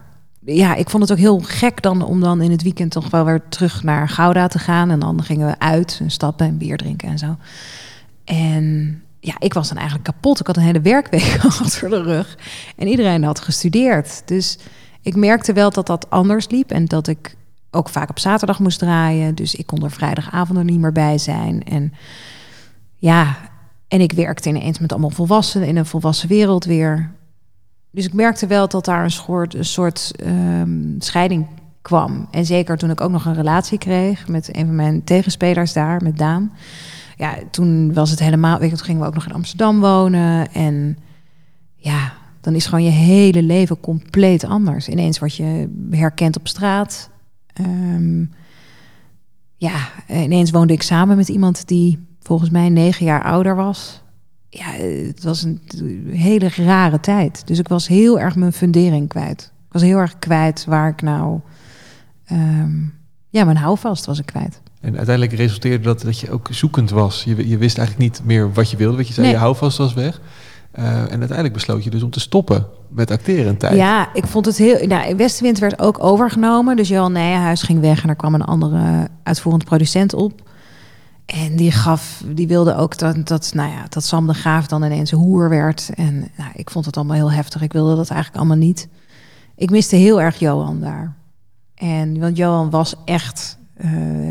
Ja, 0.44 0.74
ik 0.74 0.90
vond 0.90 1.02
het 1.02 1.12
ook 1.12 1.18
heel 1.18 1.40
gek 1.40 1.82
dan 1.82 2.02
om 2.02 2.20
dan 2.20 2.40
in 2.40 2.50
het 2.50 2.62
weekend 2.62 2.90
toch 2.90 3.10
wel 3.10 3.24
weer 3.24 3.42
terug 3.48 3.82
naar 3.82 4.08
Gouda 4.08 4.46
te 4.46 4.58
gaan. 4.58 4.90
En 4.90 4.98
dan 4.98 5.22
gingen 5.22 5.46
we 5.46 5.58
uit 5.58 5.98
en 6.02 6.10
stappen 6.10 6.46
en 6.46 6.58
bier 6.58 6.76
drinken 6.76 7.08
en 7.08 7.18
zo. 7.18 7.36
En 8.24 9.02
ja, 9.20 9.34
ik 9.38 9.54
was 9.54 9.68
dan 9.68 9.76
eigenlijk 9.76 10.06
kapot. 10.06 10.40
Ik 10.40 10.46
had 10.46 10.56
een 10.56 10.62
hele 10.62 10.80
werkweek 10.80 11.38
achter 11.44 11.88
de 11.88 12.02
rug. 12.02 12.38
En 12.76 12.86
iedereen 12.86 13.24
had 13.24 13.40
gestudeerd. 13.40 14.22
Dus 14.24 14.58
ik 15.02 15.16
merkte 15.16 15.52
wel 15.52 15.70
dat 15.70 15.86
dat 15.86 16.10
anders 16.10 16.48
liep. 16.48 16.70
En 16.70 16.84
dat 16.84 17.06
ik 17.06 17.36
ook 17.70 17.88
vaak 17.88 18.10
op 18.10 18.18
zaterdag 18.18 18.58
moest 18.58 18.78
draaien. 18.78 19.34
Dus 19.34 19.54
ik 19.54 19.66
kon 19.66 19.84
er 19.84 19.90
vrijdagavond 19.90 20.58
er 20.58 20.64
niet 20.64 20.80
meer 20.80 20.92
bij 20.92 21.18
zijn. 21.18 21.64
En 21.64 21.92
ja, 22.96 23.36
en 23.88 24.00
ik 24.00 24.12
werkte 24.12 24.48
ineens 24.48 24.78
met 24.78 24.92
allemaal 24.92 25.10
volwassenen 25.10 25.68
in 25.68 25.76
een 25.76 25.86
volwassen 25.86 26.28
wereld 26.28 26.64
weer. 26.64 27.10
Dus 27.90 28.06
ik 28.06 28.12
merkte 28.12 28.46
wel 28.46 28.68
dat 28.68 28.84
daar 28.84 29.04
een 29.04 29.10
soort, 29.10 29.54
een 29.54 29.64
soort 29.64 30.12
ehm, 30.16 30.98
scheiding 30.98 31.46
kwam. 31.82 32.28
En 32.30 32.46
zeker 32.46 32.76
toen 32.76 32.90
ik 32.90 33.00
ook 33.00 33.10
nog 33.10 33.24
een 33.24 33.34
relatie 33.34 33.78
kreeg 33.78 34.28
met 34.28 34.56
een 34.56 34.66
van 34.66 34.74
mijn 34.74 35.04
tegenspelers 35.04 35.72
daar, 35.72 36.02
met 36.02 36.18
Daan. 36.18 36.52
Ja, 37.16 37.34
toen 37.50 37.92
was 37.92 38.10
het 38.10 38.18
helemaal. 38.18 38.58
Weet 38.58 38.68
toen 38.68 38.78
gingen 38.78 39.00
we 39.00 39.06
ook 39.06 39.14
nog 39.14 39.26
in 39.26 39.34
Amsterdam 39.34 39.80
wonen. 39.80 40.52
En 40.52 40.98
ja, 41.74 42.12
dan 42.40 42.54
is 42.54 42.66
gewoon 42.66 42.84
je 42.84 42.90
hele 42.90 43.42
leven 43.42 43.80
compleet 43.80 44.44
anders. 44.44 44.88
Ineens 44.88 45.18
word 45.18 45.34
je 45.34 45.68
herkend 45.90 46.36
op 46.36 46.48
straat. 46.48 47.10
Ehm, 47.52 48.24
ja, 49.56 49.88
ineens 50.08 50.50
woonde 50.50 50.72
ik 50.72 50.82
samen 50.82 51.16
met 51.16 51.28
iemand 51.28 51.66
die 51.68 52.06
volgens 52.22 52.50
mij 52.50 52.68
negen 52.68 53.06
jaar 53.06 53.22
ouder 53.22 53.56
was. 53.56 54.02
Ja, 54.50 54.70
het 55.06 55.22
was 55.24 55.42
een 55.42 55.60
hele 56.10 56.48
rare 56.56 57.00
tijd. 57.00 57.42
Dus 57.46 57.58
ik 57.58 57.68
was 57.68 57.88
heel 57.88 58.20
erg 58.20 58.36
mijn 58.36 58.52
fundering 58.52 59.08
kwijt. 59.08 59.52
Ik 59.66 59.72
was 59.72 59.82
heel 59.82 59.98
erg 59.98 60.18
kwijt 60.18 60.64
waar 60.64 60.88
ik 60.88 61.02
nou... 61.02 61.40
ehm, 62.26 62.70
ja, 63.28 63.44
mijn 63.44 63.56
houvast 63.56 64.06
was 64.06 64.18
ik 64.18 64.26
kwijt. 64.26 64.60
En 64.80 64.96
uiteindelijk 64.96 65.36
resulteerde 65.36 65.84
dat 65.84 66.00
dat 66.00 66.18
je 66.18 66.30
ook 66.30 66.48
zoekend 66.50 66.90
was. 66.90 67.24
Je, 67.24 67.48
je 67.48 67.58
wist 67.58 67.78
eigenlijk 67.78 68.10
niet 68.10 68.26
meer 68.26 68.52
wat 68.52 68.70
je 68.70 68.76
wilde. 68.76 68.96
Wat 68.96 69.06
je 69.08 69.12
zei, 69.12 69.26
Nee. 69.26 69.34
je 69.34 69.40
houvast 69.40 69.78
was 69.78 69.94
weg. 69.94 70.20
Eh, 70.70 70.84
en 71.00 71.08
uiteindelijk 71.18 71.52
besloot 71.52 71.84
je 71.84 71.90
dus 71.90 72.02
om 72.02 72.10
te 72.10 72.20
stoppen 72.20 72.66
met 72.88 73.10
acteren 73.10 73.46
een 73.48 73.56
tijd. 73.56 73.76
Ja, 73.76 74.14
ik 74.14 74.26
vond 74.26 74.46
het 74.46 74.56
heel... 74.56 74.86
Nou, 74.86 75.16
Westenwind 75.16 75.58
werd 75.58 75.78
ook 75.78 76.04
overgenomen. 76.04 76.76
Dus 76.76 76.88
Johan 76.88 77.12
Nijenhuis 77.12 77.62
ging 77.62 77.80
weg 77.80 78.02
en 78.02 78.08
er 78.08 78.16
kwam 78.16 78.34
een 78.34 78.44
andere 78.44 79.08
uitvoerend 79.22 79.64
producent 79.64 80.14
op. 80.14 80.49
En 81.30 81.56
die 81.56 81.72
gaf, 81.72 82.22
die 82.26 82.46
wilde 82.46 82.74
ook 82.76 82.98
dat, 82.98 83.26
dat, 83.28 83.50
nou 83.54 83.70
ja, 83.70 83.86
dat 83.88 84.04
Sam 84.04 84.26
de 84.26 84.34
Graaf 84.34 84.66
dan 84.66 84.84
ineens 84.84 85.12
een 85.12 85.18
hoer 85.18 85.48
werd. 85.48 85.90
En 85.94 86.18
nou, 86.36 86.50
ik 86.54 86.70
vond 86.70 86.84
het 86.84 86.96
allemaal 86.96 87.16
heel 87.16 87.32
heftig. 87.32 87.62
Ik 87.62 87.72
wilde 87.72 87.96
dat 87.96 88.10
eigenlijk 88.10 88.40
allemaal 88.40 88.66
niet. 88.66 88.88
Ik 89.56 89.70
miste 89.70 89.96
heel 89.96 90.20
erg 90.20 90.38
Johan 90.38 90.80
daar. 90.80 91.14
En 91.74 92.20
want 92.20 92.36
Johan 92.36 92.70
was 92.70 92.94
echt 93.04 93.58
eh 93.74 93.88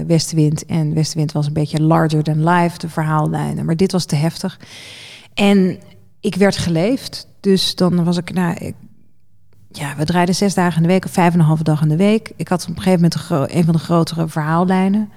Westenwind. 0.08 0.66
En 0.66 0.94
Westenwind 0.94 1.32
was 1.32 1.48
een 1.48 1.54
beetje 1.54 1.82
larger 1.82 2.24
than 2.24 2.50
life, 2.50 2.78
de 2.78 2.90
verhaallijnen. 2.90 3.66
Maar 3.66 3.76
dit 3.76 3.92
was 3.92 4.06
te 4.06 4.16
heftig. 4.16 4.60
En 5.34 5.80
ik 6.20 6.36
werd 6.36 6.58
geleefd. 6.58 7.28
Dus 7.40 7.76
dan 7.76 8.04
was 8.04 8.18
ik, 8.18 8.34
nou, 8.34 8.56
ik, 8.56 8.76
ja, 9.72 9.96
we 9.96 10.06
draaiden 10.06 10.36
zes 10.36 10.54
dagen 10.54 10.76
in 10.76 10.88
de 10.88 10.94
week 10.94 11.06
of 11.06 11.12
vijf 11.12 11.34
en 11.34 11.40
een 11.40 11.46
halve 11.46 11.64
dag 11.64 11.82
in 11.82 11.90
de 11.90 11.96
week. 11.96 12.32
Ik 12.36 12.48
had 12.48 12.62
op 12.62 12.70
een 12.70 12.82
gegeven 12.82 13.10
moment 13.30 13.52
een 13.54 13.64
van 13.64 13.74
de 13.74 13.80
grotere 13.80 14.28
verhaallijnen. 14.28 15.10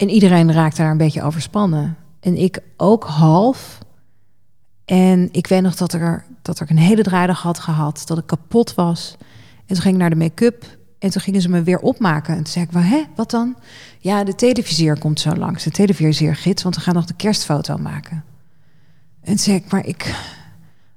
En 0.00 0.08
iedereen 0.08 0.52
raakte 0.52 0.80
daar 0.82 0.90
een 0.90 0.96
beetje 0.96 1.22
overspannen. 1.22 1.96
En 2.20 2.36
ik 2.36 2.58
ook 2.76 3.04
half. 3.04 3.78
En 4.84 5.28
ik 5.32 5.46
weet 5.46 5.62
nog 5.62 5.74
dat, 5.76 5.92
er, 5.92 6.24
dat 6.42 6.60
ik 6.60 6.70
een 6.70 6.78
hele 6.78 7.02
draaidag 7.02 7.42
had 7.42 7.58
gehad. 7.58 8.02
Dat 8.06 8.18
ik 8.18 8.26
kapot 8.26 8.74
was. 8.74 9.16
En 9.66 9.74
toen 9.74 9.80
ging 9.82 9.94
ik 9.94 10.00
naar 10.00 10.10
de 10.10 10.16
make-up. 10.16 10.78
En 10.98 11.10
toen 11.10 11.20
gingen 11.20 11.40
ze 11.40 11.48
me 11.48 11.62
weer 11.62 11.78
opmaken. 11.78 12.36
En 12.36 12.42
toen 12.42 12.52
zei 12.52 12.64
ik, 12.64 12.72
"Wa- 12.72 12.80
hè, 12.80 13.02
wat 13.14 13.30
dan? 13.30 13.56
Ja, 13.98 14.24
de 14.24 14.34
televisier 14.34 14.98
komt 14.98 15.20
zo 15.20 15.34
langs. 15.34 15.64
De 15.64 15.70
televisiergids, 15.70 16.62
want 16.62 16.74
we 16.74 16.80
gaan 16.80 16.94
nog 16.94 17.04
de 17.06 17.14
kerstfoto 17.14 17.76
maken. 17.76 18.24
En 19.20 19.26
toen 19.26 19.38
zei 19.38 19.56
ik, 19.56 19.70
maar 19.70 19.86
ik... 19.86 20.14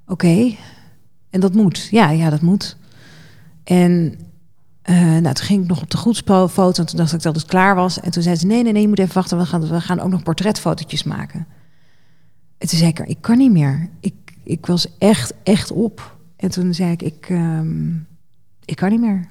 Oké. 0.08 0.56
En 1.30 1.40
dat 1.40 1.54
moet. 1.54 1.88
Ja, 1.92 2.10
ja, 2.10 2.30
dat 2.30 2.42
moet. 2.42 2.78
En 3.64 4.20
eh, 4.84 4.96
nou, 4.96 5.34
toen 5.34 5.46
ging 5.46 5.62
ik 5.62 5.68
nog 5.68 5.82
op 5.82 5.90
de 5.90 5.98
groepsfoto. 5.98 6.82
En 6.82 6.86
toen 6.86 6.98
dacht 6.98 7.14
ik 7.14 7.22
dat 7.22 7.36
het 7.36 7.46
klaar 7.46 7.76
was. 7.76 8.00
En 8.00 8.12
toen 8.12 8.24
zei 8.24 8.36
ze, 8.36 8.46
nee, 8.46 8.64
nee, 8.64 8.72
nee, 8.72 8.82
je 8.82 8.88
moet 8.88 9.00
even 9.00 9.14
wachten. 9.14 9.38
We 9.38 9.46
gaan, 9.46 9.68
we 9.68 9.82
gaan 9.82 10.00
ook 10.00 10.10
nog 10.10 10.24
portretfotootjes 10.24 11.04
maken. 11.04 11.48
En 12.58 12.68
toen 12.68 12.80
zei 12.80 12.90
ik, 12.90 13.00
ik 13.00 13.22
kan 13.22 13.38
niet 13.38 13.52
meer. 13.52 13.90
Ik, 14.00 14.14
ik 14.44 14.66
was 14.66 14.98
echt, 14.98 15.34
echt 15.44 15.72
op. 15.72 16.18
En 16.36 16.50
toen 16.50 16.74
zei 16.74 16.92
ik, 16.92 17.02
ik, 17.02 17.30
ehm, 17.30 17.94
ik 18.66 18.76
kan 18.76 18.90
niet 18.90 19.00
meer. 19.00 19.28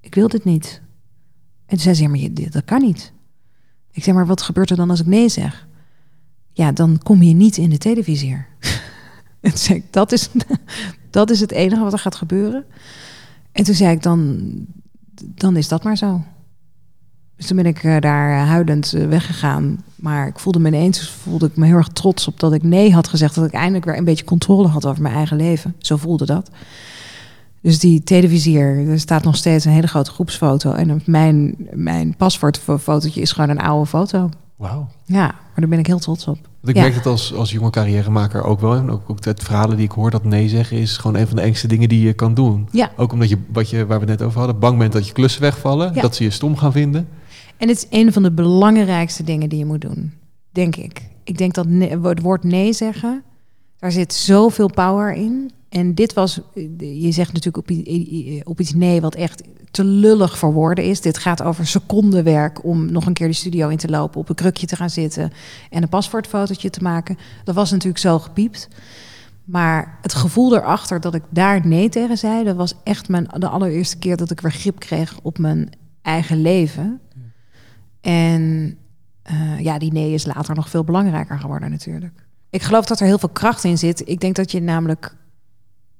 Ik 0.00 0.14
wil 0.14 0.28
dit 0.28 0.44
niet. 0.44 0.80
En 1.66 1.76
toen 1.76 1.78
zei 1.78 1.94
ze, 1.94 2.02
ja, 2.02 2.08
maar 2.08 2.18
je, 2.18 2.50
dat 2.50 2.64
kan 2.64 2.82
niet. 2.82 3.12
Ik 3.90 4.02
zei, 4.02 4.16
maar 4.16 4.26
wat 4.26 4.42
gebeurt 4.42 4.70
er 4.70 4.76
dan 4.76 4.90
als 4.90 5.00
ik 5.00 5.06
nee 5.06 5.28
zeg? 5.28 5.68
Ja, 6.52 6.72
dan 6.72 6.98
kom 7.02 7.22
je 7.22 7.34
niet 7.34 7.56
in 7.56 7.70
de 7.70 7.78
televisier. 7.78 8.46
en 9.40 9.58
zei 9.58 9.78
ik, 9.78 9.92
dat 9.92 10.12
is, 10.12 10.28
dat 11.10 11.30
is 11.30 11.40
het 11.40 11.52
enige 11.52 11.82
wat 11.82 11.92
er 11.92 11.98
gaat 11.98 12.14
gebeuren. 12.14 12.64
En 13.52 13.64
toen 13.64 13.74
zei 13.74 13.94
ik, 13.94 14.02
dan, 14.02 14.40
dan 15.14 15.56
is 15.56 15.68
dat 15.68 15.82
maar 15.82 15.96
zo. 15.96 16.20
Dus 17.36 17.46
toen 17.46 17.62
ben 17.62 17.72
ik 17.72 17.84
eh, 17.84 18.00
daar 18.00 18.40
eh, 18.40 18.48
huilend 18.48 18.92
eh, 18.92 19.06
weggegaan. 19.06 19.84
Maar 19.96 20.26
ik 20.26 20.38
voelde 20.38 20.58
me 20.58 20.68
ineens 20.68 21.10
voelde 21.10 21.46
ik 21.46 21.56
me 21.56 21.66
heel 21.66 21.76
erg 21.76 21.88
trots 21.88 22.28
op 22.28 22.40
dat 22.40 22.52
ik 22.52 22.62
nee 22.62 22.92
had 22.92 23.08
gezegd. 23.08 23.34
Dat 23.34 23.44
ik 23.44 23.52
eindelijk 23.52 23.84
weer 23.84 23.96
een 23.96 24.04
beetje 24.04 24.24
controle 24.24 24.68
had 24.68 24.86
over 24.86 25.02
mijn 25.02 25.14
eigen 25.14 25.36
leven. 25.36 25.74
Zo 25.78 25.96
voelde 25.96 26.26
dat. 26.26 26.50
Dus 27.60 27.78
die 27.78 28.02
televisier, 28.02 28.88
er 28.88 29.00
staat 29.00 29.24
nog 29.24 29.36
steeds 29.36 29.64
een 29.64 29.72
hele 29.72 29.86
grote 29.86 30.10
groepsfoto. 30.10 30.72
En 30.72 31.02
mijn, 31.04 31.56
mijn 31.72 32.14
is 33.14 33.32
gewoon 33.32 33.50
een 33.50 33.60
oude 33.60 33.86
foto. 33.86 34.30
Wauw. 34.56 34.88
Ja, 35.04 35.26
maar 35.26 35.54
daar 35.54 35.68
ben 35.68 35.78
ik 35.78 35.86
heel 35.86 35.98
trots 35.98 36.26
op. 36.26 36.48
Want 36.62 36.76
ik 36.76 36.82
Ja. 36.82 36.88
merk 36.88 36.94
het 36.94 37.06
als, 37.06 37.34
als 37.34 37.50
jonge 37.50 37.70
carrièremaker 37.70 38.44
ook 38.44 38.60
wel. 38.60 38.74
En 38.74 38.90
ook, 38.90 39.10
ook 39.10 39.24
het 39.24 39.42
verhalen 39.42 39.76
die 39.76 39.84
ik 39.84 39.92
hoor 39.92 40.10
dat 40.10 40.24
nee 40.24 40.48
zeggen 40.48 40.76
is 40.76 40.96
gewoon 40.96 41.16
een 41.20 41.26
van 41.26 41.36
de 41.36 41.42
engste 41.42 41.66
dingen 41.66 41.88
die 41.88 42.06
je 42.06 42.12
kan 42.12 42.34
doen. 42.34 42.68
Ja. 42.70 42.90
Ook 42.96 43.12
omdat 43.12 43.28
je, 43.28 43.38
wat 43.52 43.70
je, 43.70 43.86
waar 43.86 44.00
we 44.00 44.10
het 44.10 44.18
net 44.18 44.28
over 44.28 44.38
hadden, 44.38 44.58
bang 44.58 44.78
bent 44.78 44.92
dat 44.92 45.06
je 45.06 45.12
klussen 45.12 45.40
wegvallen. 45.40 45.94
Ja. 45.94 46.00
Dat 46.00 46.16
ze 46.16 46.22
je 46.22 46.30
stom 46.30 46.56
gaan 46.56 46.72
vinden. 46.72 47.08
En 47.56 47.68
het 47.68 47.76
is 47.76 47.86
een 47.90 48.12
van 48.12 48.22
de 48.22 48.32
belangrijkste 48.32 49.22
dingen 49.24 49.48
die 49.48 49.58
je 49.58 49.64
moet 49.66 49.80
doen, 49.80 50.12
denk 50.50 50.76
ik. 50.76 51.02
Ik 51.24 51.38
denk 51.38 51.54
dat 51.54 51.66
het 51.90 52.20
woord 52.22 52.44
nee 52.44 52.72
zeggen, 52.72 53.22
daar 53.82 53.92
zit 53.92 54.14
zoveel 54.14 54.70
power 54.70 55.12
in. 55.12 55.50
En 55.68 55.94
dit 55.94 56.12
was, 56.12 56.40
je 56.78 57.12
zegt 57.12 57.32
natuurlijk 57.32 57.56
op, 57.56 57.76
op 58.46 58.60
iets 58.60 58.74
nee 58.74 59.00
wat 59.00 59.14
echt 59.14 59.42
te 59.70 59.84
lullig 59.84 60.38
voor 60.38 60.52
woorden 60.52 60.84
is. 60.84 61.00
Dit 61.00 61.18
gaat 61.18 61.42
over 61.42 61.66
secondenwerk 61.66 62.64
om 62.64 62.92
nog 62.92 63.06
een 63.06 63.12
keer 63.12 63.26
de 63.26 63.32
studio 63.32 63.68
in 63.68 63.76
te 63.76 63.88
lopen, 63.88 64.20
op 64.20 64.28
een 64.28 64.34
krukje 64.34 64.66
te 64.66 64.76
gaan 64.76 64.90
zitten 64.90 65.32
en 65.70 65.82
een 65.82 65.88
paspoortfotootje 65.88 66.70
te 66.70 66.82
maken. 66.82 67.18
Dat 67.44 67.54
was 67.54 67.70
natuurlijk 67.70 67.98
zo 67.98 68.18
gepiept. 68.18 68.68
Maar 69.44 69.98
het 70.02 70.14
gevoel 70.14 70.56
erachter 70.56 71.00
dat 71.00 71.14
ik 71.14 71.22
daar 71.28 71.66
nee 71.66 71.88
tegen 71.88 72.18
zei, 72.18 72.44
dat 72.44 72.56
was 72.56 72.74
echt 72.84 73.08
mijn, 73.08 73.28
de 73.38 73.48
allereerste 73.48 73.98
keer 73.98 74.16
dat 74.16 74.30
ik 74.30 74.40
weer 74.40 74.52
grip 74.52 74.78
kreeg 74.78 75.18
op 75.22 75.38
mijn 75.38 75.70
eigen 76.02 76.42
leven. 76.42 77.00
En 78.00 78.76
eh, 79.22 79.60
ja, 79.60 79.78
die 79.78 79.92
nee 79.92 80.12
is 80.12 80.26
later 80.26 80.54
nog 80.54 80.68
veel 80.68 80.84
belangrijker 80.84 81.38
geworden 81.38 81.70
natuurlijk. 81.70 82.21
Ik 82.52 82.62
geloof 82.62 82.84
dat 82.84 83.00
er 83.00 83.06
heel 83.06 83.18
veel 83.18 83.28
kracht 83.28 83.64
in 83.64 83.78
zit. 83.78 84.08
Ik 84.08 84.20
denk 84.20 84.34
dat 84.36 84.50
je 84.50 84.60
namelijk 84.60 85.14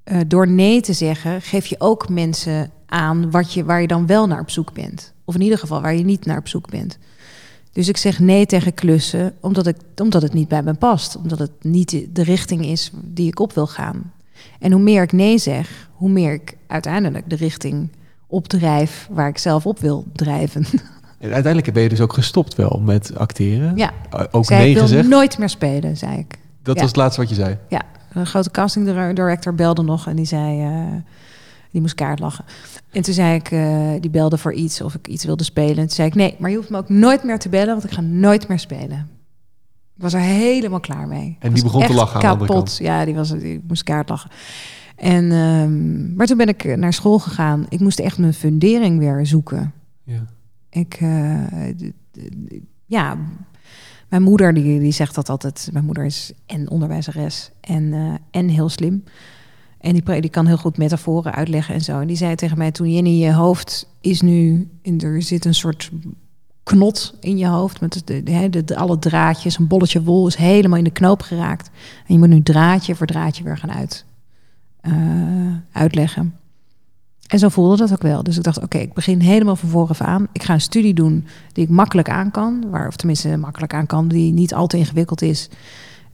eh, 0.03 0.17
door 0.27 0.47
nee 0.47 0.81
te 0.81 0.93
zeggen, 0.93 1.41
geef 1.41 1.65
je 1.65 1.75
ook 1.79 2.09
mensen 2.09 2.71
aan 2.85 3.31
wat 3.31 3.53
je, 3.53 3.63
waar 3.63 3.81
je 3.81 3.87
dan 3.87 4.05
wel 4.07 4.27
naar 4.27 4.39
op 4.39 4.49
zoek 4.49 4.73
bent. 4.73 5.13
Of 5.25 5.35
in 5.35 5.41
ieder 5.41 5.57
geval 5.57 5.81
waar 5.81 5.95
je 5.95 6.03
niet 6.03 6.25
naar 6.25 6.37
op 6.37 6.47
zoek 6.47 6.69
bent. 6.69 6.97
Dus 7.71 7.87
ik 7.87 7.97
zeg 7.97 8.19
nee 8.19 8.45
tegen 8.45 8.73
klussen, 8.73 9.33
omdat, 9.39 9.67
ik, 9.67 9.77
omdat 9.95 10.21
het 10.21 10.33
niet 10.33 10.47
bij 10.47 10.63
me 10.63 10.73
past. 10.73 11.15
Omdat 11.17 11.39
het 11.39 11.51
niet 11.61 11.89
de- 12.15 12.23
richting 12.23 12.65
is 12.65 12.91
die 13.03 13.27
ik 13.27 13.39
op 13.39 13.53
wil 13.53 13.67
gaan. 13.67 14.11
En 14.59 14.71
hoe 14.71 14.81
meer 14.81 15.01
ik 15.03 15.11
nee 15.11 15.37
zeg, 15.37 15.89
hoe 15.93 16.09
meer 16.09 16.33
ik 16.33 16.57
uiteindelijk 16.67 17.29
de 17.29 17.35
richting 17.35 17.89
opdrijf 18.27 19.07
waar 19.11 19.27
ik 19.27 19.37
zelf 19.37 19.65
op 19.65 19.79
wil 19.79 20.05
drijven. 20.13 20.65
En 21.19 21.31
uiteindelijk 21.39 21.73
ben 21.73 21.83
je 21.83 21.89
dus 21.89 22.01
ook 22.01 22.13
gestopt 22.13 22.55
wel 22.55 22.81
met 22.85 23.15
acteren. 23.15 23.77
Ja. 23.77 23.91
Uh, 24.13 24.23
Ook 24.31 24.45
Zei, 24.45 24.59
nee 24.59 24.69
ik 24.69 24.75
wil 24.75 24.83
gezegd. 24.87 25.07
nooit 25.07 25.37
meer 25.37 25.49
spelen, 25.49 25.97
zei 25.97 26.17
ik. 26.17 26.37
Dat 26.63 26.75
Ja. 26.75 26.81
was 26.81 26.89
het 26.91 26.99
laatste 26.99 27.19
wat 27.21 27.29
je 27.29 27.35
zei. 27.35 27.57
Ja, 27.69 27.81
een 28.13 28.25
grote 28.25 28.51
casting 28.51 28.85
dir- 28.85 29.15
director 29.15 29.55
belde 29.55 29.81
nog 29.83 30.07
en 30.07 30.15
die 30.15 30.25
zei, 30.25 30.61
eh, 30.61 30.95
die 31.71 31.81
moest 31.81 31.95
kaart 31.95 32.19
lachen. 32.19 32.45
En 32.91 33.01
toen 33.01 33.13
zei 33.13 33.35
ik, 33.35 33.51
eh, 33.51 33.89
die 33.99 34.09
belde 34.09 34.37
voor 34.37 34.53
iets 34.53 34.81
of 34.81 34.93
ik 34.95 35.07
iets 35.07 35.25
wilde 35.25 35.43
spelen. 35.43 35.77
En 35.77 35.81
toen 35.87 35.89
zei 35.89 36.07
ik, 36.07 36.15
nee, 36.15 36.35
maar 36.39 36.49
je 36.49 36.55
hoeft 36.55 36.69
me 36.69 36.77
ook 36.77 36.89
nooit 36.89 37.23
meer 37.23 37.39
te 37.39 37.49
bellen, 37.49 37.67
want 37.73 37.83
ik 37.83 37.91
ga 37.91 38.01
nooit 38.01 38.47
meer 38.47 38.59
spelen. 38.59 39.09
Ik 39.95 40.01
was 40.01 40.13
er 40.13 40.19
helemaal 40.19 40.79
klaar 40.79 41.07
mee. 41.07 41.37
En 41.39 41.53
die 41.53 41.63
begon 41.63 41.85
te 41.85 41.93
lachen 41.93 42.15
aan 42.21 42.21
de 42.39 42.45
kapot. 42.45 42.55
kant. 42.55 42.77
Ja, 42.81 43.05
die, 43.05 43.15
was, 43.15 43.29
die 43.29 43.63
moest 43.67 43.83
kaart 43.83 44.09
lachen. 44.09 44.29
En, 44.95 45.31
ehm, 45.31 46.15
maar 46.15 46.25
toen 46.27 46.37
ben 46.37 46.47
ik 46.47 46.77
naar 46.77 46.93
school 46.93 47.19
gegaan. 47.19 47.65
Ik 47.69 47.79
moest 47.79 47.99
echt 47.99 48.17
mijn 48.17 48.33
fundering 48.33 48.99
weer 48.99 49.25
zoeken. 49.25 49.73
Ja. 50.03 50.25
Ik, 50.69 50.97
eh, 51.01 51.69
ja, 52.85 53.17
mijn 54.13 54.25
moeder 54.25 54.53
die, 54.53 54.79
die 54.79 54.91
zegt 54.91 55.15
dat 55.15 55.29
altijd. 55.29 55.69
Mijn 55.71 55.85
moeder 55.85 56.05
is 56.05 56.31
en 56.45 56.69
onderwijzeres 56.69 57.51
en, 57.61 57.93
eh, 57.93 58.13
en 58.31 58.47
heel 58.47 58.69
slim. 58.69 59.03
En 59.77 59.93
die, 59.93 60.21
die 60.21 60.29
kan 60.29 60.45
heel 60.45 60.57
goed 60.57 60.77
metaforen 60.77 61.33
uitleggen 61.33 61.73
en 61.73 61.81
zo. 61.81 61.99
En 61.99 62.07
die 62.07 62.15
zei 62.15 62.35
tegen 62.35 62.57
mij 62.57 62.71
toen, 62.71 62.93
Jenny, 62.93 63.09
je 63.09 63.33
hoofd 63.33 63.89
is 64.01 64.21
nu... 64.21 64.69
In, 64.81 65.01
er 65.01 65.21
zit 65.21 65.45
een 65.45 65.53
soort 65.53 65.91
knot 66.63 67.15
in 67.19 67.37
je 67.37 67.47
hoofd. 67.47 67.81
Met 67.81 68.07
de, 68.07 68.23
de, 68.23 68.49
de, 68.49 68.63
de- 68.63 68.75
alle 68.75 68.99
draadjes, 68.99 69.57
een 69.57 69.67
bolletje 69.67 70.03
wol 70.03 70.27
is 70.27 70.35
helemaal 70.35 70.77
in 70.77 70.83
de 70.83 70.89
knoop 70.89 71.21
geraakt. 71.21 71.69
En 72.07 72.13
je 72.13 72.19
moet 72.19 72.29
nu 72.29 72.43
draadje 72.43 72.95
voor 72.95 73.07
draadje 73.07 73.43
weer 73.43 73.57
gaan 73.57 73.71
uit, 73.71 74.05
eh, 74.81 74.93
uitleggen. 75.71 76.35
En 77.33 77.39
zo 77.39 77.49
voelde 77.49 77.77
dat 77.77 77.91
ook 77.91 78.01
wel. 78.01 78.23
Dus 78.23 78.37
ik 78.37 78.43
dacht, 78.43 78.61
oké, 78.63 78.77
ik 78.77 78.93
begin 78.93 79.19
helemaal 79.19 79.55
van 79.55 79.69
vooraf 79.69 80.01
aan. 80.01 80.27
Ik 80.31 80.43
ga 80.43 80.53
een 80.53 80.61
studie 80.61 80.93
doen 80.93 81.25
die 81.51 81.63
ik 81.63 81.69
makkelijk 81.69 82.09
aan 82.09 82.31
kan. 82.31 82.69
Waar, 82.69 82.87
of 82.87 82.95
tenminste 82.95 83.37
makkelijk 83.37 83.73
aan 83.73 83.85
kan, 83.85 84.07
die 84.07 84.33
niet 84.33 84.53
al 84.53 84.67
te 84.67 84.77
ingewikkeld 84.77 85.21
is. 85.21 85.49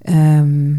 Ehm, 0.01 0.71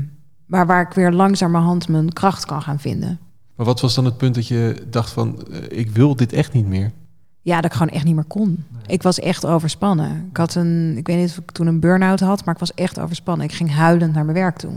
maar 0.46 0.66
waar 0.66 0.82
ik 0.82 0.92
weer 0.92 1.12
langzamerhand 1.12 1.88
mijn 1.88 2.12
kracht 2.12 2.46
kan 2.46 2.62
gaan 2.62 2.80
vinden. 2.80 3.18
Maar 3.56 3.66
wat 3.66 3.80
was 3.80 3.94
dan 3.94 4.04
het 4.04 4.16
punt 4.16 4.34
dat 4.34 4.46
je 4.46 4.86
dacht 4.90 5.10
van, 5.10 5.46
eh, 5.50 5.78
ik 5.78 5.90
wil 5.90 6.16
dit 6.16 6.32
echt 6.32 6.52
niet 6.52 6.66
meer? 6.66 6.92
Ja, 7.40 7.56
dat 7.56 7.64
ik 7.64 7.72
gewoon 7.76 7.92
echt 7.92 8.04
niet 8.04 8.14
meer 8.14 8.24
kon. 8.24 8.64
Ik 8.86 9.02
was 9.02 9.18
echt 9.18 9.46
overspannen. 9.46 10.26
Ik 10.30 10.36
had 10.36 10.54
een, 10.54 10.94
ik 10.96 11.06
weet 11.06 11.16
niet 11.16 11.30
of 11.30 11.36
ik 11.38 11.50
toen 11.50 11.66
een 11.66 11.80
burn-out 11.80 12.20
had, 12.20 12.44
maar 12.44 12.54
ik 12.54 12.60
was 12.60 12.74
echt 12.74 13.00
overspannen. 13.00 13.46
Ik 13.46 13.52
ging 13.52 13.72
huilend 13.72 14.14
naar 14.14 14.24
mijn 14.24 14.36
werk 14.36 14.56
toe. 14.56 14.72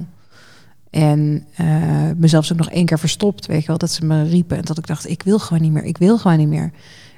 En 0.94 1.46
eh 1.56 2.10
mezelf 2.18 2.52
ook 2.52 2.58
nog 2.58 2.70
één 2.70 2.86
keer 2.86 3.00
verstopt, 3.00 3.46
weet 3.46 3.62
je 3.62 3.68
wel, 3.68 3.78
dat 3.78 3.92
ze 3.92 4.06
me 4.06 4.24
riepen. 4.24 4.58
En 4.58 4.64
dat 4.64 4.78
ik 4.78 4.88
dacht, 4.88 5.10
ik 5.10 5.24
wil 5.24 5.40
gewoon 5.40 5.64
niet 5.64 5.72
meer, 5.72 5.84
ik 5.84 5.98
wil 5.98 6.18
gewoon 6.18 6.38
niet 6.38 6.48
meer. 6.48 6.72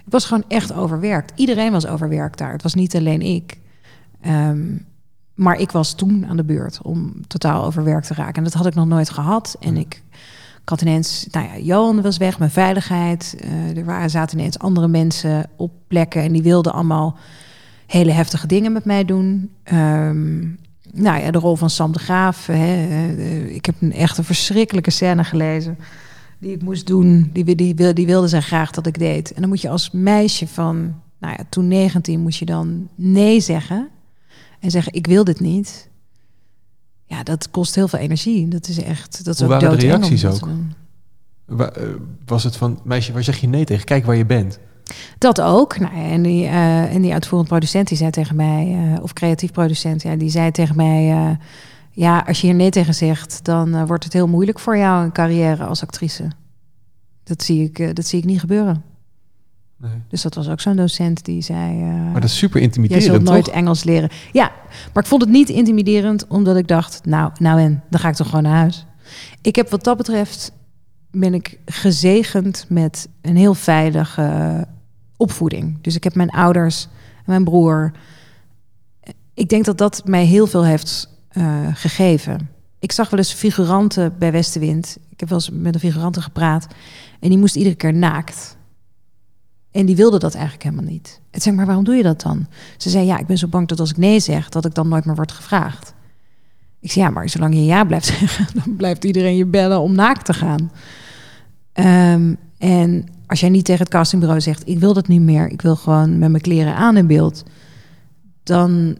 Ik 0.06 0.12
was 0.12 0.26
gewoon 0.26 0.44
echt 0.48 0.74
overwerkt. 0.74 1.32
Iedereen 1.36 1.72
was 1.72 1.88
overwerkt 1.88 2.38
daar. 2.38 2.52
Het 2.52 2.64
was 2.64 2.74
niet 2.74 2.96
alleen 2.96 3.22
ik. 3.22 3.58
Ehm, 4.22 4.78
maar 5.34 5.60
ik 5.60 5.72
was 5.72 5.94
toen 5.94 6.26
aan 6.28 6.38
de 6.38 6.44
beurt 6.44 6.82
om 6.82 7.14
totaal 7.28 7.66
overwerkt 7.66 8.08
te 8.08 8.14
raken. 8.14 8.36
En 8.36 8.44
dat 8.44 8.54
had 8.54 8.66
ik 8.66 8.76
nog 8.76 8.88
nooit 8.88 9.10
gehad. 9.10 9.58
En 9.60 9.78
ik, 9.78 10.04
ik 10.62 10.70
had 10.70 10.82
ineens, 10.82 11.28
nou 11.32 11.48
ja, 11.48 11.58
Johan 11.58 12.02
was 12.02 12.18
weg, 12.18 12.40
mijn 12.40 12.52
veiligheid. 12.52 13.36
Eh, 13.40 13.78
er 13.78 13.86
waren, 13.86 14.10
zaten 14.10 14.40
ineens 14.40 14.60
andere 14.60 14.88
mensen 14.88 15.50
op 15.56 15.72
plekken 15.88 16.22
en 16.22 16.32
die 16.32 16.44
wilden 16.44 16.74
allemaal 16.74 17.18
hele 17.88 18.12
heftige 18.12 18.48
dingen 18.48 18.72
met 18.72 18.86
mij 18.86 19.06
doen. 19.06 19.52
Ehm, 19.64 20.44
nou 20.96 21.22
ja, 21.22 21.32
de 21.32 21.38
rol 21.40 21.56
van 21.56 21.70
Sam 21.70 21.92
de 21.92 22.00
Graaf. 22.00 22.46
Hè, 22.46 22.54
eh, 23.16 23.56
ik 23.56 23.66
heb 23.66 23.76
een 23.80 23.94
echt 23.94 24.18
een 24.18 24.24
verschrikkelijke 24.24 24.92
scène 24.92 25.24
gelezen 25.24 25.78
die 26.40 26.52
ik 26.52 26.62
moest 26.62 26.88
doen. 26.88 27.30
Die, 27.34 27.56
die, 27.56 27.94
die 27.94 28.06
wilde 28.06 28.28
zij 28.28 28.42
graag 28.42 28.72
dat 28.72 28.86
ik 28.86 29.00
deed. 29.00 29.34
En 29.34 29.42
dan 29.42 29.50
moet 29.50 29.62
je 29.62 29.70
als 29.70 29.92
meisje 29.92 30.48
van, 30.48 30.76
nou 31.20 31.36
ja, 31.38 31.44
toen 31.50 31.68
19, 31.68 32.20
moet 32.20 32.36
je 32.36 32.46
dan 32.46 32.90
nee 32.96 33.40
zeggen. 33.40 33.90
En 34.60 34.72
zeggen, 34.72 34.94
ik 34.94 35.08
wil 35.08 35.24
dit 35.24 35.40
niet. 35.40 35.90
Ja, 37.06 37.24
dat 37.24 37.52
kost 37.52 37.76
heel 37.76 37.88
veel 37.88 38.00
energie. 38.00 38.48
Dat 38.48 38.68
is 38.68 38.82
echt, 38.82 39.26
dat 39.26 39.34
is 39.34 39.42
Hoe 39.42 39.54
ook 39.54 39.62
waren 39.62 39.80
de 39.80 39.86
reacties 39.86 40.26
ook? 40.26 40.50
eh, 41.58 41.84
Was 42.26 42.44
het 42.44 42.56
van, 42.56 42.80
meisje, 42.84 43.14
waar 43.14 43.24
zeg 43.24 43.38
je 43.38 43.48
nee 43.48 43.66
tegen? 43.66 43.86
Kijk 43.86 44.06
waar 44.06 44.16
je 44.16 44.26
bent. 44.26 44.60
Dat 45.18 45.42
ook. 45.42 45.80
Nou, 45.80 45.96
en, 45.96 46.22
die, 46.22 46.46
eh, 46.46 46.94
en 46.94 47.02
die 47.02 47.14
uitvoerend 47.14 47.50
producent 47.50 47.88
die 47.88 47.98
zei 47.98 48.10
tegen 48.10 48.36
mij, 48.36 48.94
eh, 48.94 49.04
of 49.04 49.14
creatief 49.14 49.52
producent, 49.52 50.02
ja, 50.02 50.16
die 50.16 50.30
zei 50.30 50.52
tegen 50.52 50.76
mij: 50.76 51.12
eh, 51.12 51.30
Ja, 51.92 52.24
als 52.28 52.42
je 52.42 52.48
hier 52.48 52.56
nee 52.56 52.70
tegen 52.70 52.96
zegt, 52.96 53.44
dan 53.44 53.86
wordt 53.86 54.04
het 54.04 54.14
heel 54.14 54.28
moeilijk 54.28 54.60
voor 54.60 54.78
jou 54.78 55.04
een 55.04 55.12
carrière 55.12 55.64
als 55.64 55.82
actrice. 55.82 56.28
Dat 57.24 57.44
zie 57.44 57.64
ik, 57.64 57.96
dat 57.96 58.06
zie 58.06 58.20
ik 58.20 58.26
niet 58.26 58.40
gebeuren. 58.40 58.84
Nee. 59.78 59.92
Dus 60.10 60.22
dat 60.22 60.36
was 60.36 60.50
ook 60.50 60.60
zo'n 60.60 60.76
docent 60.76 61.26
die 61.26 61.42
zei... 61.42 61.74
Maar 61.84 62.22
dat 62.22 62.30
is 62.30 62.38
super 62.38 62.62
Jij 62.62 62.70
zult 62.72 62.76
intimiderend, 62.76 63.24
nooit 63.24 63.44
toch? 63.44 63.54
Engels 63.54 63.84
leren. 63.84 64.10
Ja, 64.32 64.52
maar 64.94 65.04
ik 65.04 65.10
vond 65.10 65.22
het 65.22 65.32
niet 65.32 65.50
intimiderend, 65.50 66.28
omdat 66.28 66.58
ik 66.58 66.68
dacht, 66.68 67.06
nou, 67.06 67.32
nou 67.40 67.60
en, 67.60 67.84
dan 67.90 68.00
ga 68.00 68.10
ik 68.10 68.16
toch 68.16 68.28
gewoon 68.30 68.44
naar 68.44 68.58
huis. 68.58 68.86
Ik 69.42 69.56
heb 69.56 69.70
wat 69.70 69.84
dat 69.84 69.98
betreft, 69.98 70.52
ben 71.16 71.34
ik 71.34 71.60
gezegend 71.66 72.66
met 72.70 73.08
een 73.22 73.36
heel 73.36 73.54
veilige 73.54 74.68
opvoeding. 75.18 75.78
Dus 75.82 75.96
ik 75.96 76.04
heb 76.04 76.16
mijn 76.16 76.30
ouders, 76.30 76.88
mijn 77.26 77.44
broer. 77.44 77.92
Ik 79.34 79.50
denk 79.50 79.66
dat 79.66 79.78
dat 79.78 80.02
mij 80.06 80.26
heel 80.26 80.48
veel 80.48 80.66
heeft 80.66 81.10
eh, 81.30 81.68
gegeven. 81.74 82.50
Ik 82.80 82.92
zag 82.92 83.10
wel 83.10 83.20
eens 83.20 83.34
figuranten 83.34 84.18
bij 84.18 84.32
Westenwind. 84.32 84.98
Ik 85.10 85.20
heb 85.20 85.30
wel 85.30 85.38
eens 85.38 85.50
met 85.50 85.74
een 85.74 85.80
figurante 85.80 86.22
gepraat. 86.22 86.68
En 87.20 87.30
die 87.30 87.38
moest 87.38 87.56
iedere 87.56 87.76
keer 87.76 87.94
naakt. 87.94 88.58
En 89.72 89.86
die 89.86 89.96
wilde 89.96 90.20
dat 90.20 90.34
eigenlijk 90.34 90.64
helemaal 90.64 90.92
niet. 90.92 91.22
En 91.32 91.42
zeg 91.42 91.54
maar, 91.54 91.66
waarom 91.66 91.84
doe 91.84 91.96
je 91.96 92.04
dat 92.04 92.22
dan? 92.22 92.48
Ze 92.78 92.90
zei, 92.90 93.06
ja, 93.06 93.18
ik 93.18 93.28
ben 93.28 93.38
zo 93.38 93.48
bang 93.48 93.68
dat 93.68 93.80
als 93.80 93.90
ik 93.90 93.98
nee 93.98 94.20
zeg, 94.20 94.50
dat 94.50 94.66
ik 94.66 94.74
dan 94.74 94.88
nooit 94.88 95.06
meer 95.06 95.16
word 95.16 95.32
gevraagd. 95.32 95.94
Ik 96.80 96.92
zei, 96.92 97.06
ja, 97.06 97.12
maar 97.12 97.30
zolang 97.30 97.54
je 97.54 97.66
ja 97.66 97.84
blijft 97.84 98.06
zeggen, 98.20 98.48
dan 98.54 98.76
blijft 98.76 99.04
iedereen 99.04 99.36
je 99.36 99.46
bellen 99.46 99.80
om 99.80 99.96
naakt 99.96 100.26
te 100.26 100.34
gaan. 100.34 100.72
Ehm, 101.76 102.36
en 102.58 103.06
als 103.28 103.40
jij 103.40 103.50
niet 103.50 103.66
tegen 103.66 103.82
het 103.82 103.94
castingbureau 103.94 104.42
zegt, 104.42 104.68
ik 104.68 104.80
wil 104.80 104.94
dat 104.94 105.08
niet 105.08 105.22
meer, 105.22 105.50
ik 105.50 105.62
wil 105.62 105.76
gewoon 105.76 106.18
met 106.18 106.30
mijn 106.30 106.44
kleren 106.44 106.76
aan 106.76 106.98
in 106.98 107.08
beeld, 107.08 107.44
dan, 108.44 108.98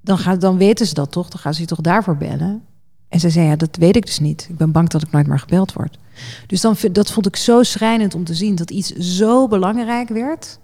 dan, 0.00 0.18
gaat, 0.18 0.40
dan 0.40 0.56
weten 0.56 0.86
ze 0.86 0.94
dat 0.94 1.12
toch? 1.12 1.28
Dan 1.28 1.40
gaan 1.40 1.54
ze 1.54 1.60
je 1.60 1.66
toch 1.66 1.80
daarvoor 1.80 2.16
bellen? 2.16 2.62
En 3.08 3.20
ze 3.20 3.30
zei, 3.30 3.46
ja, 3.46 3.56
dat 3.56 3.76
weet 3.76 3.96
ik 3.96 4.06
dus 4.06 4.18
niet. 4.18 4.46
Ik 4.50 4.56
ben 4.56 4.72
bang 4.72 4.88
dat 4.88 5.02
ik 5.02 5.10
nooit 5.10 5.26
meer 5.26 5.38
gebeld 5.38 5.72
word. 5.72 5.98
Dus 6.46 6.60
dan, 6.60 6.76
dat 6.92 7.10
vond 7.10 7.26
ik 7.26 7.36
zo 7.36 7.62
schrijnend 7.62 8.14
om 8.14 8.24
te 8.24 8.34
zien 8.34 8.54
dat 8.54 8.70
iets 8.70 8.92
zo 8.92 9.48
belangrijk 9.48 10.08
werd, 10.08 10.58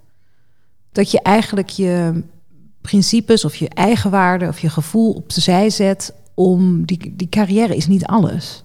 dat 0.93 1.11
je 1.11 1.23
eigenlijk 1.23 1.69
je 1.69 2.23
principes 2.81 3.45
of 3.45 3.55
je 3.57 3.69
eigenwaarde 3.69 4.49
of 4.49 4.59
je 4.59 4.71
gevoel 4.71 5.13
op 5.13 5.33
de 5.33 5.41
zij 5.41 5.71
zet 5.71 6.15
om 6.35 6.85
die, 6.85 7.15
die 7.17 7.29
carrière 7.29 7.77
is 7.77 7.87
niet 7.87 8.07
alles. 8.07 8.65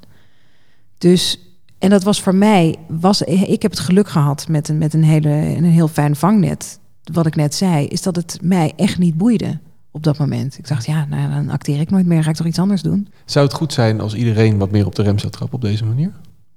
Dus 0.98 1.47
en 1.80 1.90
dat 1.90 2.04
was 2.04 2.22
voor 2.22 2.36
mij 2.36 2.76
was 2.88 3.22
ik 3.22 3.62
heb 3.62 3.72
het 3.72 3.80
geluk 3.80 4.10
gehad 4.10 4.48
met 4.48 4.70
een 4.70 4.78
met 4.78 4.94
een 4.94 5.04
hele 5.04 5.30
een 5.30 5.64
heel 5.64 5.88
fijn 5.88 6.16
vangnet. 6.16 6.80
Wat 7.14 7.26
ik 7.26 7.36
net 7.36 7.56
zei 7.56 7.88
is 7.88 8.02
dat 8.02 8.16
het 8.16 8.40
mij 8.42 8.74
echt 8.76 8.98
niet 8.98 9.18
boeide 9.18 9.60
op 9.92 10.04
dat 10.04 10.18
moment. 10.18 10.58
Ik 10.58 10.68
dacht 10.68 10.86
ja, 10.86 11.06
nou, 11.06 11.30
dan 11.30 11.50
acteer 11.50 11.80
ik 11.80 11.90
nooit 11.90 12.06
meer, 12.06 12.24
ga 12.24 12.30
ik 12.30 12.36
toch 12.36 12.48
iets 12.48 12.60
anders 12.60 12.82
doen. 12.82 13.08
Zou 13.26 13.46
het 13.46 13.56
goed 13.56 13.74
zijn 13.74 14.02
als 14.02 14.16
iedereen 14.16 14.58
wat 14.58 14.72
meer 14.72 14.86
op 14.86 14.96
de 14.96 15.04
rem 15.04 15.20
zou 15.20 15.32
trappen 15.32 15.56
op 15.56 15.62
deze 15.62 15.86
manier? 15.86 16.12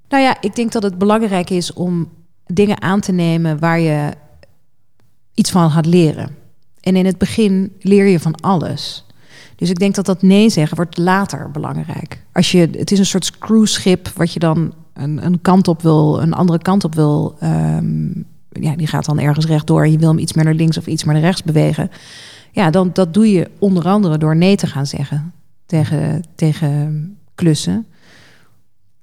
Nou 0.09 0.23
ja, 0.23 0.41
ik 0.41 0.55
denk 0.55 0.71
dat 0.71 0.83
het 0.83 0.97
belangrijk 0.97 1.49
is 1.49 1.73
om 1.73 2.09
dingen 2.45 2.81
aan 2.81 2.99
te 2.99 3.11
nemen 3.11 3.59
waar 3.59 3.79
je 3.79 4.13
iets 5.33 5.51
van 5.51 5.71
gaat 5.71 5.85
leren. 5.85 6.35
En 6.79 6.95
in 6.95 7.05
het 7.05 7.17
begin 7.17 7.75
leer 7.79 8.05
je 8.05 8.19
van 8.19 8.35
alles. 8.35 9.05
Dus 9.55 9.69
ik 9.69 9.79
denk 9.79 9.95
dat 9.95 10.05
dat 10.05 10.21
nee 10.21 10.49
zeggen 10.49 10.75
wordt 10.75 10.97
later 10.97 11.51
belangrijk. 11.51 12.23
Als 12.31 12.51
je, 12.51 12.69
het 12.71 12.91
is 12.91 12.99
een 12.99 13.05
soort 13.05 13.37
cruiseschip 13.37 14.07
wat 14.07 14.33
je 14.33 14.39
dan 14.39 14.73
een, 14.93 15.25
een 15.25 15.41
kant 15.41 15.67
op 15.67 15.81
wil, 15.81 16.21
een 16.21 16.33
andere 16.33 16.59
kant 16.59 16.83
op 16.83 16.95
wil. 16.95 17.35
ehm, 17.39 18.09
ja, 18.49 18.75
die 18.75 18.87
gaat 18.87 19.05
dan 19.05 19.19
ergens 19.19 19.45
rechtdoor 19.45 19.87
je 19.87 19.97
wil 19.97 20.09
hem 20.09 20.17
iets 20.17 20.33
meer 20.33 20.45
naar 20.45 20.53
links 20.53 20.77
of 20.77 20.87
iets 20.87 21.03
meer 21.03 21.13
naar 21.13 21.23
rechts 21.23 21.43
bewegen. 21.43 21.89
Ja, 22.51 22.69
dan 22.69 22.89
dat 22.93 23.13
doe 23.13 23.31
je 23.31 23.49
onder 23.59 23.87
andere 23.87 24.17
door 24.17 24.35
nee 24.35 24.55
te 24.55 24.67
gaan 24.67 24.85
zeggen 24.85 25.33
tegen, 25.65 26.23
tegen 26.35 27.17
klussen. 27.35 27.85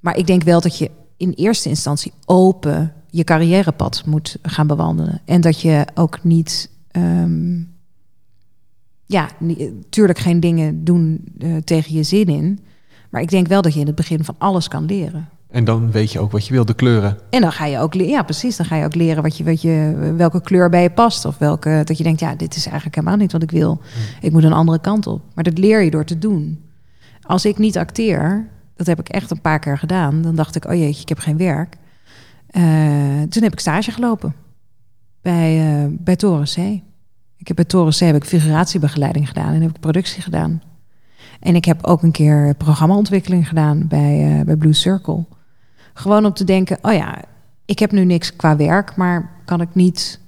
Maar 0.01 0.17
ik 0.17 0.27
denk 0.27 0.43
wel 0.43 0.61
dat 0.61 0.79
je 0.79 0.91
in 1.17 1.33
eerste 1.33 1.69
instantie 1.69 2.13
open 2.25 2.93
je 3.11 3.25
carrièrepad 3.25 4.03
moet 4.07 4.37
gaan 4.43 4.67
bewandelen. 4.67 5.21
En 5.25 5.41
dat 5.41 5.61
je 5.61 5.87
ook 5.95 6.25
niet. 6.25 6.71
ehm, 6.91 7.61
ja, 9.07 9.29
natuurlijk 9.39 10.19
geen 10.19 10.41
dingen 10.41 10.85
doen 10.85 11.25
eh, 11.39 11.57
tegen 11.57 11.95
je 11.95 12.03
zin 12.03 12.27
in. 12.27 12.59
Maar 13.11 13.23
ik 13.23 13.31
denk 13.31 13.47
wel 13.47 13.63
dat 13.63 13.75
je 13.75 13.81
in 13.81 13.87
het 13.87 13.95
begin 13.95 14.25
van 14.25 14.35
alles 14.39 14.69
kan 14.69 14.85
leren. 14.85 15.29
En 15.51 15.65
dan 15.65 15.91
weet 15.91 16.13
je 16.13 16.21
ook 16.21 16.33
wat 16.33 16.47
je 16.47 16.53
wil, 16.53 16.65
de 16.65 16.75
kleuren. 16.75 17.19
En 17.31 17.41
dan 17.41 17.53
ga 17.53 17.65
je 17.65 17.79
ook 17.79 17.95
leren, 17.95 18.13
ja 18.13 18.23
precies, 18.23 18.57
dan 18.57 18.67
ga 18.67 18.77
je 18.77 18.85
ook 18.85 18.95
leren 18.95 19.23
wat 19.23 19.37
je, 19.37 19.45
wat 19.45 19.63
je, 19.63 20.13
welke 20.17 20.41
kleur 20.41 20.71
bij 20.71 20.83
je 20.83 20.91
past. 20.91 21.25
Of 21.25 21.39
welke, 21.39 21.83
dat 21.85 21.99
je 21.99 22.05
denkt, 22.05 22.21
ja, 22.21 22.35
dit 22.35 22.57
is 22.57 22.67
eigenlijk 22.67 22.95
helemaal 22.95 23.19
niet 23.19 23.33
wat 23.33 23.43
ik 23.43 23.51
wil. 23.51 23.81
Ik 24.21 24.33
moet 24.33 24.45
een 24.45 24.53
andere 24.53 24.81
kant 24.81 25.07
op. 25.07 25.23
Maar 25.35 25.45
dat 25.45 25.59
leer 25.59 25.83
je 25.83 25.91
door 25.91 26.05
te 26.05 26.19
doen. 26.19 26.65
Als 27.23 27.45
ik 27.45 27.59
niet 27.59 27.79
acteer, 27.79 28.49
dat 28.77 28.87
heb 28.87 29.01
ik 29.01 29.09
echt 29.09 29.31
een 29.31 29.41
paar 29.41 29.59
keer 29.59 29.79
gedaan. 29.79 30.23
Dan 30.23 30.35
dacht 30.35 30.57
ik, 30.57 30.65
oh 30.65 30.75
jeetje, 30.75 31.03
ik 31.03 31.09
heb 31.09 31.19
geen 31.19 31.37
werk. 31.37 31.77
Eh, 32.47 32.63
toen 33.29 33.43
heb 33.43 33.53
ik 33.53 33.61
stage 33.61 33.91
gelopen 33.91 34.35
bij, 35.23 35.83
uh, 35.83 35.91
bij 35.91 36.17
Toren 36.17 36.45
C. 36.45 36.57
Ik 37.37 37.47
heb 37.47 37.57
bij 37.57 37.65
Toren 37.65 37.93
C 37.93 37.99
heb 37.99 38.17
ik 38.17 38.25
figuratiebegeleiding 38.25 39.29
gedaan 39.29 39.55
en 39.55 39.61
heb 39.61 39.71
ik 39.71 39.81
productie 39.81 40.23
gedaan. 40.23 40.63
En 41.41 41.55
ik 41.55 41.65
heb 41.65 41.85
ook 41.85 42.03
een 42.03 42.11
keer 42.11 42.55
programmaontwikkeling 42.55 43.49
gedaan 43.49 43.87
bij, 43.89 44.39
uh, 44.39 44.45
bij 44.45 44.57
Blue 44.57 44.73
Circle. 44.73 45.25
Gewoon 45.99 46.25
om 46.25 46.33
te 46.33 46.45
denken, 46.45 46.79
oh 46.83 46.93
ja, 46.93 47.19
ik 47.65 47.79
heb 47.79 47.93
nu 47.93 48.05
niks 48.05 48.37
qua 48.37 48.57
werk, 48.57 48.97
maar 48.97 49.31
kan 49.45 49.61
ik 49.61 49.69
niet 49.73 50.21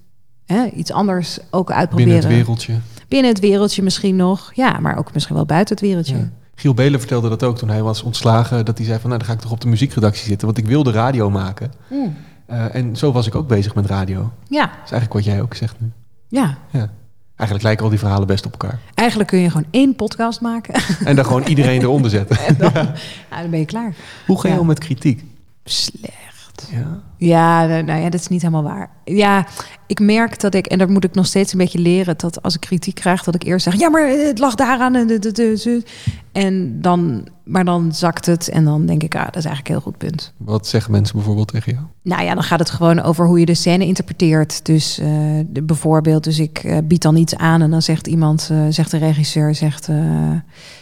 hè, 0.47 0.67
iets 0.67 0.93
anders 0.93 1.39
ook 1.51 1.71
uitproberen? 1.71 2.13
Binnen 2.13 2.31
het 2.31 2.39
wereldje. 2.39 2.79
Binnen 3.09 3.31
het 3.31 3.41
wereldje 3.41 3.83
misschien 3.83 4.17
nog, 4.17 4.51
ja, 4.55 4.79
maar 4.79 4.99
ook 4.99 5.15
misschien 5.15 5.35
wel 5.37 5.47
buiten 5.47 5.75
het 5.75 5.85
wereldje. 5.85 6.17
Ja. 6.17 6.31
Giel 6.55 6.75
Belen 6.75 7.01
vertelde 7.01 7.29
dat 7.29 7.43
ook 7.43 7.59
toen 7.59 7.69
hij 7.69 7.83
was 7.83 8.03
ontslagen. 8.03 8.65
Dat 8.65 8.79
hij 8.79 8.87
zei 8.87 8.99
van, 8.99 9.09
nou 9.09 9.21
dan 9.21 9.31
ga 9.31 9.35
ik 9.35 9.41
toch 9.41 9.53
op 9.53 9.61
de 9.61 9.69
muziekredactie 9.69 10.27
zitten. 10.27 10.47
Want 10.47 10.59
ik 10.59 10.67
wilde 10.67 10.91
radio 10.91 11.31
maken. 11.31 11.73
Mm. 11.89 12.17
Uh, 12.51 12.75
en 12.75 12.97
zo 12.97 13.13
was 13.13 13.27
ik 13.27 13.35
ook 13.35 13.49
bezig 13.49 13.75
met 13.75 13.87
radio. 13.87 14.33
Ja. 14.49 14.67
Dat 14.67 14.85
is 14.85 14.91
eigenlijk 14.91 15.13
wat 15.13 15.25
jij 15.25 15.43
ook 15.43 15.55
zegt 15.55 15.77
nu. 15.79 15.91
Ja. 16.29 16.59
ja. 16.71 16.91
Eigenlijk 17.37 17.63
lijken 17.63 17.85
al 17.85 17.91
die 17.91 17.99
verhalen 17.99 18.27
best 18.27 18.47
op 18.47 18.53
elkaar. 18.53 18.79
Eigenlijk 18.95 19.29
kun 19.29 19.39
je 19.39 19.51
gewoon 19.51 19.67
één 19.71 19.95
podcast 19.95 20.41
maken. 20.41 20.75
En 21.05 21.17
dan 21.17 21.25
gewoon 21.25 21.43
iedereen 21.43 21.81
eronder 21.81 22.11
zetten. 22.11 22.37
En 22.47 22.57
dan, 22.59 22.71
ja. 22.75 22.83
nou, 23.31 23.43
dan 23.43 23.51
ben 23.51 23.59
je 23.59 23.65
klaar. 23.65 23.95
Hoe 24.27 24.41
ga 24.41 24.49
je 24.49 24.55
ja. 24.55 24.61
om 24.61 24.67
met 24.67 24.79
kritiek? 24.79 25.25
Slecht. 25.65 26.69
Ja. 26.71 27.03
Ja, 27.17 27.67
nou 27.67 28.01
ja, 28.01 28.11
dat 28.11 28.21
is 28.21 28.29
niet 28.29 28.43
helemaal 28.43 28.63
waar. 28.63 28.91
Ja, 29.05 29.47
ik 29.87 30.01
merk 30.01 30.41
dat 30.41 30.55
ik, 30.55 30.67
en 30.67 30.79
daar 30.79 30.91
moet 30.91 31.05
ik 31.05 31.15
nog 31.15 31.27
steeds 31.27 31.53
een 31.53 31.59
beetje 31.59 31.79
leren, 31.79 32.15
dat 32.19 32.43
als 32.43 32.55
ik 32.55 32.61
kritiek 32.61 32.95
krijg, 32.95 33.23
dat 33.23 33.35
ik 33.35 33.43
eerst 33.43 33.65
zeg, 33.65 33.79
ja, 33.79 33.89
maar 33.89 34.09
het 34.09 34.39
lag 34.39 34.55
daaraan. 34.55 34.95
En, 34.95 35.07
en 36.33 36.81
dan, 36.81 37.29
maar 37.45 37.65
dan 37.65 37.95
zakt 37.95 38.27
het 38.27 38.49
en 38.49 38.65
dan 38.65 38.87
denk 38.87 39.03
ik, 39.03 39.15
ah, 39.15 39.25
dat 39.25 39.37
is 39.37 39.45
eigenlijk 39.45 39.69
een 39.69 39.75
heel 39.75 39.91
goed 39.91 39.99
punt. 39.99 40.33
Wat 40.37 40.67
zeggen 40.67 40.93
mensen 40.93 41.17
bijvoorbeeld 41.17 41.49
tegen 41.49 41.73
jou? 41.73 41.85
Nou 42.03 42.23
ja, 42.23 42.35
dan 42.35 42.43
gaat 42.43 42.59
het 42.59 42.71
gewoon 42.71 43.01
over 43.01 43.27
hoe 43.27 43.39
je 43.41 43.47
de 43.47 43.55
scène 43.55 43.87
interpreteert. 43.87 44.67
Dus 44.67 44.99
uh, 44.99 45.07
de, 45.47 45.63
bijvoorbeeld, 45.63 46.25
dus 46.25 46.39
ik 46.39 46.65
uh, 46.65 46.79
bied 46.85 47.03
dan 47.03 47.17
iets 47.17 47.37
aan 47.37 47.63
en 47.63 47.71
dan 47.71 47.83
zegt 47.83 48.07
iemand, 48.07 48.49
uh, 48.53 48.67
zegt 48.69 48.91
de 48.91 48.99
regisseur, 48.99 49.55
zegt, 49.55 49.89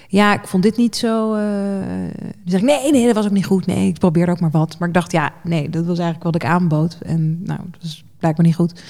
ja, 0.08 0.34
ik 0.34 0.46
vond 0.46 0.62
dit 0.62 0.76
niet 0.76 0.96
zo. 0.96 1.34
dan 1.34 2.10
zeg 2.44 2.60
ik, 2.60 2.66
nee, 2.66 2.90
nee, 2.92 3.06
dat 3.06 3.14
was 3.14 3.24
ook 3.24 3.30
niet 3.30 3.46
goed. 3.46 3.66
Nee, 3.66 3.88
ik 3.88 3.98
probeerde 3.98 4.32
ook 4.32 4.40
maar 4.40 4.50
wat. 4.50 4.78
Maar 4.78 4.88
ik 4.88 4.94
dacht, 4.94 5.12
ja, 5.12 5.32
nee, 5.42 5.70
dat 5.70 5.86
was 5.86 5.98
eigenlijk 5.98 6.24
wat 6.24 6.34
ik 6.34 6.44
aanbood. 6.44 6.98
En 7.02 7.42
nou, 7.42 7.60
dat 7.70 7.82
is 7.82 8.04
blijkbaar 8.18 8.46
niet 8.46 8.54
goed. 8.54 8.82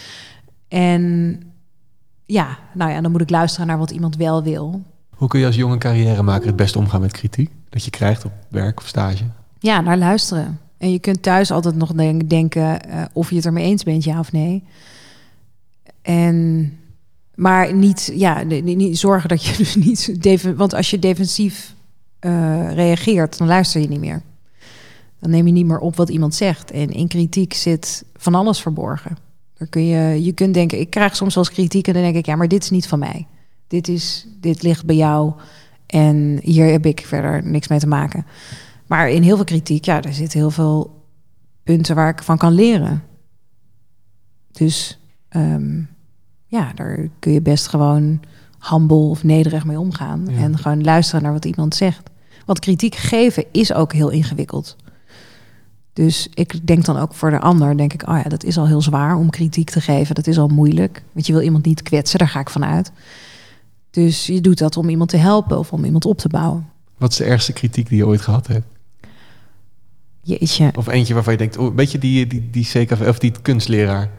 En 0.68 1.42
ja, 2.26 2.58
nou 2.74 2.90
ja, 2.90 3.00
dan 3.00 3.10
moet 3.10 3.20
ik 3.20 3.30
luisteren 3.30 3.66
naar 3.66 3.78
wat 3.78 3.90
iemand 3.90 4.16
wel 4.16 4.42
wil. 4.42 4.82
Hoe 5.18 5.28
kun 5.28 5.40
je 5.40 5.46
als 5.46 5.56
jonge 5.56 5.78
carrièremaker 5.78 6.46
het 6.46 6.56
best 6.56 6.76
omgaan 6.76 7.00
met 7.00 7.12
kritiek? 7.12 7.50
Dat 7.68 7.84
je 7.84 7.90
krijgt 7.90 8.24
op 8.24 8.32
werk 8.48 8.80
of 8.80 8.86
stage? 8.86 9.24
Ja, 9.58 9.80
naar 9.80 9.98
luisteren. 9.98 10.60
En 10.76 10.92
je 10.92 10.98
kunt 10.98 11.22
thuis 11.22 11.50
altijd 11.50 11.76
nog 11.76 11.92
denken 12.26 12.88
uh, 12.88 13.02
of 13.12 13.30
je 13.30 13.36
het 13.36 13.46
ermee 13.46 13.64
eens 13.64 13.82
bent, 13.82 14.04
ja 14.04 14.18
of 14.18 14.32
nee. 14.32 14.62
En, 16.02 16.72
maar 17.34 17.74
niet, 17.74 18.12
ja, 18.14 18.42
niet 18.42 18.98
zorgen 18.98 19.28
dat 19.28 19.44
je 19.44 19.56
dus 19.62 19.76
niet... 19.76 20.12
Want 20.56 20.74
als 20.74 20.90
je 20.90 20.98
defensief 20.98 21.74
uh, 22.20 22.72
reageert, 22.72 23.38
dan 23.38 23.46
luister 23.46 23.80
je 23.80 23.88
niet 23.88 24.00
meer. 24.00 24.22
Dan 25.20 25.30
neem 25.30 25.46
je 25.46 25.52
niet 25.52 25.66
meer 25.66 25.78
op 25.78 25.96
wat 25.96 26.08
iemand 26.08 26.34
zegt. 26.34 26.70
En 26.70 26.90
in 26.90 27.08
kritiek 27.08 27.54
zit 27.54 28.04
van 28.16 28.34
alles 28.34 28.60
verborgen. 28.60 29.16
Daar 29.56 29.68
kun 29.68 29.86
je, 29.86 30.24
je 30.24 30.32
kunt 30.32 30.54
denken, 30.54 30.80
ik 30.80 30.90
krijg 30.90 31.16
soms 31.16 31.34
wel 31.34 31.44
kritiek 31.44 31.86
en 31.86 31.92
dan 31.92 32.02
denk 32.02 32.16
ik, 32.16 32.26
ja, 32.26 32.36
maar 32.36 32.48
dit 32.48 32.62
is 32.62 32.70
niet 32.70 32.86
van 32.86 32.98
mij. 32.98 33.26
Dit, 33.68 33.88
is, 33.88 34.26
dit 34.40 34.62
ligt 34.62 34.86
bij 34.86 34.96
jou 34.96 35.32
en 35.86 36.38
hier 36.42 36.66
heb 36.66 36.86
ik 36.86 37.00
verder 37.06 37.46
niks 37.46 37.68
mee 37.68 37.78
te 37.78 37.86
maken. 37.86 38.26
Maar 38.86 39.10
in 39.10 39.22
heel 39.22 39.36
veel 39.36 39.44
kritiek, 39.44 39.84
ja, 39.84 40.02
er 40.02 40.14
zitten 40.14 40.38
heel 40.38 40.50
veel 40.50 41.04
punten 41.62 41.94
waar 41.94 42.08
ik 42.08 42.22
van 42.22 42.38
kan 42.38 42.52
leren. 42.52 43.02
Dus 44.52 44.98
um, 45.30 45.88
ja, 46.46 46.72
daar 46.74 47.08
kun 47.18 47.32
je 47.32 47.42
best 47.42 47.68
gewoon 47.68 48.20
humble 48.70 48.96
of 48.96 49.24
nederig 49.24 49.64
mee 49.64 49.80
omgaan. 49.80 50.26
Ja. 50.30 50.36
En 50.36 50.58
gewoon 50.58 50.84
luisteren 50.84 51.22
naar 51.22 51.32
wat 51.32 51.44
iemand 51.44 51.74
zegt. 51.74 52.10
Want 52.46 52.58
kritiek 52.58 52.94
geven 52.94 53.44
is 53.52 53.72
ook 53.72 53.92
heel 53.92 54.10
ingewikkeld. 54.10 54.76
Dus 55.92 56.28
ik 56.34 56.66
denk 56.66 56.84
dan 56.84 56.96
ook 56.96 57.14
voor 57.14 57.30
de 57.30 57.40
ander, 57.40 57.76
denk 57.76 57.92
ik, 57.92 58.08
oh 58.08 58.20
ja, 58.22 58.28
dat 58.28 58.44
is 58.44 58.58
al 58.58 58.66
heel 58.66 58.82
zwaar 58.82 59.16
om 59.16 59.30
kritiek 59.30 59.70
te 59.70 59.80
geven. 59.80 60.14
Dat 60.14 60.26
is 60.26 60.38
al 60.38 60.48
moeilijk. 60.48 61.02
Want 61.12 61.26
je 61.26 61.32
wil 61.32 61.42
iemand 61.42 61.64
niet 61.64 61.82
kwetsen, 61.82 62.18
daar 62.18 62.28
ga 62.28 62.40
ik 62.40 62.50
van 62.50 62.64
uit. 62.64 62.92
Dus 64.04 64.26
je 64.26 64.40
doet 64.40 64.58
dat 64.58 64.76
om 64.76 64.88
iemand 64.88 65.10
te 65.10 65.16
helpen 65.16 65.58
of 65.58 65.72
om 65.72 65.84
iemand 65.84 66.04
op 66.04 66.18
te 66.18 66.28
bouwen. 66.28 66.68
Wat 66.98 67.10
is 67.10 67.16
de 67.16 67.24
ergste 67.24 67.52
kritiek 67.52 67.88
die 67.88 67.96
je 67.96 68.06
ooit 68.06 68.20
gehad 68.20 68.46
hebt? 68.46 68.66
Jeetje. 70.22 70.70
Of 70.76 70.86
eentje 70.86 71.14
waarvan 71.14 71.32
je 71.32 71.38
denkt, 71.38 71.56
oh, 71.56 71.74
weet 71.74 71.92
je 71.92 71.98
die, 71.98 72.26
die, 72.26 72.50
die 72.50 72.64
CKV, 72.64 73.06
of 73.08 73.18
die 73.18 73.32
kunstleraar? 73.42 74.10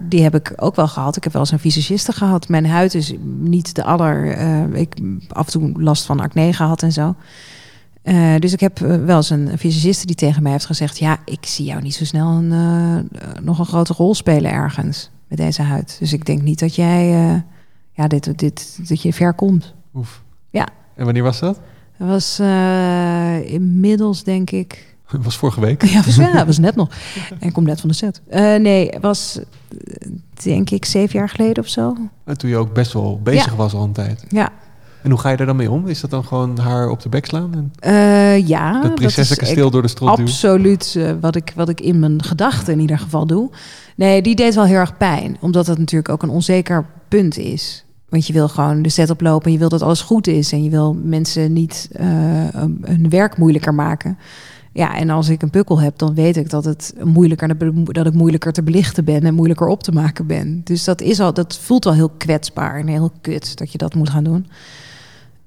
Die 0.00 0.22
heb 0.22 0.34
ik 0.34 0.52
ook 0.56 0.76
wel 0.76 0.88
gehad. 0.88 1.16
Ik 1.16 1.24
heb 1.24 1.32
wel 1.32 1.42
eens 1.42 1.50
een 1.50 1.58
visagiste 1.58 2.12
gehad. 2.12 2.48
Mijn 2.48 2.66
huid 2.66 2.94
is 2.94 3.14
niet 3.40 3.74
de 3.74 3.84
aller... 3.84 4.32
eh, 4.32 4.80
ik 4.80 4.94
heb 4.94 5.32
af 5.32 5.46
en 5.46 5.52
toe 5.52 5.82
last 5.82 6.04
van 6.04 6.20
acne 6.20 6.52
gehad 6.52 6.82
en 6.82 6.92
zo. 6.92 7.14
Eh, 8.02 8.34
dus 8.38 8.52
ik 8.52 8.60
heb 8.60 8.80
eh, 8.80 9.04
wel 9.04 9.16
eens 9.16 9.30
een 9.30 9.58
visagiste 9.58 10.06
die 10.06 10.16
tegen 10.16 10.42
mij 10.42 10.52
heeft 10.52 10.66
gezegd... 10.66 10.98
ja, 10.98 11.18
ik 11.24 11.46
zie 11.46 11.64
jou 11.64 11.82
niet 11.82 11.94
zo 11.94 12.04
snel 12.04 12.28
een, 12.28 13.08
nog 13.42 13.58
een 13.58 13.66
grote 13.66 13.92
rol 13.92 14.14
spelen 14.14 14.50
ergens 14.50 15.10
met 15.28 15.38
deze 15.38 15.62
huid. 15.62 15.96
Dus 15.98 16.12
ik 16.12 16.24
denk 16.24 16.42
niet 16.42 16.58
dat 16.58 16.74
jij... 16.74 17.44
ja, 17.98 18.06
dit, 18.08 18.38
dit, 18.38 18.78
dat 18.88 19.02
je 19.02 19.12
ver 19.12 19.34
komt. 19.34 19.74
Oef. 19.94 20.22
Ja. 20.50 20.68
En 20.96 21.04
wanneer 21.04 21.22
was 21.22 21.38
dat? 21.38 21.60
Dat 21.98 22.08
was 22.08 22.38
eh, 22.38 23.52
inmiddels, 23.52 24.24
denk 24.24 24.50
ik... 24.50 24.86
Dat 25.12 25.24
was 25.24 25.36
vorige 25.36 25.60
week. 25.60 25.84
Ja, 25.84 26.02
was, 26.04 26.16
ja, 26.16 26.46
was 26.46 26.58
net 26.58 26.76
nog. 26.76 26.88
En 27.38 27.52
kom 27.52 27.64
net 27.64 27.80
van 27.80 27.88
de 27.88 27.94
set. 27.94 28.20
Eh, 28.28 28.40
nee, 28.56 28.88
het 28.88 29.02
was 29.02 29.38
eh, 29.38 30.08
denk 30.42 30.70
ik 30.70 30.84
zeven 30.84 31.18
jaar 31.18 31.28
geleden 31.28 31.62
of 31.62 31.68
zo. 31.68 31.96
En 32.24 32.38
Toen 32.38 32.50
je 32.50 32.56
ook 32.56 32.72
best 32.74 32.92
wel 32.92 33.20
bezig 33.22 33.50
Ja. 33.50 33.56
was 33.56 33.74
al 33.74 33.82
een 33.84 33.92
tijd. 33.92 34.24
Ja, 34.28 34.48
En 35.02 35.10
hoe 35.10 35.18
ga 35.18 35.28
je 35.30 35.36
daar 35.36 35.46
dan 35.46 35.56
mee 35.56 35.70
om? 35.70 35.86
Is 35.88 36.00
dat 36.00 36.10
dan 36.10 36.24
gewoon 36.24 36.58
haar 36.58 36.88
op 36.88 37.02
de 37.02 37.08
bek 37.08 37.26
slaan? 37.26 37.52
En 37.54 37.72
Eh, 37.78 38.46
ja 38.48 38.82
dat 38.82 38.94
prinsessenkasteel 38.94 39.70
door 39.70 39.82
de 39.82 39.88
strot 39.88 40.16
duwen? 40.16 40.32
absoluut 40.32 40.98
wat, 41.20 41.36
ik, 41.36 41.52
wat 41.56 41.68
ik 41.68 41.80
in 41.80 41.98
mijn 41.98 42.22
gedachten 42.22 42.72
in 42.72 42.80
ieder 42.80 42.98
geval 42.98 43.26
doe. 43.26 43.50
Nee, 43.96 44.22
die 44.22 44.34
deed 44.34 44.54
wel 44.54 44.64
heel 44.64 44.76
erg 44.76 44.96
pijn. 44.96 45.36
Omdat 45.40 45.66
het 45.66 45.78
natuurlijk 45.78 46.08
ook 46.12 46.22
een 46.22 46.28
onzeker 46.28 46.86
punt 47.08 47.36
is. 47.38 47.84
Want 48.08 48.26
je 48.26 48.32
wil 48.32 48.48
gewoon 48.48 48.82
de 48.82 48.88
set 48.88 49.10
oplopen 49.10 49.46
en 49.46 49.52
je 49.52 49.58
wil 49.58 49.68
dat 49.68 49.82
alles 49.82 50.00
goed 50.00 50.26
is. 50.26 50.52
En 50.52 50.62
je 50.64 50.70
wil 50.70 50.94
mensen 50.94 51.52
niet 51.52 51.88
eh, 51.92 52.06
hun 52.82 53.08
werk 53.08 53.36
moeilijker 53.36 53.74
maken. 53.74 54.18
Ja, 54.72 54.96
en 54.96 55.10
als 55.10 55.28
ik 55.28 55.42
een 55.42 55.50
pukkel 55.50 55.80
heb, 55.80 55.98
dan 55.98 56.14
weet 56.14 56.36
ik 56.36 56.50
dat, 56.50 56.64
het 56.64 56.94
moeilijker, 57.04 57.56
dat 57.92 58.06
ik 58.06 58.12
moeilijker 58.12 58.52
te 58.52 58.62
belichten 58.62 59.04
ben 59.04 59.24
en 59.24 59.34
moeilijker 59.34 59.66
op 59.66 59.82
te 59.82 59.92
maken 59.92 60.26
ben. 60.26 60.60
Dus 60.64 60.84
dat, 60.84 61.00
is 61.00 61.20
al, 61.20 61.32
dat 61.32 61.58
voelt 61.58 61.86
al 61.86 61.92
heel 61.92 62.08
kwetsbaar 62.08 62.78
en 62.78 62.86
heel 62.86 63.12
kut 63.20 63.58
dat 63.58 63.72
je 63.72 63.78
dat 63.78 63.94
moet 63.94 64.10
gaan 64.10 64.24
doen. 64.24 64.46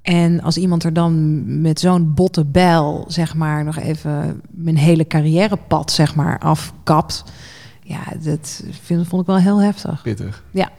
En 0.01 0.41
als 0.41 0.57
iemand 0.57 0.83
er 0.83 0.93
dan 0.93 1.43
met 1.61 1.79
zo'n 1.79 2.13
botte 2.13 2.45
bijl, 2.45 3.05
zeg 3.07 3.35
maar, 3.35 3.63
nog 3.63 3.77
even 3.77 4.41
mijn 4.49 4.77
hele 4.77 5.07
carrièrepad, 5.07 5.91
zeg 5.91 6.15
maar, 6.15 6.39
afkapt. 6.39 7.23
Ja, 7.83 8.03
dat 8.23 8.63
vind, 8.81 9.07
vond 9.07 9.21
ik 9.21 9.27
wel 9.27 9.37
heel 9.37 9.61
heftig. 9.61 10.01
Pittig. 10.01 10.43
Ja. 10.51 10.69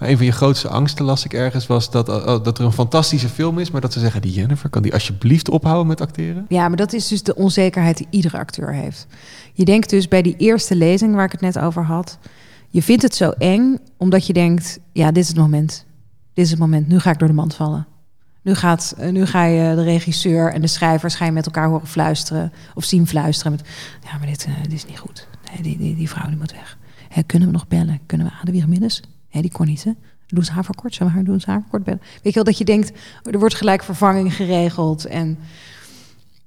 Een 0.00 0.16
van 0.16 0.26
je 0.26 0.32
grootste 0.32 0.68
angsten, 0.68 1.04
las 1.04 1.24
ik 1.24 1.32
ergens, 1.32 1.66
was 1.66 1.90
dat, 1.90 2.08
uh, 2.08 2.24
dat 2.24 2.58
er 2.58 2.64
een 2.64 2.72
fantastische 2.72 3.28
film 3.28 3.58
is, 3.58 3.70
maar 3.70 3.80
dat 3.80 3.92
ze 3.92 4.00
zeggen, 4.00 4.22
die 4.22 4.32
Jennifer, 4.32 4.70
kan 4.70 4.82
die 4.82 4.92
alsjeblieft 4.92 5.48
ophouden 5.48 5.86
met 5.86 6.00
acteren? 6.00 6.46
Ja, 6.48 6.68
maar 6.68 6.76
dat 6.76 6.92
is 6.92 7.08
dus 7.08 7.22
de 7.22 7.34
onzekerheid 7.34 7.96
die 7.96 8.06
iedere 8.10 8.38
acteur 8.38 8.74
heeft. 8.74 9.06
Je 9.52 9.64
denkt 9.64 9.90
dus 9.90 10.08
bij 10.08 10.22
die 10.22 10.34
eerste 10.36 10.76
lezing 10.76 11.14
waar 11.14 11.24
ik 11.24 11.32
het 11.32 11.40
net 11.40 11.58
over 11.58 11.84
had, 11.84 12.18
je 12.68 12.82
vindt 12.82 13.02
het 13.02 13.14
zo 13.14 13.30
eng 13.30 13.78
omdat 13.96 14.26
je 14.26 14.32
denkt, 14.32 14.78
ja, 14.92 15.12
dit 15.12 15.22
is 15.22 15.28
het 15.28 15.36
moment. 15.36 15.86
Dit 16.34 16.44
is 16.44 16.50
het 16.50 16.60
moment, 16.60 16.88
nu 16.88 16.98
ga 16.98 17.10
ik 17.10 17.18
door 17.18 17.28
de 17.28 17.34
mand 17.34 17.54
vallen. 17.54 17.86
Nu, 18.42 18.54
gaat, 18.54 18.94
eh, 18.98 19.10
nu 19.10 19.26
ga 19.26 19.44
je 19.44 19.74
de 19.74 19.82
regisseur 19.82 20.52
en 20.52 20.60
de 20.60 20.66
schrijvers 20.66 21.14
ga 21.14 21.24
je 21.24 21.32
met 21.32 21.46
elkaar 21.46 21.68
horen 21.68 21.86
fluisteren 21.86 22.52
of 22.74 22.84
zien 22.84 23.06
fluisteren. 23.06 23.52
Met, 23.52 23.68
ja, 24.04 24.18
maar 24.18 24.26
dit, 24.26 24.48
dit 24.62 24.72
is 24.72 24.86
niet 24.86 24.98
goed. 24.98 25.28
Nee, 25.52 25.62
die, 25.62 25.78
die, 25.78 25.96
die 25.96 26.08
vrouw 26.08 26.28
die 26.28 26.36
moet 26.36 26.52
weg. 26.52 26.78
Kunnen 27.26 27.48
we 27.48 27.54
nog 27.54 27.68
bellen? 27.68 28.00
Kunnen 28.06 28.26
we 28.26 28.32
Adewige 28.40 28.68
Minnes? 28.68 29.02
Nee, 29.32 29.42
die 29.42 29.52
kon 29.52 29.66
niet, 29.66 29.84
hè? 29.84 29.90
Doen 30.26 30.44
ze 30.44 30.52
haar 30.52 30.64
voor 30.64 30.74
kort? 30.74 30.94
Zullen 30.94 31.12
we 31.12 31.18
haar 31.18 31.26
doen 31.26 31.40
ze 31.40 31.50
haar 31.50 31.60
voor 31.60 31.70
kort 31.70 31.84
bellen? 31.84 32.00
Weet 32.00 32.22
je 32.22 32.32
wel, 32.32 32.44
dat 32.44 32.58
je 32.58 32.64
denkt, 32.64 32.92
er 33.22 33.38
wordt 33.38 33.54
gelijk 33.54 33.82
vervanging 33.82 34.34
geregeld. 34.34 35.04
En 35.06 35.38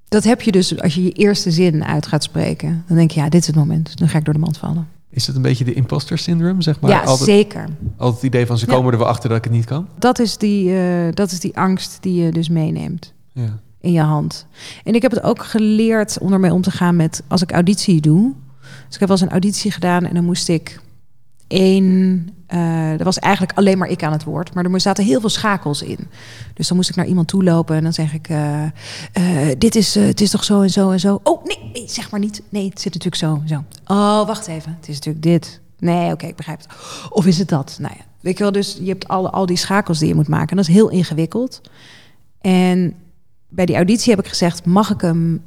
dat 0.08 0.24
heb 0.24 0.42
je 0.42 0.52
dus 0.52 0.82
als 0.82 0.96
je 0.96 1.04
je 1.04 1.12
eerste 1.12 1.52
zin 1.52 1.84
uit 1.86 2.08
gaat 2.08 2.24
spreken. 2.24 2.84
Dan 2.88 2.98
denk 2.98 3.12
je, 3.12 3.20
ja, 3.20 3.30
dit 3.30 3.42
is 3.42 3.48
het 3.48 3.56
moment. 3.56 3.98
Dan 3.98 4.10
ga 4.10 4.18
ik 4.18 4.26
door 4.26 4.34
de 4.34 4.40
mand 4.40 4.58
vallen. 4.58 4.88
Is 5.10 5.28
het 5.28 5.36
een 5.36 5.42
beetje 5.42 5.64
de 5.66 5.74
imposter 5.74 6.18
syndroom, 6.18 6.62
zeg 6.62 6.80
maar? 6.80 6.92
ja, 6.92 7.00
altijd, 7.02 7.30
zeker. 7.30 7.66
Altijd 7.98 8.16
het 8.22 8.34
idee 8.34 8.46
van, 8.46 8.58
ze 8.58 8.66
Ja. 8.68 8.74
komen 8.74 8.92
er 8.92 8.98
wel 8.98 9.08
achter 9.08 9.30
dat 9.30 9.38
ik 9.38 9.44
het 9.44 9.54
niet 9.54 9.66
kan? 9.66 9.88
Dat 10.00 10.20
is, 10.20 10.38
die, 10.38 10.70
uh, 10.70 11.08
dat 11.14 11.32
is 11.32 11.40
die 11.40 11.58
angst 11.58 11.98
die 12.02 12.24
je 12.24 12.32
dus 12.32 12.50
meeneemt. 12.50 13.14
Ja. 13.32 13.60
In 13.80 13.92
je 13.92 14.02
hand. 14.02 14.46
En 14.84 14.96
ik 14.96 15.02
heb 15.02 15.12
het 15.12 15.24
ook 15.24 15.44
geleerd 15.44 16.18
om 16.20 16.34
ermee 16.34 16.54
om 16.54 16.62
te 16.62 16.72
gaan 16.72 16.96
met 16.96 17.24
als 17.28 17.42
ik 17.42 17.52
auditie 17.52 18.02
doe. 18.02 18.34
Dus 18.62 18.94
ik 18.94 19.00
heb 19.00 19.08
wel 19.10 19.18
eens 19.18 19.22
een 19.22 19.32
auditie 19.32 19.72
gedaan 19.72 20.06
en 20.06 20.14
dan 20.14 20.24
moest 20.26 20.50
ik 20.50 20.80
één. 21.54 22.28
Uh, 22.50 23.00
er 23.00 23.04
was 23.04 23.20
eigenlijk 23.20 23.58
alleen 23.58 23.78
maar 23.78 23.88
ik 23.88 24.04
aan 24.04 24.12
het 24.12 24.24
woord, 24.24 24.54
maar 24.54 24.66
er 24.66 24.82
zaten 24.82 25.04
heel 25.04 25.20
veel 25.20 25.30
schakels 25.30 25.82
in. 25.82 26.08
Dus 26.54 26.68
dan 26.68 26.78
moest 26.78 26.90
ik 26.90 26.96
naar 26.96 27.06
iemand 27.06 27.28
toe 27.28 27.44
lopen 27.44 27.76
en 27.76 27.84
dan 27.84 27.94
zeg 27.94 28.14
ik: 28.14 28.30
uh, 28.30 28.64
uh, 28.64 29.52
Dit 29.58 29.76
is, 29.76 29.96
het 29.96 30.22
is 30.22 30.30
toch 30.30 30.44
zo 30.44 30.62
en 30.62 30.70
zo 30.70 30.92
en 30.92 31.00
zo. 31.00 31.20
Oh 31.24 31.44
nee, 31.46 31.84
zeg 31.88 32.12
maar 32.12 32.20
niet. 32.20 32.42
Nee, 32.50 32.70
het 32.70 32.82
zit 32.82 32.94
natuurlijk 32.94 33.22
zo 33.22 33.42
en 33.42 33.48
zo. 33.48 33.64
Oh, 33.94 34.28
wacht 34.28 34.48
even. 34.48 34.76
Het 34.80 34.90
is 34.90 34.96
natuurlijk 34.96 35.24
dit. 35.24 35.62
Nee, 35.80 36.12
oké, 36.12 36.26
ik 36.26 36.36
begrijp 36.36 36.58
het. 36.62 36.68
Of 37.10 37.26
is 37.26 37.38
het 37.38 37.50
dat? 37.50 37.78
Nou 37.80 37.94
ja, 37.98 38.04
weet 38.20 38.38
je 38.38 38.44
wel, 38.44 38.52
dus 38.52 38.78
je 38.82 38.90
hebt 38.90 39.08
alle, 39.08 39.30
al 39.30 39.46
die 39.46 39.58
schakels 39.58 40.00
die 40.00 40.08
je 40.08 40.16
moet 40.16 40.28
maken. 40.28 40.50
En 40.50 40.56
dat 40.56 40.68
is 40.68 40.74
heel 40.74 40.90
ingewikkeld. 40.90 41.62
En 42.42 42.94
bij 43.50 43.66
die 43.66 43.76
auditie 43.76 44.16
heb 44.16 44.24
ik 44.24 44.30
gezegd: 44.30 44.66
Mag 44.66 44.90
ik 44.90 45.02
hem. 45.02 45.42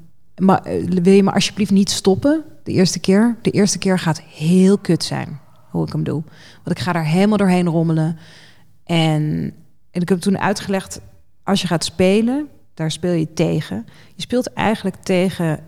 Wil 1.02 1.12
je 1.12 1.22
me 1.22 1.32
alsjeblieft 1.32 1.70
niet 1.70 1.90
stoppen 1.90 2.44
de 2.64 2.72
eerste 2.72 2.98
keer? 2.98 3.36
De 3.42 3.50
eerste 3.50 3.78
keer 3.78 3.98
gaat 3.98 4.20
heel 4.20 4.78
kut 4.78 5.04
zijn 5.04 5.44
hoe 5.76 5.86
ik 5.86 5.92
hem 5.92 6.04
doe. 6.04 6.22
Want 6.64 6.78
ik 6.78 6.78
ga 6.78 6.92
daar 6.92 7.06
helemaal 7.06 7.36
doorheen 7.36 7.66
rommelen. 7.66 8.18
En, 8.84 9.52
en 9.90 10.00
ik 10.00 10.08
heb 10.08 10.20
toen 10.20 10.38
uitgelegd, 10.38 11.00
als 11.42 11.60
je 11.60 11.66
gaat 11.66 11.84
spelen, 11.84 12.48
daar 12.74 12.90
speel 12.90 13.12
je 13.12 13.32
tegen. 13.32 13.86
Je 14.14 14.22
speelt 14.22 14.52
eigenlijk 14.52 14.96
tegen 14.96 15.60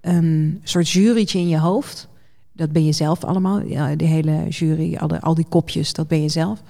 een 0.00 0.60
soort 0.62 0.90
jurytje 0.90 1.38
in 1.38 1.48
je 1.48 1.58
hoofd. 1.58 2.08
Dat 2.52 2.72
ben 2.72 2.84
je 2.84 2.92
zelf 2.92 3.24
allemaal. 3.24 3.60
Ja, 3.60 3.96
de 3.96 4.04
hele 4.04 4.48
jury, 4.48 4.96
al, 4.96 5.18
al 5.18 5.34
die 5.34 5.46
kopjes, 5.48 5.92
dat 5.92 6.08
ben 6.08 6.22
je 6.22 6.28
zelf. 6.28 6.62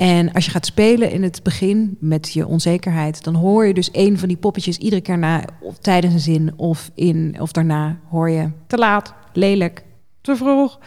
En 0.00 0.32
als 0.32 0.44
je 0.44 0.50
gaat 0.50 0.66
spelen 0.66 1.10
in 1.10 1.22
het 1.22 1.42
begin 1.42 1.96
met 1.98 2.32
je 2.32 2.46
onzekerheid, 2.46 3.24
dan 3.24 3.34
hoor 3.34 3.66
je 3.66 3.74
dus 3.74 3.88
een 3.92 4.18
van 4.18 4.28
die 4.28 4.36
poppetjes 4.36 4.78
iedere 4.78 5.02
keer 5.02 5.18
na, 5.18 5.44
of 5.60 5.78
tijdens 5.78 6.14
een 6.14 6.20
zin 6.20 6.52
of 6.56 6.90
in 6.94 7.36
of 7.40 7.52
daarna 7.52 7.98
hoor 8.08 8.30
je 8.30 8.50
te 8.66 8.76
laat, 8.76 9.14
lelijk, 9.32 9.84
te 10.20 10.36
vroeg. 10.36 10.78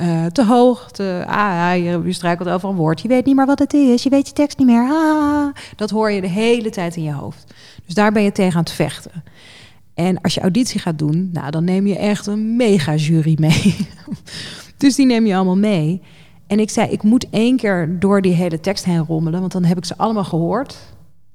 Uh, 0.00 0.26
te 0.26 0.44
hoog, 0.44 0.90
te, 0.90 1.24
ah, 1.26 1.76
je, 1.76 2.00
je 2.04 2.12
struikelt 2.12 2.48
over 2.48 2.68
een 2.68 2.74
woord. 2.74 3.00
Je 3.00 3.08
weet 3.08 3.24
niet 3.24 3.36
meer 3.36 3.46
wat 3.46 3.58
het 3.58 3.74
is, 3.74 4.02
je 4.02 4.10
weet 4.10 4.26
je 4.26 4.32
tekst 4.32 4.58
niet 4.58 4.66
meer. 4.66 4.88
Ah, 4.90 5.54
dat 5.76 5.90
hoor 5.90 6.10
je 6.10 6.20
de 6.20 6.28
hele 6.28 6.70
tijd 6.70 6.96
in 6.96 7.02
je 7.02 7.12
hoofd. 7.12 7.54
Dus 7.84 7.94
daar 7.94 8.12
ben 8.12 8.22
je 8.22 8.32
tegen 8.32 8.56
aan 8.56 8.62
het 8.62 8.72
vechten. 8.72 9.24
En 9.94 10.20
als 10.20 10.34
je 10.34 10.40
auditie 10.40 10.80
gaat 10.80 10.98
doen, 10.98 11.30
nou, 11.32 11.50
dan 11.50 11.64
neem 11.64 11.86
je 11.86 11.98
echt 11.98 12.26
een 12.26 12.56
mega 12.56 12.94
jury 12.94 13.36
mee. 13.40 13.88
dus 14.76 14.94
die 14.94 15.06
neem 15.06 15.26
je 15.26 15.34
allemaal 15.34 15.56
mee. 15.56 16.02
En 16.46 16.60
ik 16.60 16.70
zei, 16.70 16.90
ik 16.90 17.02
moet 17.02 17.30
één 17.30 17.56
keer 17.56 17.98
door 17.98 18.22
die 18.22 18.32
hele 18.32 18.60
tekst 18.60 18.84
heen 18.84 19.04
rommelen, 19.04 19.40
want 19.40 19.52
dan 19.52 19.64
heb 19.64 19.76
ik 19.76 19.84
ze 19.84 19.96
allemaal 19.96 20.24
gehoord. 20.24 20.78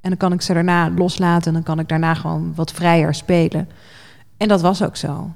En 0.02 0.10
dan 0.10 0.18
kan 0.18 0.34
ik 0.34 0.42
ze 0.42 0.54
daarna 0.54 0.90
loslaten 0.90 1.48
en 1.48 1.54
dan 1.54 1.64
kan 1.64 1.80
ik 1.80 1.90
daarna 1.90 2.14
gewoon 2.14 2.54
wat 2.56 2.72
vrijer 2.72 3.14
spelen. 3.14 3.70
En 4.38 4.48
dat 4.48 4.62
was 4.62 4.84
ook 4.84 4.96
zo. 4.96 5.32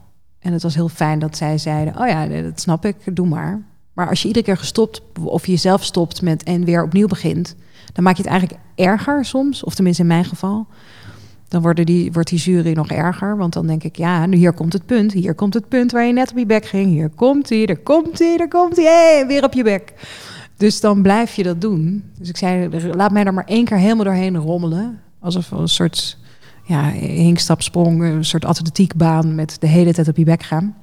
En 0.45 0.53
het 0.53 0.63
was 0.63 0.75
heel 0.75 0.89
fijn 0.89 1.19
dat 1.19 1.37
zij 1.37 1.57
zeiden: 1.57 1.99
Oh 1.99 2.07
ja, 2.07 2.27
dat 2.27 2.59
snap 2.59 2.85
ik, 2.85 2.95
doe 3.13 3.27
maar. 3.27 3.61
Maar 3.93 4.09
als 4.09 4.21
je 4.21 4.27
iedere 4.27 4.45
keer 4.45 4.57
gestopt 4.57 5.01
of 5.23 5.45
je 5.45 5.51
jezelf 5.51 5.83
stopt 5.83 6.21
met 6.21 6.43
en 6.43 6.65
weer 6.65 6.83
opnieuw 6.83 7.07
begint, 7.07 7.55
dan 7.93 8.03
maak 8.03 8.15
je 8.15 8.21
het 8.21 8.31
eigenlijk 8.31 8.61
erger 8.75 9.25
soms, 9.25 9.63
of 9.63 9.75
tenminste 9.75 10.01
in 10.01 10.07
mijn 10.07 10.25
geval. 10.25 10.67
Dan 11.47 11.61
worden 11.61 11.85
die, 11.85 12.11
wordt 12.11 12.29
die 12.29 12.39
jury 12.39 12.71
nog 12.71 12.87
erger, 12.87 13.37
want 13.37 13.53
dan 13.53 13.67
denk 13.67 13.83
ik: 13.83 13.95
Ja, 13.95 14.25
nu 14.25 14.37
hier 14.37 14.53
komt 14.53 14.73
het 14.73 14.85
punt, 14.85 15.11
hier 15.13 15.33
komt 15.33 15.53
het 15.53 15.67
punt 15.67 15.91
waar 15.91 16.05
je 16.05 16.13
net 16.13 16.31
op 16.31 16.37
je 16.37 16.45
bek 16.45 16.65
ging. 16.65 16.87
Hier 16.87 17.09
komt 17.09 17.49
hij, 17.49 17.65
er 17.65 17.77
komt 17.77 18.19
hij, 18.19 18.37
er 18.37 18.47
komt 18.47 18.75
hij, 18.75 18.85
hey, 18.85 19.27
weer 19.27 19.43
op 19.43 19.53
je 19.53 19.63
bek. 19.63 19.93
Dus 20.57 20.79
dan 20.79 21.01
blijf 21.01 21.35
je 21.35 21.43
dat 21.43 21.61
doen. 21.61 22.03
Dus 22.17 22.29
ik 22.29 22.37
zei: 22.37 22.69
Laat 22.93 23.11
mij 23.11 23.23
er 23.23 23.33
maar 23.33 23.45
één 23.45 23.65
keer 23.65 23.77
helemaal 23.77 24.03
doorheen 24.03 24.37
rommelen, 24.37 25.01
alsof 25.19 25.51
een 25.51 25.67
soort 25.67 26.17
ja, 26.65 26.89
hinkstapsprong, 26.91 28.03
een 28.03 28.25
soort 28.25 28.45
atletiekbaan 28.45 29.35
met 29.35 29.57
de 29.59 29.67
hele 29.67 29.93
tijd 29.93 30.07
op 30.07 30.17
je 30.17 30.23
bek 30.23 30.43
gaan. 30.43 30.75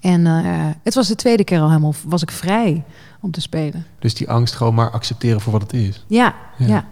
En 0.00 0.20
uh, 0.20 0.66
het 0.82 0.94
was 0.94 1.08
de 1.08 1.14
tweede 1.14 1.44
keer 1.44 1.60
al 1.60 1.68
helemaal, 1.68 1.94
was 2.06 2.22
ik 2.22 2.30
vrij 2.30 2.84
om 3.20 3.30
te 3.30 3.40
spelen. 3.40 3.86
Dus 3.98 4.14
die 4.14 4.30
angst 4.30 4.54
gewoon 4.54 4.74
maar 4.74 4.90
accepteren 4.90 5.40
voor 5.40 5.52
wat 5.52 5.62
het 5.62 5.72
is. 5.72 6.04
Ja, 6.06 6.34
ja. 6.58 6.66
ja. 6.66 6.86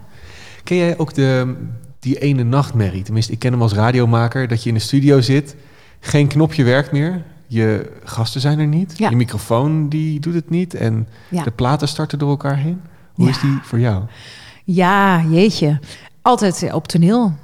Ken 0.64 0.76
jij 0.76 0.98
ook 0.98 1.14
de, 1.14 1.56
die 1.98 2.18
ene 2.18 2.42
nachtmerrie? 2.42 3.02
Tenminste, 3.02 3.32
ik 3.32 3.38
ken 3.38 3.52
hem 3.52 3.62
als 3.62 3.72
radiomaker, 3.72 4.48
dat 4.48 4.62
je 4.62 4.68
in 4.68 4.74
de 4.74 4.80
studio 4.80 5.20
zit, 5.20 5.56
geen 6.00 6.28
knopje 6.28 6.64
werkt 6.64 6.92
meer, 6.92 7.24
je 7.46 7.92
gasten 8.04 8.40
zijn 8.40 8.58
er 8.58 8.66
niet, 8.66 8.98
ja. 8.98 9.08
je 9.08 9.16
microfoon 9.16 9.88
die 9.88 10.20
doet 10.20 10.34
het 10.34 10.50
niet 10.50 10.74
en 10.74 11.08
ja. 11.28 11.42
de 11.42 11.50
platen 11.50 11.88
starten 11.88 12.18
door 12.18 12.30
elkaar 12.30 12.56
heen. 12.56 12.80
Hoe 13.12 13.28
is 13.28 13.40
die 13.40 13.58
voor 13.62 13.80
jou? 13.80 14.02
Ja, 14.64 15.22
jeetje. 15.22 15.80
Altijd 16.22 16.72
op 16.72 16.88
toneel 16.88 17.34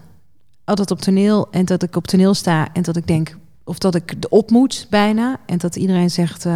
altijd 0.65 0.91
op 0.91 1.01
toneel 1.01 1.49
en 1.51 1.65
dat 1.65 1.83
ik 1.83 1.97
op 1.97 2.07
toneel 2.07 2.35
sta 2.35 2.69
en 2.73 2.83
dat 2.83 2.97
ik 2.97 3.07
denk 3.07 3.37
of 3.65 3.79
dat 3.79 3.95
ik 3.95 4.15
op 4.29 4.51
moet 4.51 4.87
bijna 4.91 5.37
en 5.47 5.59
dat 5.59 5.77
iedereen 5.77 6.11
zegt 6.11 6.45
uh, 6.45 6.53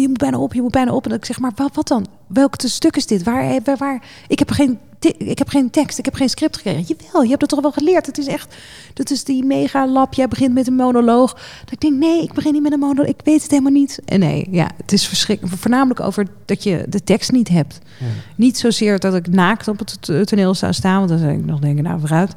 je 0.00 0.04
moet 0.08 0.18
bijna 0.18 0.38
op, 0.38 0.54
je 0.54 0.62
moet 0.62 0.70
bijna 0.70 0.92
op 0.92 1.04
en 1.04 1.10
dat 1.10 1.18
ik 1.18 1.24
zeg 1.24 1.40
maar 1.40 1.52
wat, 1.54 1.74
wat 1.74 1.88
dan? 1.88 2.06
Welk 2.26 2.54
stuk 2.58 2.96
is 2.96 3.06
dit? 3.06 3.22
Waar, 3.22 3.60
waar, 3.64 3.76
waar? 3.76 4.02
Ik 4.28 4.38
heb 4.38 4.50
geen 4.50 4.78
ik 5.12 5.38
heb 5.38 5.48
geen 5.48 5.70
tekst, 5.70 5.98
ik 5.98 6.04
heb 6.04 6.14
geen 6.14 6.28
script 6.28 6.56
gekregen. 6.56 6.82
Jawel, 6.82 7.22
je 7.22 7.28
hebt 7.28 7.40
het 7.40 7.50
toch 7.50 7.60
wel 7.60 7.72
geleerd. 7.72 8.06
Het 8.06 8.18
is 8.18 8.26
echt, 8.26 8.56
dat 8.94 9.10
is 9.10 9.24
die 9.24 9.44
mega 9.44 9.88
lab. 9.88 10.14
Jij 10.14 10.28
begint 10.28 10.54
met 10.54 10.66
een 10.66 10.74
monoloog. 10.74 11.32
Dat 11.32 11.72
ik 11.72 11.80
denk, 11.80 11.98
nee, 11.98 12.22
ik 12.22 12.32
begin 12.32 12.52
niet 12.52 12.62
met 12.62 12.72
een 12.72 12.78
monoloog. 12.78 13.06
Ik 13.06 13.20
weet 13.24 13.42
het 13.42 13.50
helemaal 13.50 13.72
niet. 13.72 14.00
En 14.04 14.20
nee, 14.20 14.48
ja, 14.50 14.70
het 14.76 14.92
is 14.92 15.06
verschrikkelijk. 15.06 15.56
Voornamelijk 15.56 16.00
over 16.00 16.26
dat 16.44 16.62
je 16.62 16.86
de 16.88 17.04
tekst 17.04 17.32
niet 17.32 17.48
hebt. 17.48 17.78
Ja. 18.00 18.06
Niet 18.36 18.58
zozeer 18.58 18.98
dat 18.98 19.14
ik 19.14 19.28
naakt 19.28 19.68
op 19.68 19.78
het 19.78 20.26
toneel 20.26 20.54
zou 20.54 20.72
staan, 20.72 20.96
want 20.96 21.08
dan 21.08 21.18
zou 21.18 21.32
ik 21.32 21.44
nog 21.44 21.60
denken, 21.60 21.84
nou 21.84 22.00
vooruit. 22.00 22.34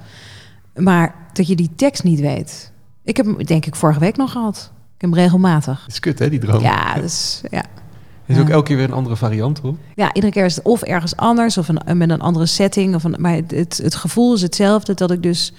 Maar 0.78 1.16
dat 1.34 1.48
je 1.48 1.56
die 1.56 1.70
tekst 1.76 2.04
niet 2.04 2.20
weet. 2.20 2.72
Ik 3.04 3.18
heb 3.18 3.26
hem, 3.26 3.46
denk 3.46 3.66
ik, 3.66 3.76
vorige 3.76 4.00
week 4.00 4.18
nog 4.18 4.32
gehad. 4.32 4.72
Ik 4.96 5.02
heb 5.02 5.10
hem 5.10 5.20
regelmatig. 5.20 5.82
Het 5.84 5.92
is 5.92 6.00
kut, 6.00 6.20
hè, 6.20 6.30
die 6.30 6.40
droom. 6.40 6.62
Ja, 6.62 6.94
dus, 6.94 7.42
ja. 7.52 7.64
Er 8.26 8.36
is 8.36 8.42
ook 8.42 8.50
elke 8.50 8.66
keer 8.66 8.76
weer 8.76 8.86
een 8.86 8.94
andere 8.94 9.16
variant 9.16 9.62
op. 9.62 9.78
ja, 9.96 10.14
iedere 10.14 10.34
keer 10.34 10.46
is 10.46 10.56
het 10.56 10.66
of 10.66 10.82
ergens 10.82 11.16
anders 11.16 11.58
of 11.58 11.68
een, 11.68 11.98
met 11.98 12.10
een 12.10 12.22
andere 12.22 12.46
setting. 12.46 12.96
Of 12.96 13.04
een, 13.04 13.16
maar 13.20 13.34
het, 13.34 13.52
het, 13.52 13.78
het 13.78 13.96
gevoel 13.96 14.34
is 14.34 14.42
hetzelfde 14.42 14.94
dat 14.94 15.12
ik 15.12 15.24
dus 15.24 15.54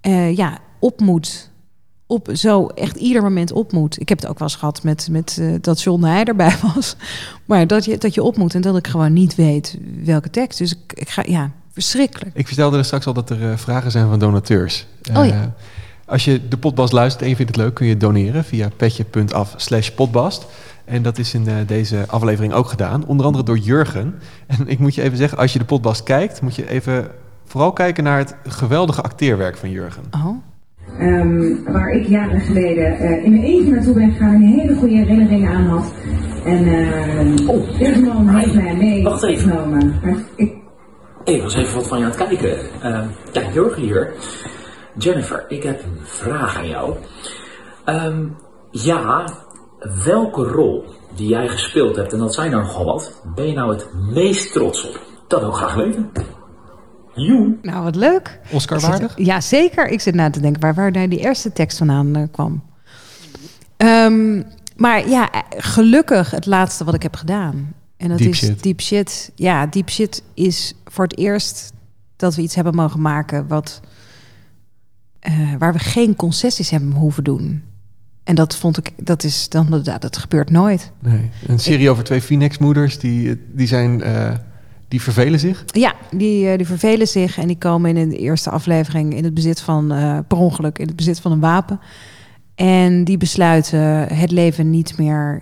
eh, 0.00 0.36
ja, 0.36 0.58
op 0.78 1.00
moet. 1.00 1.50
Op, 2.06 2.28
zo 2.32 2.66
echt 2.66 2.96
ieder 2.96 3.22
moment 3.22 3.52
op 3.52 3.72
moet. 3.72 4.00
Ik 4.00 4.08
heb 4.08 4.20
het 4.20 4.28
ook 4.28 4.38
wel 4.38 4.48
eens 4.48 4.56
gehad 4.56 4.82
met, 4.82 5.08
met 5.10 5.38
eh, 5.40 5.54
dat 5.60 5.82
John 5.82 6.00
de 6.00 6.06
Heij 6.06 6.24
erbij 6.24 6.56
was. 6.74 6.96
Maar 7.44 7.66
dat 7.66 7.84
je, 7.84 7.98
dat 7.98 8.14
je 8.14 8.22
op 8.22 8.36
moet 8.36 8.54
en 8.54 8.60
dat 8.60 8.76
ik 8.76 8.86
gewoon 8.86 9.12
niet 9.12 9.34
weet 9.34 9.78
welke 10.04 10.30
tekst. 10.30 10.58
Dus 10.58 10.72
ik, 10.72 10.92
ik 10.92 11.08
ga, 11.08 11.22
ja, 11.26 11.50
verschrikkelijk. 11.74 12.30
Ik 12.34 12.46
vertelde 12.46 12.78
er 12.78 12.84
straks 12.84 13.06
al 13.06 13.12
dat 13.12 13.30
er 13.30 13.50
eh, 13.50 13.56
vragen 13.56 13.90
zijn 13.90 14.08
van 14.08 14.18
donateurs. 14.18 14.86
Oh 15.16 15.26
ja. 15.26 15.32
Eh, 15.32 15.38
Als 16.06 16.24
je 16.24 16.48
de 16.48 16.56
potbast 16.56 16.92
luistert 16.92 17.22
en 17.22 17.28
je 17.28 17.36
vindt 17.36 17.56
het 17.56 17.60
leuk, 17.64 17.74
kun 17.74 17.86
je 17.86 17.96
doneren 17.96 18.44
via 18.44 18.68
petje.af 18.76 19.54
slash 19.56 19.88
potbast. 19.88 20.46
En 20.84 21.02
dat 21.02 21.18
is 21.18 21.34
in 21.34 21.48
eh, 21.48 21.54
deze 21.66 22.04
aflevering 22.08 22.52
ook 22.52 22.68
gedaan. 22.68 23.06
Onder 23.06 23.26
andere 23.26 23.44
door 23.44 23.58
Jurgen. 23.58 24.14
En 24.46 24.58
ik 24.68 24.78
moet 24.78 24.94
je 24.94 25.02
even 25.02 25.16
zeggen, 25.16 25.38
als 25.38 25.52
je 25.52 25.58
de 25.58 25.64
potbast 25.64 26.02
kijkt, 26.02 26.40
moet 26.42 26.54
je 26.54 26.68
even 26.70 27.08
vooral 27.44 27.72
kijken 27.72 28.04
naar 28.04 28.18
het 28.18 28.34
geweldige 28.48 29.02
acteerwerk 29.02 29.56
van 29.56 29.70
Jurgen. 29.70 30.02
Oh. 30.10 30.36
Ehm, 30.98 31.72
waar 31.72 31.90
ik 31.90 32.06
jaren 32.08 32.40
geleden 32.40 32.98
eh, 32.98 33.24
in 33.24 33.30
mijn 33.30 33.42
eentje 33.44 33.70
naartoe 33.72 33.94
ben 33.94 34.10
gegaan 34.12 34.34
en 34.34 34.42
hele 34.42 34.74
goede 34.74 34.94
herinneringen 34.94 35.52
aan 35.52 35.66
had. 35.66 35.92
En 36.44 36.64
uh, 36.66 37.48
oh, 37.48 37.78
deze 37.78 38.00
man 38.00 38.28
heeft 38.36 38.54
mij 38.54 38.76
mee 38.76 39.02
Wacht 39.02 39.22
even. 39.22 39.50
genomen. 39.50 39.94
Maar 40.02 40.16
ik, 40.36 40.52
Ik 41.24 41.42
was 41.42 41.54
even 41.54 41.74
wat 41.74 41.88
van 41.88 41.98
je 41.98 42.04
aan 42.04 42.10
het 42.10 42.28
kijken. 42.28 42.58
Ehm 42.82 43.08
ja, 43.32 43.50
Jurgen 43.52 43.82
hier. 43.82 44.12
Jennifer, 44.98 45.44
ik 45.48 45.62
heb 45.62 45.82
een 45.82 45.98
vraag 46.02 46.56
aan 46.56 46.68
jou. 46.68 46.94
Ehm, 47.84 48.26
ja, 48.70 49.28
welke 50.04 50.42
rol 50.42 50.84
die 51.16 51.28
jij 51.28 51.48
gespeeld 51.48 51.96
hebt, 51.96 52.12
en 52.12 52.18
dat 52.18 52.34
zijn 52.34 52.52
er 52.52 52.58
nogal 52.58 52.84
wat, 52.84 53.22
ben 53.34 53.46
je 53.46 53.52
nou 53.54 53.72
het 53.72 53.88
meest 53.94 54.52
trots 54.52 54.88
op? 54.88 55.00
Dat 55.28 55.40
wil 55.40 55.48
ik 55.48 55.54
graag 55.54 55.74
weten. 55.74 56.10
Joe. 57.14 57.58
Nou, 57.62 57.84
wat 57.84 57.96
leuk. 57.96 58.40
Oscar 58.52 58.80
zit- 58.80 58.90
waardig? 58.90 59.12
ja, 59.16 59.40
zeker. 59.40 59.88
Ik 59.88 60.00
zit 60.00 60.14
na 60.14 60.30
te 60.30 60.40
denken 60.40 60.60
waar, 60.60 60.74
waar 60.74 60.92
daar 60.92 61.08
die 61.08 61.18
eerste 61.18 61.52
tekst 61.52 61.78
vandaan 61.78 62.16
eh, 62.16 62.22
kwam. 62.32 62.62
Ehm, 63.76 64.42
maar 64.76 65.08
ja, 65.08 65.30
eh, 65.30 65.40
gelukkig 65.56 66.30
het 66.30 66.46
laatste 66.46 66.84
wat 66.84 66.94
ik 66.94 67.02
heb 67.02 67.16
gedaan. 67.16 67.74
En 68.04 68.10
dat 68.10 68.18
Deep 68.18 68.30
is 68.30 68.38
shit. 68.38 68.62
deep 68.62 68.80
shit. 68.80 69.32
Ja, 69.34 69.66
deep 69.66 69.90
shit 69.90 70.22
is 70.34 70.74
voor 70.84 71.04
het 71.04 71.18
eerst 71.18 71.72
dat 72.16 72.34
we 72.34 72.42
iets 72.42 72.54
hebben 72.54 72.74
mogen 72.74 73.00
maken 73.00 73.46
wat, 73.46 73.80
eh, 75.18 75.54
waar 75.58 75.72
we 75.72 75.78
geen 75.78 76.16
concessies 76.16 76.70
hebben 76.70 76.92
hoeven 76.92 77.24
doen. 77.24 77.62
En 78.24 78.34
dat 78.34 78.56
vond 78.56 78.78
ik, 78.78 78.92
dat 78.96 79.24
is 79.24 79.48
dan, 79.48 79.66
dat, 79.70 80.02
dat 80.02 80.16
gebeurt 80.16 80.50
nooit. 80.50 80.90
Nee. 80.98 81.30
Een 81.46 81.58
serie 81.58 81.90
over 81.90 82.04
twee 82.04 82.20
Phoenix-moeders, 82.20 82.98
die, 82.98 83.40
die, 83.52 83.66
zijn, 83.66 84.02
eh, 84.02 84.32
die 84.88 85.02
vervelen 85.02 85.40
zich. 85.40 85.64
Ja, 85.66 85.94
die, 86.10 86.48
eh, 86.48 86.56
die 86.56 86.66
vervelen 86.66 87.08
zich 87.08 87.38
en 87.38 87.46
die 87.46 87.58
komen 87.58 87.96
in 87.96 88.08
de 88.08 88.18
eerste 88.18 88.50
aflevering 88.50 89.14
in 89.14 89.24
het 89.24 89.34
bezit 89.34 89.60
van, 89.60 89.92
eh, 89.92 90.18
per 90.28 90.38
ongeluk, 90.38 90.78
in 90.78 90.86
het 90.86 90.96
bezit 90.96 91.20
van 91.20 91.32
een 91.32 91.40
wapen. 91.40 91.80
En 92.54 93.04
die 93.04 93.16
besluiten 93.16 93.80
het 94.14 94.30
leven 94.30 94.70
niet 94.70 94.98
meer 94.98 95.40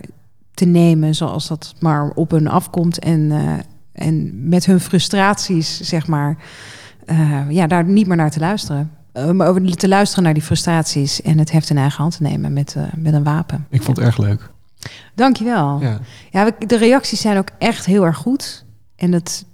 te 0.53 0.65
nemen 0.65 1.15
zoals 1.15 1.47
dat 1.47 1.73
maar 1.79 2.09
op 2.09 2.31
hun 2.31 2.47
afkomt. 2.47 2.99
En, 2.99 3.31
eh, 3.31 3.53
en 3.91 4.47
met 4.49 4.65
hun 4.65 4.79
frustraties, 4.79 5.81
zeg 5.81 6.07
maar, 6.07 6.37
eh, 7.05 7.49
ja, 7.49 7.67
daar 7.67 7.83
niet 7.85 8.07
meer 8.07 8.17
naar 8.17 8.31
te 8.31 8.39
luisteren. 8.39 8.91
Eh, 9.11 9.29
maar 9.29 9.47
over 9.47 9.77
te 9.77 9.87
luisteren 9.87 10.23
naar 10.23 10.33
die 10.33 10.43
frustraties 10.43 11.21
en 11.21 11.37
het 11.37 11.51
heft 11.51 11.69
in 11.69 11.77
eigen 11.77 12.01
hand 12.01 12.17
te 12.17 12.23
nemen 12.23 12.53
met, 12.53 12.75
met 12.95 13.13
een 13.13 13.23
wapen. 13.23 13.67
Ik 13.69 13.81
vond 13.81 13.97
het 13.97 14.05
erg 14.05 14.17
leuk. 14.17 14.51
Dankjewel. 15.15 15.79
Ja. 15.81 15.99
Ja, 16.31 16.51
de 16.67 16.77
reacties 16.77 17.21
zijn 17.21 17.37
ook 17.37 17.49
echt 17.57 17.85
heel 17.85 18.05
erg 18.05 18.17
goed. 18.17 18.65
En 18.95 19.11
dat 19.11 19.45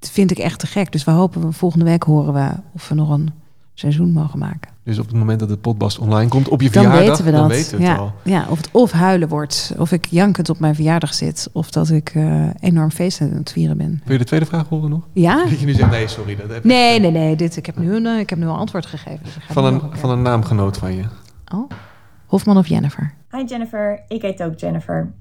vind 0.00 0.30
ik 0.30 0.38
echt 0.38 0.58
te 0.58 0.66
gek. 0.66 0.92
Dus 0.92 1.04
we 1.04 1.10
hopen, 1.10 1.52
volgende 1.52 1.84
week 1.84 2.02
horen 2.02 2.32
we 2.32 2.50
of 2.72 2.88
we 2.88 2.94
nog 2.94 3.10
een 3.10 3.32
seizoen 3.74 4.12
mogen 4.12 4.38
maken. 4.38 4.73
Dus 4.84 4.98
op 4.98 5.06
het 5.06 5.16
moment 5.16 5.40
dat 5.40 5.48
de 5.48 5.56
potbast 5.56 5.98
online 5.98 6.28
komt, 6.30 6.48
op 6.48 6.60
je 6.60 6.70
Dan 6.70 6.82
verjaardag, 6.82 7.08
weten 7.08 7.24
we 7.24 7.30
dat. 7.30 7.40
dan 7.40 7.48
weten 7.48 7.78
we 7.78 7.84
het 7.84 7.92
ja, 7.96 8.00
al. 8.02 8.12
ja, 8.22 8.46
of 8.48 8.56
het 8.56 8.68
of 8.72 8.90
huilen 8.90 9.28
wordt, 9.28 9.74
of 9.78 9.92
ik 9.92 10.06
jankend 10.06 10.48
op 10.50 10.58
mijn 10.58 10.74
verjaardag 10.74 11.14
zit, 11.14 11.48
of 11.52 11.70
dat 11.70 11.90
ik 11.90 12.08
eh, 12.14 12.46
enorm 12.60 12.90
feest 12.90 13.20
aan 13.20 13.30
het 13.30 13.52
vieren 13.52 13.76
ben. 13.76 14.00
Wil 14.04 14.12
je 14.12 14.18
de 14.18 14.24
tweede 14.24 14.46
vraag 14.46 14.68
horen 14.68 14.90
nog? 14.90 15.06
Ja? 15.12 15.44
Dat 15.44 15.60
je 15.60 15.66
nu 15.66 15.72
zegt, 15.72 15.90
nee, 15.90 16.08
sorry. 16.08 16.36
Dat 16.36 16.48
heb 16.48 16.56
ik- 16.56 16.64
Nee, 16.64 17.00
nee, 17.00 17.10
nee. 17.10 17.36
Dit, 17.36 17.56
ik, 17.56 17.66
heb 17.66 17.78
nu 17.78 17.94
een, 17.94 18.06
eh, 18.06 18.18
ik 18.18 18.30
heb 18.30 18.38
nu 18.38 18.46
al 18.46 18.56
antwoord 18.56 18.86
gegeven. 18.86 19.20
Dus 19.24 19.36
Van 19.50 19.64
een, 19.64 19.80
van 19.92 20.10
een 20.10 20.22
naamgenoot 20.22 20.76
van 20.76 20.94
je. 20.96 21.02
Oh. 21.54 21.70
Hofman 22.26 22.56
of 22.56 22.66
Jennifer? 22.66 23.12
Hi 23.30 23.44
Jennifer, 23.44 24.02
ik 24.08 24.22
heet 24.22 24.42
ook 24.42 24.58
Jennifer. 24.58 25.12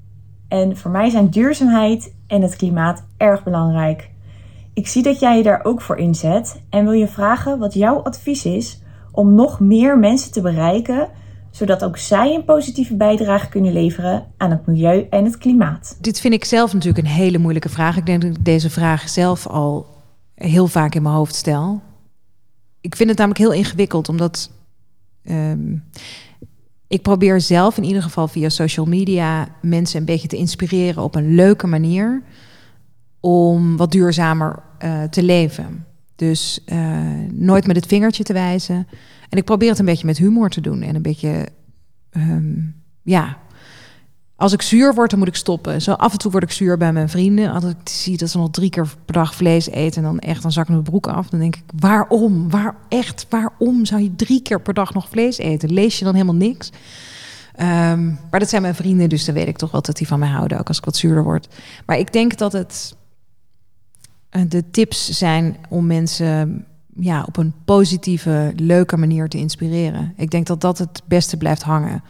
En 0.48 0.78
voor 0.78 0.92
mij 0.92 1.10
zijn 1.10 1.30
duurzaamheid 1.30 2.14
en 2.28 2.42
het 2.42 2.56
klimaat 2.56 3.04
erg 3.18 3.44
belangrijk. 3.44 4.10
Ik 4.74 4.88
zie 4.88 5.04
dat 5.04 5.20
jij 5.20 5.38
je 5.38 5.44
daar 5.44 5.60
ook 5.64 5.82
voor 5.82 5.98
inzet 5.98 6.62
en 6.70 6.84
wil 6.84 6.94
je 6.94 7.08
vragen 7.08 7.60
wat 7.60 7.74
jouw 7.74 7.96
advies 8.02 8.46
is 8.46 8.82
om 9.14 9.36
nog 9.36 9.60
meer 9.60 10.00
mensen 10.00 10.32
te 10.32 10.42
bereiken, 10.42 11.10
zodat 11.52 11.84
ook 11.84 11.98
zij 11.98 12.36
een 12.36 12.46
positieve 12.46 12.96
bijdrage 12.96 13.50
kunnen 13.50 13.74
leveren 13.74 14.26
aan 14.38 14.52
het 14.52 14.66
milieu 14.66 15.08
en 15.10 15.24
het 15.24 15.38
klimaat. 15.38 15.98
Dit 16.02 16.20
vind 16.20 16.34
ik 16.34 16.46
zelf 16.46 16.74
natuurlijk 16.74 17.08
een 17.08 17.14
hele 17.14 17.38
moeilijke 17.38 17.70
vraag. 17.70 17.98
Ik 17.98 18.06
denk 18.06 18.22
dat 18.22 18.36
ik 18.36 18.46
deze 18.46 18.70
vraag 18.70 19.10
zelf 19.10 19.48
al 19.48 19.88
heel 20.36 20.68
vaak 20.68 20.96
in 20.96 21.02
mijn 21.02 21.16
hoofd 21.16 21.36
stel. 21.36 21.82
Ik 22.82 22.96
vind 22.96 23.10
het 23.10 23.18
namelijk 23.18 23.44
heel 23.44 23.54
ingewikkeld, 23.54 24.10
omdat 24.10 24.52
ehm, 25.24 25.76
ik 26.88 27.02
probeer 27.02 27.42
zelf 27.42 27.78
in 27.78 27.84
ieder 27.84 28.04
geval 28.04 28.28
via 28.28 28.50
social 28.50 28.86
media 28.86 29.48
mensen 29.62 30.00
een 30.00 30.06
beetje 30.06 30.28
te 30.28 30.38
inspireren 30.38 31.04
op 31.04 31.16
een 31.16 31.36
leuke 31.36 31.68
manier 31.68 32.24
om 33.20 33.78
wat 33.78 33.92
duurzamer 33.92 34.64
eh, 34.78 35.04
te 35.04 35.24
leven. 35.24 35.86
Dus 36.30 36.60
eh, 36.66 36.80
nooit 37.32 37.68
met 37.68 37.76
het 37.76 37.86
vingertje 37.86 38.24
te 38.24 38.34
wijzen. 38.34 38.88
En 39.30 39.38
ik 39.38 39.44
probeer 39.44 39.70
het 39.70 39.80
een 39.80 39.86
beetje 39.86 40.06
met 40.06 40.18
humor 40.18 40.50
te 40.50 40.62
doen 40.62 40.82
en 40.82 40.96
een 40.96 41.02
beetje, 41.02 41.48
ehm, 42.10 42.54
ja, 43.02 43.38
als 44.36 44.54
ik 44.54 44.62
zuur 44.62 44.94
word, 44.94 45.10
dan 45.10 45.20
moet 45.20 45.28
ik 45.28 45.36
stoppen. 45.36 45.82
Zo 45.82 45.92
af 45.92 46.12
en 46.12 46.18
toe 46.18 46.32
word 46.32 46.44
ik 46.44 46.52
zuur 46.52 46.78
bij 46.78 46.94
mijn 46.94 47.10
vrienden. 47.10 47.52
Als 47.52 47.64
ik 47.64 47.76
zie 47.84 48.18
dat 48.18 48.30
ze 48.30 48.38
nog 48.38 48.52
drie 48.52 48.70
keer 48.70 48.88
per 49.06 49.14
dag 49.14 49.36
vlees 49.36 49.70
eten... 49.70 50.04
en 50.04 50.10
dan 50.10 50.20
echt, 50.20 50.42
dan 50.42 50.52
zak 50.52 50.68
mijn 50.68 50.84
broek 50.84 51.08
af. 51.08 51.30
Dan 51.30 51.40
denk 51.40 51.56
ik, 51.56 51.64
waarom? 51.80 52.50
Waar, 52.50 52.76
echt, 52.90 53.26
waarom 53.30 53.86
zou 53.86 54.02
je 54.02 54.16
drie 54.16 54.42
keer 54.42 54.62
per 54.62 54.74
dag 54.74 54.94
nog 54.94 55.10
vlees 55.10 55.38
eten? 55.38 55.74
Lees 55.74 56.00
je 56.00 56.06
dan 56.06 56.14
helemaal 56.14 56.36
niks? 56.36 56.72
Ehm, 57.56 58.06
maar 58.06 58.40
dat 58.40 58.50
zijn 58.50 58.62
mijn 58.62 58.76
vrienden, 58.76 59.10
dus 59.10 59.26
dan 59.26 59.36
weet 59.36 59.48
ik 59.48 59.58
toch 59.58 59.72
wel 59.72 59.82
dat 59.82 59.98
die 59.98 60.08
van 60.08 60.20
mij 60.20 60.30
houden... 60.30 60.60
ook 60.60 60.68
als 60.68 60.78
ik 60.78 60.86
wat 60.86 60.96
zuurder 60.96 61.24
word. 61.24 61.48
Maar 61.86 61.98
ik 61.98 62.14
denk 62.14 62.38
dat 62.38 62.54
het 62.54 62.96
de 64.48 64.64
tips 64.72 65.10
zijn 65.10 65.58
om 65.70 65.86
mensen 65.86 66.66
ja, 67.00 67.24
op 67.28 67.38
een 67.38 67.54
positieve, 67.66 68.54
leuke 68.56 68.98
manier 68.98 69.28
te 69.28 69.38
inspireren. 69.38 70.14
Ik 70.18 70.30
denk 70.30 70.48
dat 70.48 70.62
dat 70.62 70.78
het 70.78 71.02
beste 71.06 71.38
blijft 71.38 71.64
hangen. 71.64 72.04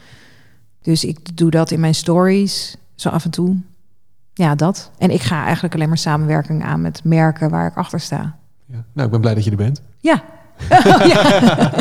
Dus 0.81 1.05
ik 1.05 1.37
doe 1.37 1.51
dat 1.51 1.71
in 1.71 1.79
mijn 1.79 1.95
stories, 1.95 2.77
zo 2.95 3.09
af 3.09 3.25
en 3.25 3.31
toe. 3.31 3.57
Ja, 4.33 4.55
dat. 4.55 4.91
En 4.97 5.09
ik 5.09 5.21
ga 5.21 5.43
eigenlijk 5.43 5.73
alleen 5.73 5.87
maar 5.87 5.97
samenwerking 5.97 6.63
aan 6.63 6.81
met 6.81 7.03
merken 7.03 7.49
waar 7.49 7.67
ik 7.67 7.75
achter 7.75 7.99
sta. 7.99 8.35
Ja. 8.65 8.83
Nou, 8.93 9.05
ik 9.05 9.11
ben 9.11 9.21
blij 9.21 9.33
dat 9.33 9.43
je 9.43 9.51
er 9.51 9.57
bent. 9.57 9.81
Ja. 9.99 10.23
ja. 11.13 11.71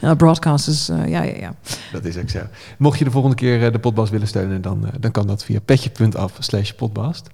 ja, 0.00 0.14
broadcasters, 0.14 0.88
eh, 0.88 1.08
ja, 1.08 1.22
ja, 1.22 1.36
ja. 1.36 1.54
Dat 1.92 2.04
is 2.04 2.16
ook 2.16 2.28
zo. 2.28 2.40
Mocht 2.78 2.98
je 2.98 3.04
de 3.04 3.10
volgende 3.10 3.36
keer 3.36 3.64
eh, 3.64 3.72
de 3.72 3.78
potbast 3.78 4.10
willen 4.10 4.28
steunen, 4.28 4.62
dan, 4.62 4.86
eh, 4.86 4.92
dan 5.00 5.10
kan 5.10 5.26
dat 5.26 5.44
via 5.44 5.60
petje.af 5.60 6.36
slash 6.38 6.70
potbast. 6.70 7.28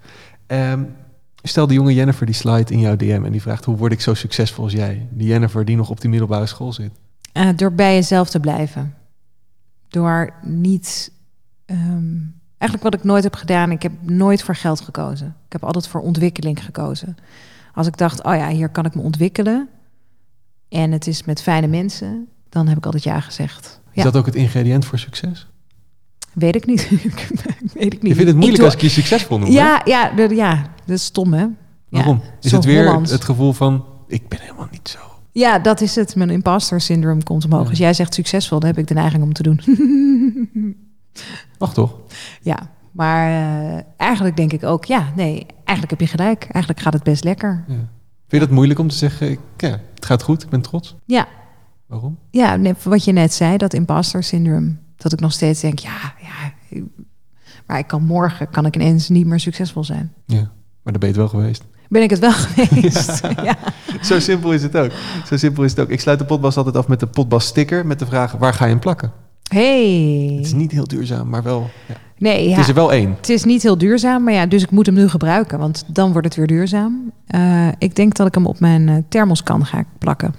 Ehm, 0.46 0.82
stel 1.42 1.66
de 1.66 1.74
jonge 1.74 1.94
Jennifer 1.94 2.26
die 2.26 2.34
slide 2.34 2.72
in 2.72 2.80
jouw 2.80 2.96
DM 2.96 3.22
en 3.24 3.32
die 3.32 3.42
vraagt 3.42 3.64
hoe 3.64 3.76
word 3.76 3.92
ik 3.92 4.00
zo 4.00 4.14
succesvol 4.14 4.64
als 4.64 4.72
jij? 4.72 5.06
Die 5.10 5.26
Jennifer 5.28 5.64
die 5.64 5.76
nog 5.76 5.90
op 5.90 6.00
die 6.00 6.10
middelbare 6.10 6.46
school 6.46 6.72
zit. 6.72 6.90
Eh, 7.32 7.48
door 7.56 7.72
bij 7.72 7.94
jezelf 7.94 8.30
te 8.30 8.40
blijven. 8.40 8.94
Door 9.88 10.32
niet. 10.42 11.12
ehm, 11.66 12.16
eigenlijk 12.58 12.82
wat 12.92 12.94
ik 13.00 13.04
nooit 13.04 13.24
heb 13.24 13.34
gedaan, 13.34 13.70
ik 13.70 13.82
heb 13.82 13.92
nooit 14.02 14.42
voor 14.42 14.54
geld 14.56 14.80
gekozen. 14.80 15.26
Ik 15.46 15.52
heb 15.52 15.64
altijd 15.64 15.88
voor 15.88 16.00
ontwikkeling 16.00 16.64
gekozen. 16.64 17.16
Als 17.74 17.86
ik 17.86 17.96
dacht, 17.96 18.22
oh 18.24 18.34
ja, 18.34 18.48
hier 18.48 18.68
kan 18.68 18.84
ik 18.84 18.94
me 18.94 19.02
ontwikkelen. 19.02 19.68
En 20.68 20.92
het 20.92 21.06
is 21.06 21.24
met 21.24 21.42
fijne 21.42 21.66
mensen, 21.66 22.28
dan 22.48 22.68
heb 22.68 22.76
ik 22.76 22.84
altijd 22.84 23.02
ja 23.02 23.20
gezegd. 23.20 23.64
Is 23.66 23.96
Ja, 23.96 24.02
dat 24.02 24.16
ook 24.16 24.26
het 24.26 24.34
ingrediënt 24.34 24.84
voor 24.84 24.98
succes? 24.98 25.46
Weet 26.32 26.54
ik 26.56 26.66
niet. 26.66 26.88
weet 27.74 27.92
ik 27.94 28.02
niet. 28.02 28.10
Je 28.10 28.14
vindt 28.14 28.26
het 28.26 28.34
moeilijk 28.36 28.56
doe- 28.56 28.64
als 28.64 28.74
ik 28.74 28.80
je 28.80 28.88
succesvol 28.88 29.38
noem. 29.38 29.48
hè? 29.48 29.54
Ja, 29.54 29.80
ja, 29.84 30.10
de- 30.10 30.34
ja, 30.34 30.54
dat 30.86 30.96
is 30.96 31.04
stom 31.04 31.32
hè. 31.32 31.46
Waarom? 31.88 32.20
Is 32.40 32.52
het 32.52 32.64
weer 32.64 32.94
het 33.00 33.24
gevoel 33.24 33.52
van, 33.52 33.84
ik 34.06 34.28
ben 34.28 34.40
helemaal 34.40 34.68
niet 34.70 34.88
zo. 34.88 34.98
Ja, 35.32 35.58
dat 35.58 35.80
is 35.80 35.94
het. 35.94 36.16
Mijn 36.16 36.30
imposter 36.30 36.80
syndroom 36.80 37.22
komt 37.22 37.44
omhoog. 37.44 37.68
Als 37.68 37.78
jij 37.78 37.94
zegt 37.94 38.14
succesvol, 38.14 38.58
dan 38.60 38.68
heb 38.68 38.78
ik 38.78 38.86
de 38.86 38.94
neiging 38.94 39.22
om 39.22 39.32
te 39.32 39.42
doen. 39.42 39.60
Mag 41.58 41.74
toch? 41.74 41.96
ja, 42.42 42.70
maar 42.92 43.28
eh, 43.30 43.82
eigenlijk 43.96 44.36
denk 44.36 44.52
ik 44.52 44.64
ook, 44.64 44.84
ja, 44.84 45.12
nee, 45.16 45.46
eigenlijk 45.64 45.90
heb 45.90 46.00
je 46.08 46.16
gelijk. 46.16 46.42
Eigenlijk 46.50 46.80
gaat 46.84 46.92
het 46.92 47.02
best 47.02 47.24
lekker. 47.24 47.64
Vind 47.66 47.88
je 48.28 48.38
dat 48.38 48.50
moeilijk 48.50 48.78
om 48.80 48.88
te 48.88 48.94
zeggen, 48.96 49.30
ik, 49.30 49.38
ja, 49.56 49.80
het 49.94 50.04
gaat 50.06 50.22
goed, 50.22 50.42
ik 50.42 50.48
ben 50.48 50.60
trots? 50.60 50.96
Ja, 51.06 51.26
Waarom? 51.86 52.18
ja 52.30 52.56
nee, 52.56 52.74
wat 52.82 53.04
je 53.04 53.12
net 53.12 53.32
zei, 53.34 53.56
dat 53.56 53.74
imposter 53.74 54.22
syndroom. 54.22 54.78
Dat 55.02 55.12
ik 55.12 55.20
nog 55.20 55.32
steeds 55.32 55.60
denk, 55.60 55.78
ja, 55.78 56.14
ja, 56.20 56.78
maar 57.66 57.78
ik 57.78 57.86
kan 57.86 58.04
morgen, 58.04 58.50
kan 58.50 58.66
ik 58.66 58.74
ineens 58.74 59.08
niet 59.08 59.26
meer 59.26 59.40
succesvol 59.40 59.84
zijn. 59.84 60.12
Ja, 60.26 60.50
maar 60.82 60.92
dan 60.92 61.00
ben 61.00 61.00
je 61.00 61.06
het 61.06 61.16
wel 61.16 61.28
geweest. 61.28 61.64
Ben 61.88 62.02
ik 62.02 62.10
het 62.10 62.18
wel 62.18 62.32
geweest? 62.46 63.20
ja. 63.42 63.56
Zo 64.02 64.20
simpel 64.20 64.52
is 64.52 64.62
het 64.62 64.76
ook. 64.76 64.90
Zo 65.26 65.36
simpel 65.36 65.64
is 65.64 65.70
het 65.70 65.80
ook. 65.80 65.88
Ik 65.88 66.00
sluit 66.00 66.18
de 66.18 66.24
potbas 66.24 66.56
altijd 66.56 66.76
af 66.76 66.88
met 66.88 67.00
de 67.00 67.06
potbas 67.06 67.46
sticker 67.46 67.86
met 67.86 67.98
de 67.98 68.06
vraag, 68.06 68.32
waar 68.32 68.54
ga 68.54 68.64
je 68.64 68.70
hem 68.70 68.80
plakken? 68.80 69.12
Hey. 69.48 70.32
Het 70.36 70.46
is 70.46 70.52
niet 70.52 70.70
heel 70.70 70.86
duurzaam, 70.86 71.28
maar 71.28 71.42
wel, 71.42 71.70
ja. 71.88 71.94
Nee, 72.18 72.44
ja. 72.44 72.50
het 72.50 72.60
is 72.60 72.68
er 72.68 72.74
wel 72.74 72.92
één. 72.92 73.10
Het 73.16 73.28
is 73.28 73.44
niet 73.44 73.62
heel 73.62 73.78
duurzaam, 73.78 74.24
maar 74.24 74.32
ja, 74.32 74.46
dus 74.46 74.62
ik 74.62 74.70
moet 74.70 74.86
hem 74.86 74.94
nu 74.94 75.08
gebruiken, 75.08 75.58
want 75.58 75.84
dan 75.86 76.12
wordt 76.12 76.26
het 76.26 76.36
weer 76.36 76.46
duurzaam. 76.46 77.12
Eh, 77.26 77.68
ik 77.78 77.96
denk 77.96 78.16
dat 78.16 78.26
ik 78.26 78.34
hem 78.34 78.46
op 78.46 78.60
mijn 78.60 78.88
eh, 78.88 78.96
thermoskan 79.08 79.66
ga 79.66 79.84
plakken. 79.98 80.34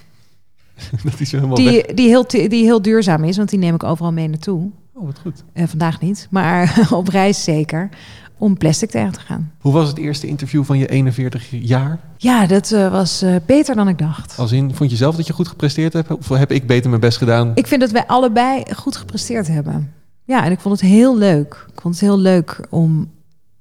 dat 1.03 1.19
is 1.19 1.31
helemaal 1.31 1.57
weg. 1.57 1.85
Die, 1.85 1.93
die, 1.93 2.07
heel, 2.07 2.27
die 2.27 2.63
heel 2.63 2.81
duurzaam 2.81 3.23
is, 3.23 3.37
want 3.37 3.49
die 3.49 3.59
neem 3.59 3.75
ik 3.75 3.83
overal 3.83 4.11
mee 4.11 4.27
naartoe. 4.27 4.69
Oh, 4.93 5.05
wat 5.05 5.19
goed. 5.19 5.43
Eh, 5.53 5.67
vandaag 5.67 6.01
niet, 6.01 6.27
maar 6.29 6.87
op 6.91 7.07
reis 7.07 7.43
zeker. 7.43 7.89
Om 8.37 8.57
plastic 8.57 8.89
tegen 8.89 9.11
te 9.11 9.19
gaan. 9.19 9.51
Hoe 9.59 9.73
was 9.73 9.87
het 9.87 9.97
eerste 9.97 10.27
interview 10.27 10.63
van 10.63 10.77
je 10.77 10.87
41 10.87 11.47
jaar? 11.49 11.99
Ja, 12.17 12.45
dat 12.47 12.71
eh, 12.71 12.91
was 12.91 13.21
eh, 13.21 13.35
beter 13.45 13.75
dan 13.75 13.87
ik 13.87 13.97
dacht. 13.97 14.37
Als 14.37 14.51
in, 14.51 14.75
vond 14.75 14.89
je 14.89 14.95
zelf 14.95 15.15
dat 15.15 15.27
je 15.27 15.33
goed 15.33 15.47
gepresteerd 15.47 15.93
hebt? 15.93 16.11
Of 16.11 16.29
heb 16.29 16.51
ik 16.51 16.67
beter 16.67 16.89
mijn 16.89 17.01
best 17.01 17.17
gedaan? 17.17 17.51
Ik 17.55 17.67
vind 17.67 17.81
dat 17.81 17.91
wij 17.91 18.05
allebei 18.07 18.63
goed 18.75 18.95
gepresteerd 18.95 19.47
hebben. 19.47 19.93
Ja, 20.23 20.45
en 20.45 20.51
ik 20.51 20.59
vond 20.59 20.81
het 20.81 20.89
heel 20.89 21.17
leuk. 21.17 21.65
Ik 21.73 21.81
vond 21.81 21.93
het 21.93 22.03
heel 22.03 22.19
leuk 22.19 22.59
om, 22.69 23.09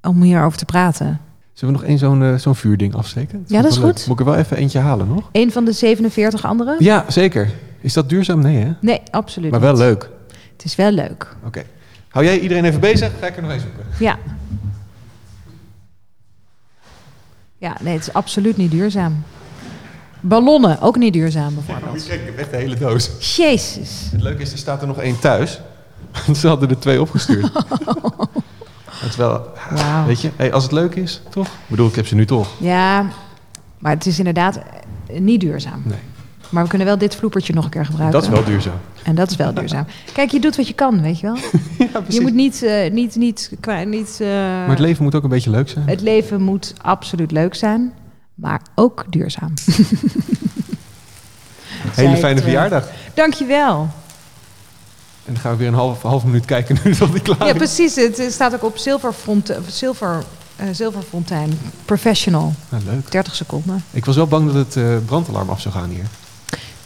om 0.02 0.22
hierover 0.22 0.58
te 0.58 0.64
praten. 0.64 1.20
Zullen 1.60 1.74
we 1.74 1.80
nog 1.80 1.90
één 1.90 1.98
zo'n 1.98 2.22
eh, 2.22 2.34
zo'n 2.34 2.54
vuurding 2.54 2.94
afsteken? 2.94 3.44
Ja, 3.46 3.62
dat 3.62 3.70
is 3.70 3.76
wel 3.78 3.86
leuk. 3.86 3.96
goed. 3.96 4.06
Moet 4.06 4.20
ik 4.20 4.26
er 4.26 4.30
wel 4.32 4.40
even 4.40 4.56
eentje 4.56 4.78
halen 4.78 5.08
nog? 5.08 5.28
Een 5.32 5.52
van 5.52 5.64
de 5.64 5.72
47 5.72 6.44
anderen? 6.44 6.76
Ja, 6.78 7.04
zeker. 7.08 7.50
Is 7.80 7.92
dat 7.92 8.08
duurzaam? 8.08 8.40
Nee, 8.40 8.56
hè? 8.64 8.72
Nee, 8.80 9.02
absoluut 9.10 9.50
Maar 9.50 9.60
wel 9.60 9.70
niet. 9.72 9.80
leuk. 9.80 10.10
Het 10.52 10.64
is 10.64 10.74
wel 10.74 10.90
leuk. 10.90 11.36
Oké. 11.46 11.62
Hou 12.08 12.24
jij 12.24 12.38
iedereen 12.38 12.64
even 12.64 12.80
bezig? 12.80 13.12
Ga 13.20 13.26
ik 13.26 13.36
er 13.36 13.42
nog 13.42 13.50
eens 13.52 13.62
zoeken. 13.62 13.84
Ja. 13.98 14.18
Ja, 17.58 17.76
nee, 17.80 17.94
het 17.94 18.02
is 18.06 18.12
absoluut 18.12 18.56
niet 18.56 18.70
duurzaam. 18.70 19.22
Ballonnen, 20.20 20.80
ook 20.80 20.96
niet 20.96 21.12
duurzaam 21.12 21.54
bijvoorbeeld. 21.54 22.06
Kijk, 22.06 22.28
ik 22.28 22.36
echt 22.36 22.50
de 22.50 22.56
hele 22.56 22.76
doos. 22.76 23.36
Jezus. 23.36 24.08
Het 24.10 24.22
leuke 24.22 24.42
is, 24.42 24.52
er 24.52 24.58
staat 24.58 24.80
er 24.80 24.86
nog 24.86 24.98
één 24.98 25.18
thuis. 25.18 25.60
Ze 26.40 26.48
hadden 26.48 26.68
er 26.68 26.78
twee 26.78 27.00
opgestuurd. 27.00 27.50
Het 29.00 29.16
wel... 29.16 29.46
Weet 30.06 30.20
je, 30.20 30.30
hey, 30.36 30.52
als 30.52 30.62
het 30.62 30.72
leuk 30.72 30.94
is, 30.94 31.22
toch? 31.30 31.46
Ik 31.46 31.52
bedoel, 31.66 31.88
ik 31.88 31.94
heb 31.94 32.06
ze 32.06 32.14
nu 32.14 32.26
toch. 32.26 32.48
Ja, 32.58 33.06
maar 33.78 33.92
het 33.92 34.06
is 34.06 34.18
inderdaad 34.18 34.60
eh, 35.06 35.20
niet 35.20 35.40
duurzaam. 35.40 35.82
Nee. 35.84 35.98
Maar 36.50 36.62
we 36.62 36.68
kunnen 36.68 36.86
wel 36.86 36.98
dit 36.98 37.16
vloepertje 37.16 37.52
nog 37.52 37.64
een 37.64 37.70
keer 37.70 37.86
gebruiken. 37.86 38.20
Dat 38.20 38.28
is 38.28 38.34
wel 38.36 38.44
duurzaam. 38.44 38.78
En 39.02 39.14
dat 39.14 39.30
is 39.30 39.36
wel 39.36 39.54
duurzaam. 39.54 39.86
Kijk, 40.12 40.30
je 40.30 40.40
doet 40.40 40.56
wat 40.56 40.68
je 40.68 40.74
kan, 40.74 41.02
weet 41.02 41.20
je 41.20 41.26
wel. 41.26 41.36
je 42.08 42.20
moet 42.20 42.34
niet, 42.34 42.62
eh, 42.62 42.90
niet, 42.90 43.16
niet, 43.16 43.52
qua, 43.60 43.82
niet 43.82 44.18
eh, 44.20 44.28
Maar 44.28 44.68
het 44.68 44.78
leven 44.78 45.04
moet 45.04 45.14
ook 45.14 45.22
een 45.22 45.28
beetje 45.28 45.50
leuk 45.50 45.68
zijn. 45.68 45.88
het 45.88 46.00
leven 46.00 46.42
moet 46.42 46.74
absoluut 46.82 47.30
leuk 47.30 47.54
zijn, 47.54 47.92
maar 48.34 48.60
ook 48.74 49.04
duurzaam. 49.08 49.54
Hele 51.94 52.16
fijne 52.16 52.40
verjaardag. 52.40 52.88
Dankjewel. 53.14 53.88
En 55.30 55.36
dan 55.36 55.44
gaan 55.44 55.52
we 55.52 55.58
weer 55.58 55.68
een 55.68 55.74
half, 55.74 56.02
half 56.02 56.24
minuut 56.24 56.44
kijken 56.44 56.78
nu 56.84 56.94
dat 56.94 57.14
ik 57.14 57.22
klaar 57.22 57.46
Ja, 57.46 57.54
precies. 57.54 57.94
Het 57.96 58.26
staat 58.30 58.54
ook 58.54 58.64
op 58.64 58.76
zilverfront, 58.78 59.52
zilver, 59.66 60.22
eh, 60.56 60.66
zilverfontein. 60.72 61.58
Professional. 61.84 62.54
Nou, 62.68 62.82
leuk. 62.84 63.10
30 63.10 63.34
seconden. 63.34 63.84
Ik 63.90 64.04
was 64.04 64.16
wel 64.16 64.26
bang 64.26 64.46
dat 64.46 64.54
het 64.54 64.76
eh, 64.76 64.84
brandalarm 65.06 65.48
af 65.48 65.60
zou 65.60 65.74
gaan 65.74 65.88
hier. 65.90 66.04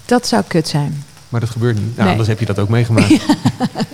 Dat 0.04 0.26
zou 0.26 0.42
kut 0.46 0.68
zijn. 0.68 1.04
Maar 1.28 1.40
dat 1.40 1.50
gebeurt 1.50 1.74
niet. 1.74 1.84
Nou, 1.84 2.00
Nee. 2.00 2.08
anders 2.10 2.28
heb 2.28 2.38
je 2.38 2.46
dat 2.46 2.58
ook 2.58 2.68
meegemaakt. 2.68 3.08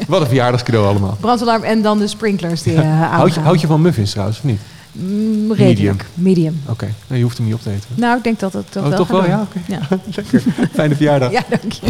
Wat 0.09 0.20
een 0.20 0.26
verjaardagscadeau 0.26 0.86
allemaal. 0.86 1.16
Brandalarm 1.20 1.62
en 1.62 1.82
dan 1.82 1.98
de 1.98 2.07
sprinklers 2.07 2.62
die 2.62 2.74
eh 2.74 2.80
Houd 2.82 2.88
je, 2.98 3.14
aangaan. 3.24 3.42
houd 3.44 3.61
je 3.61 3.66
van 3.66 3.80
muffins 3.82 4.11
trouwens, 4.11 4.38
of 4.38 4.44
niet? 4.44 4.61
Mm, 4.92 5.53
redelijk. 5.53 6.07
Medium. 6.14 6.61
Oké, 6.66 6.94
nee, 7.07 7.18
je 7.18 7.24
hoeft 7.24 7.36
hem 7.36 7.46
niet 7.46 7.55
op 7.55 7.62
te 7.62 7.70
eten. 7.70 7.88
Nou, 7.94 8.16
ik 8.16 8.24
denk 8.24 8.40
dat 8.40 8.53
het 8.53 8.72
toch 8.72 8.82
Oh, 8.82 8.88
wel 8.88 8.98
toch 8.98 9.09
wel? 9.09 9.20
doen. 9.20 9.30
Ja. 9.30 9.46
Ja. 9.66 9.80
Lekker. 10.16 10.42
Fijne 10.72 10.94
verjaardag. 10.94 11.30
Ja, 11.30 11.42
dank 11.48 11.72
je. 11.72 11.86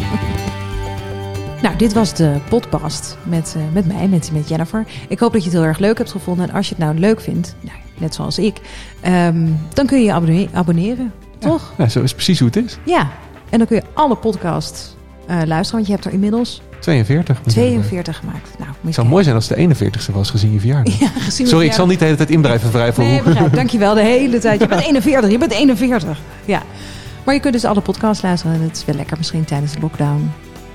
Nou, 1.63 1.77
dit 1.77 1.93
was 1.93 2.15
de 2.15 2.37
podcast 2.49 3.17
met, 3.23 3.55
eh, 3.57 3.63
met 3.73 3.87
mij, 3.87 4.09
met, 4.09 4.31
met 4.33 4.49
Jennifer. 4.49 4.87
Ik 5.09 5.19
hoop 5.19 5.33
dat 5.33 5.43
je 5.45 5.49
het 5.51 5.59
heel 5.59 5.67
erg 5.69 5.79
leuk 5.79 5.99
hebt 5.99 6.11
gevonden. 6.11 6.49
En 6.49 6.55
als 6.55 6.69
je 6.69 6.75
het 6.75 6.85
nou 6.85 6.99
leuk 6.99 7.21
vindt, 7.21 7.55
nou, 7.61 7.77
net 7.99 8.15
zoals 8.15 8.39
ik, 8.39 8.57
ehm, 9.01 9.47
dan 9.75 9.87
kun 9.87 9.99
je 9.99 10.05
je 10.05 10.13
abonne- 10.13 10.49
abonneren, 10.53 11.13
toch? 11.39 11.73
Ja, 11.79 11.89
zo 11.89 12.03
is 12.03 12.13
precies 12.15 12.39
hoe 12.39 12.49
het 12.49 12.57
is. 12.65 12.79
Ja. 12.85 13.09
En 13.51 13.59
dan 13.59 13.67
kun 13.67 13.77
je 13.77 13.83
alle 13.95 14.17
podcasts 14.17 14.95
eh, 15.27 15.37
luisteren, 15.45 15.73
want 15.73 15.87
je 15.87 15.93
hebt 15.93 16.05
er 16.05 16.13
inmiddels 16.13 16.63
42. 16.81 17.41
42 17.47 18.17
gemaakt. 18.17 18.49
Nou, 18.59 18.71
Het 18.85 18.95
zou 18.95 19.07
mooi 19.07 19.23
zijn 19.25 19.35
als 19.37 19.49
het 19.49 19.59
de 19.59 19.63
41ste 19.63 20.13
was 20.13 20.31
gezien 20.31 20.53
je 20.53 20.59
verjaardag. 20.61 20.99
Ja, 20.99 21.09
gezien 21.09 21.47
Sorry, 21.47 21.67
ik 21.67 21.73
zal 21.73 21.87
niet 21.87 21.99
de 21.99 22.05
hele 22.05 22.17
tijd 22.17 22.31
inblijven 22.31 22.71
wrijven. 22.73 23.05
Nee, 23.05 23.15
hoe- 23.21 23.23
begrijp. 23.33 23.55
Dankjewel 23.55 23.95
de 23.95 24.03
hele 24.03 24.39
tijd. 24.39 24.61
Je 24.61 24.67
bent 24.67 24.81
41, 24.83 25.31
je 25.31 25.39
bent 25.39 25.53
41. 25.53 26.19
Ja. 26.45 26.63
Maar 27.25 27.35
je 27.35 27.41
kunt 27.41 27.55
dus 27.55 27.65
alle 27.65 27.81
podcasts 27.81 28.23
luisteren. 28.23 28.55
En 28.57 28.63
het 28.63 28.77
is 28.77 28.85
wel 28.85 28.95
lekker 28.97 29.17
misschien 29.17 29.45
tijdens 29.45 29.73
de 29.73 29.81
lockdown. 29.81 30.31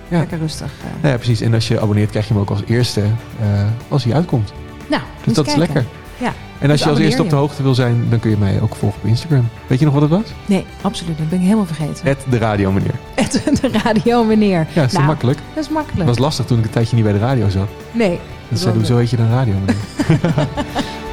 Ja. 0.08 0.18
Lekker 0.18 0.38
rustig. 0.38 0.68
eh. 0.82 0.92
Nou 1.02 1.08
ja, 1.14 1.16
precies. 1.16 1.42
En 1.42 1.54
als 1.54 1.68
je 1.68 1.80
abonneert, 1.82 2.10
krijg 2.10 2.28
je 2.28 2.34
hem 2.34 2.42
ook 2.42 2.50
als 2.50 2.62
eerste 2.68 3.02
eh, 3.02 3.48
als 3.88 4.04
hij 4.04 4.14
uitkomt. 4.14 4.54
Nou, 4.90 5.02
Dus 5.24 5.34
dat 5.34 5.48
is 5.48 5.56
lekker. 5.56 5.86
Ja. 6.18 6.34
En 6.60 6.70
als 6.70 6.80
Dus 6.80 6.80
je 6.84 6.90
als 6.90 7.00
eerste 7.00 7.22
op 7.22 7.30
de 7.30 7.36
hoogte 7.36 7.64
wil 7.64 7.76
zijn, 7.76 8.06
dan 8.10 8.20
kun 8.20 8.30
je 8.30 8.38
mij 8.38 8.62
ook 8.62 8.76
volgen 8.76 9.00
op 9.02 9.08
Instagram. 9.08 9.48
Weet 9.68 9.80
je 9.80 9.86
nog 9.86 9.94
wat 9.94 10.02
het 10.04 10.12
was? 10.12 10.24
Nee, 10.46 10.66
absoluut. 10.82 11.18
Dat 11.18 11.30
ben 11.30 11.38
ik 11.38 11.44
helemaal 11.44 11.66
vergeten. 11.66 12.08
Het 12.08 12.18
de 12.30 12.38
radio 12.38 12.72
meneer. 12.72 12.94
de 13.62 13.70
radio, 13.84 14.24
meneer. 14.24 14.68
Ja, 14.74 14.84
is 14.84 14.92
Nou, 14.92 15.06
makkelijk? 15.06 15.40
Dat 15.54 15.64
is 15.64 15.70
makkelijk. 15.70 15.98
Dat 15.98 16.08
was 16.08 16.18
lastig 16.18 16.46
toen 16.46 16.58
ik 16.60 16.66
een 16.66 16.70
tijdje 16.70 16.96
niet 16.96 17.04
bij 17.04 17.14
de 17.14 17.20
radio 17.20 17.50
zat. 17.50 17.68
Nee. 17.92 18.20
Dus 18.50 18.62
zei, 18.62 18.76
hoezo 18.76 18.98
heet 18.98 19.10
je 19.10 19.18
dan 19.18 19.30
radio 19.30 19.54
meneer? 19.54 19.76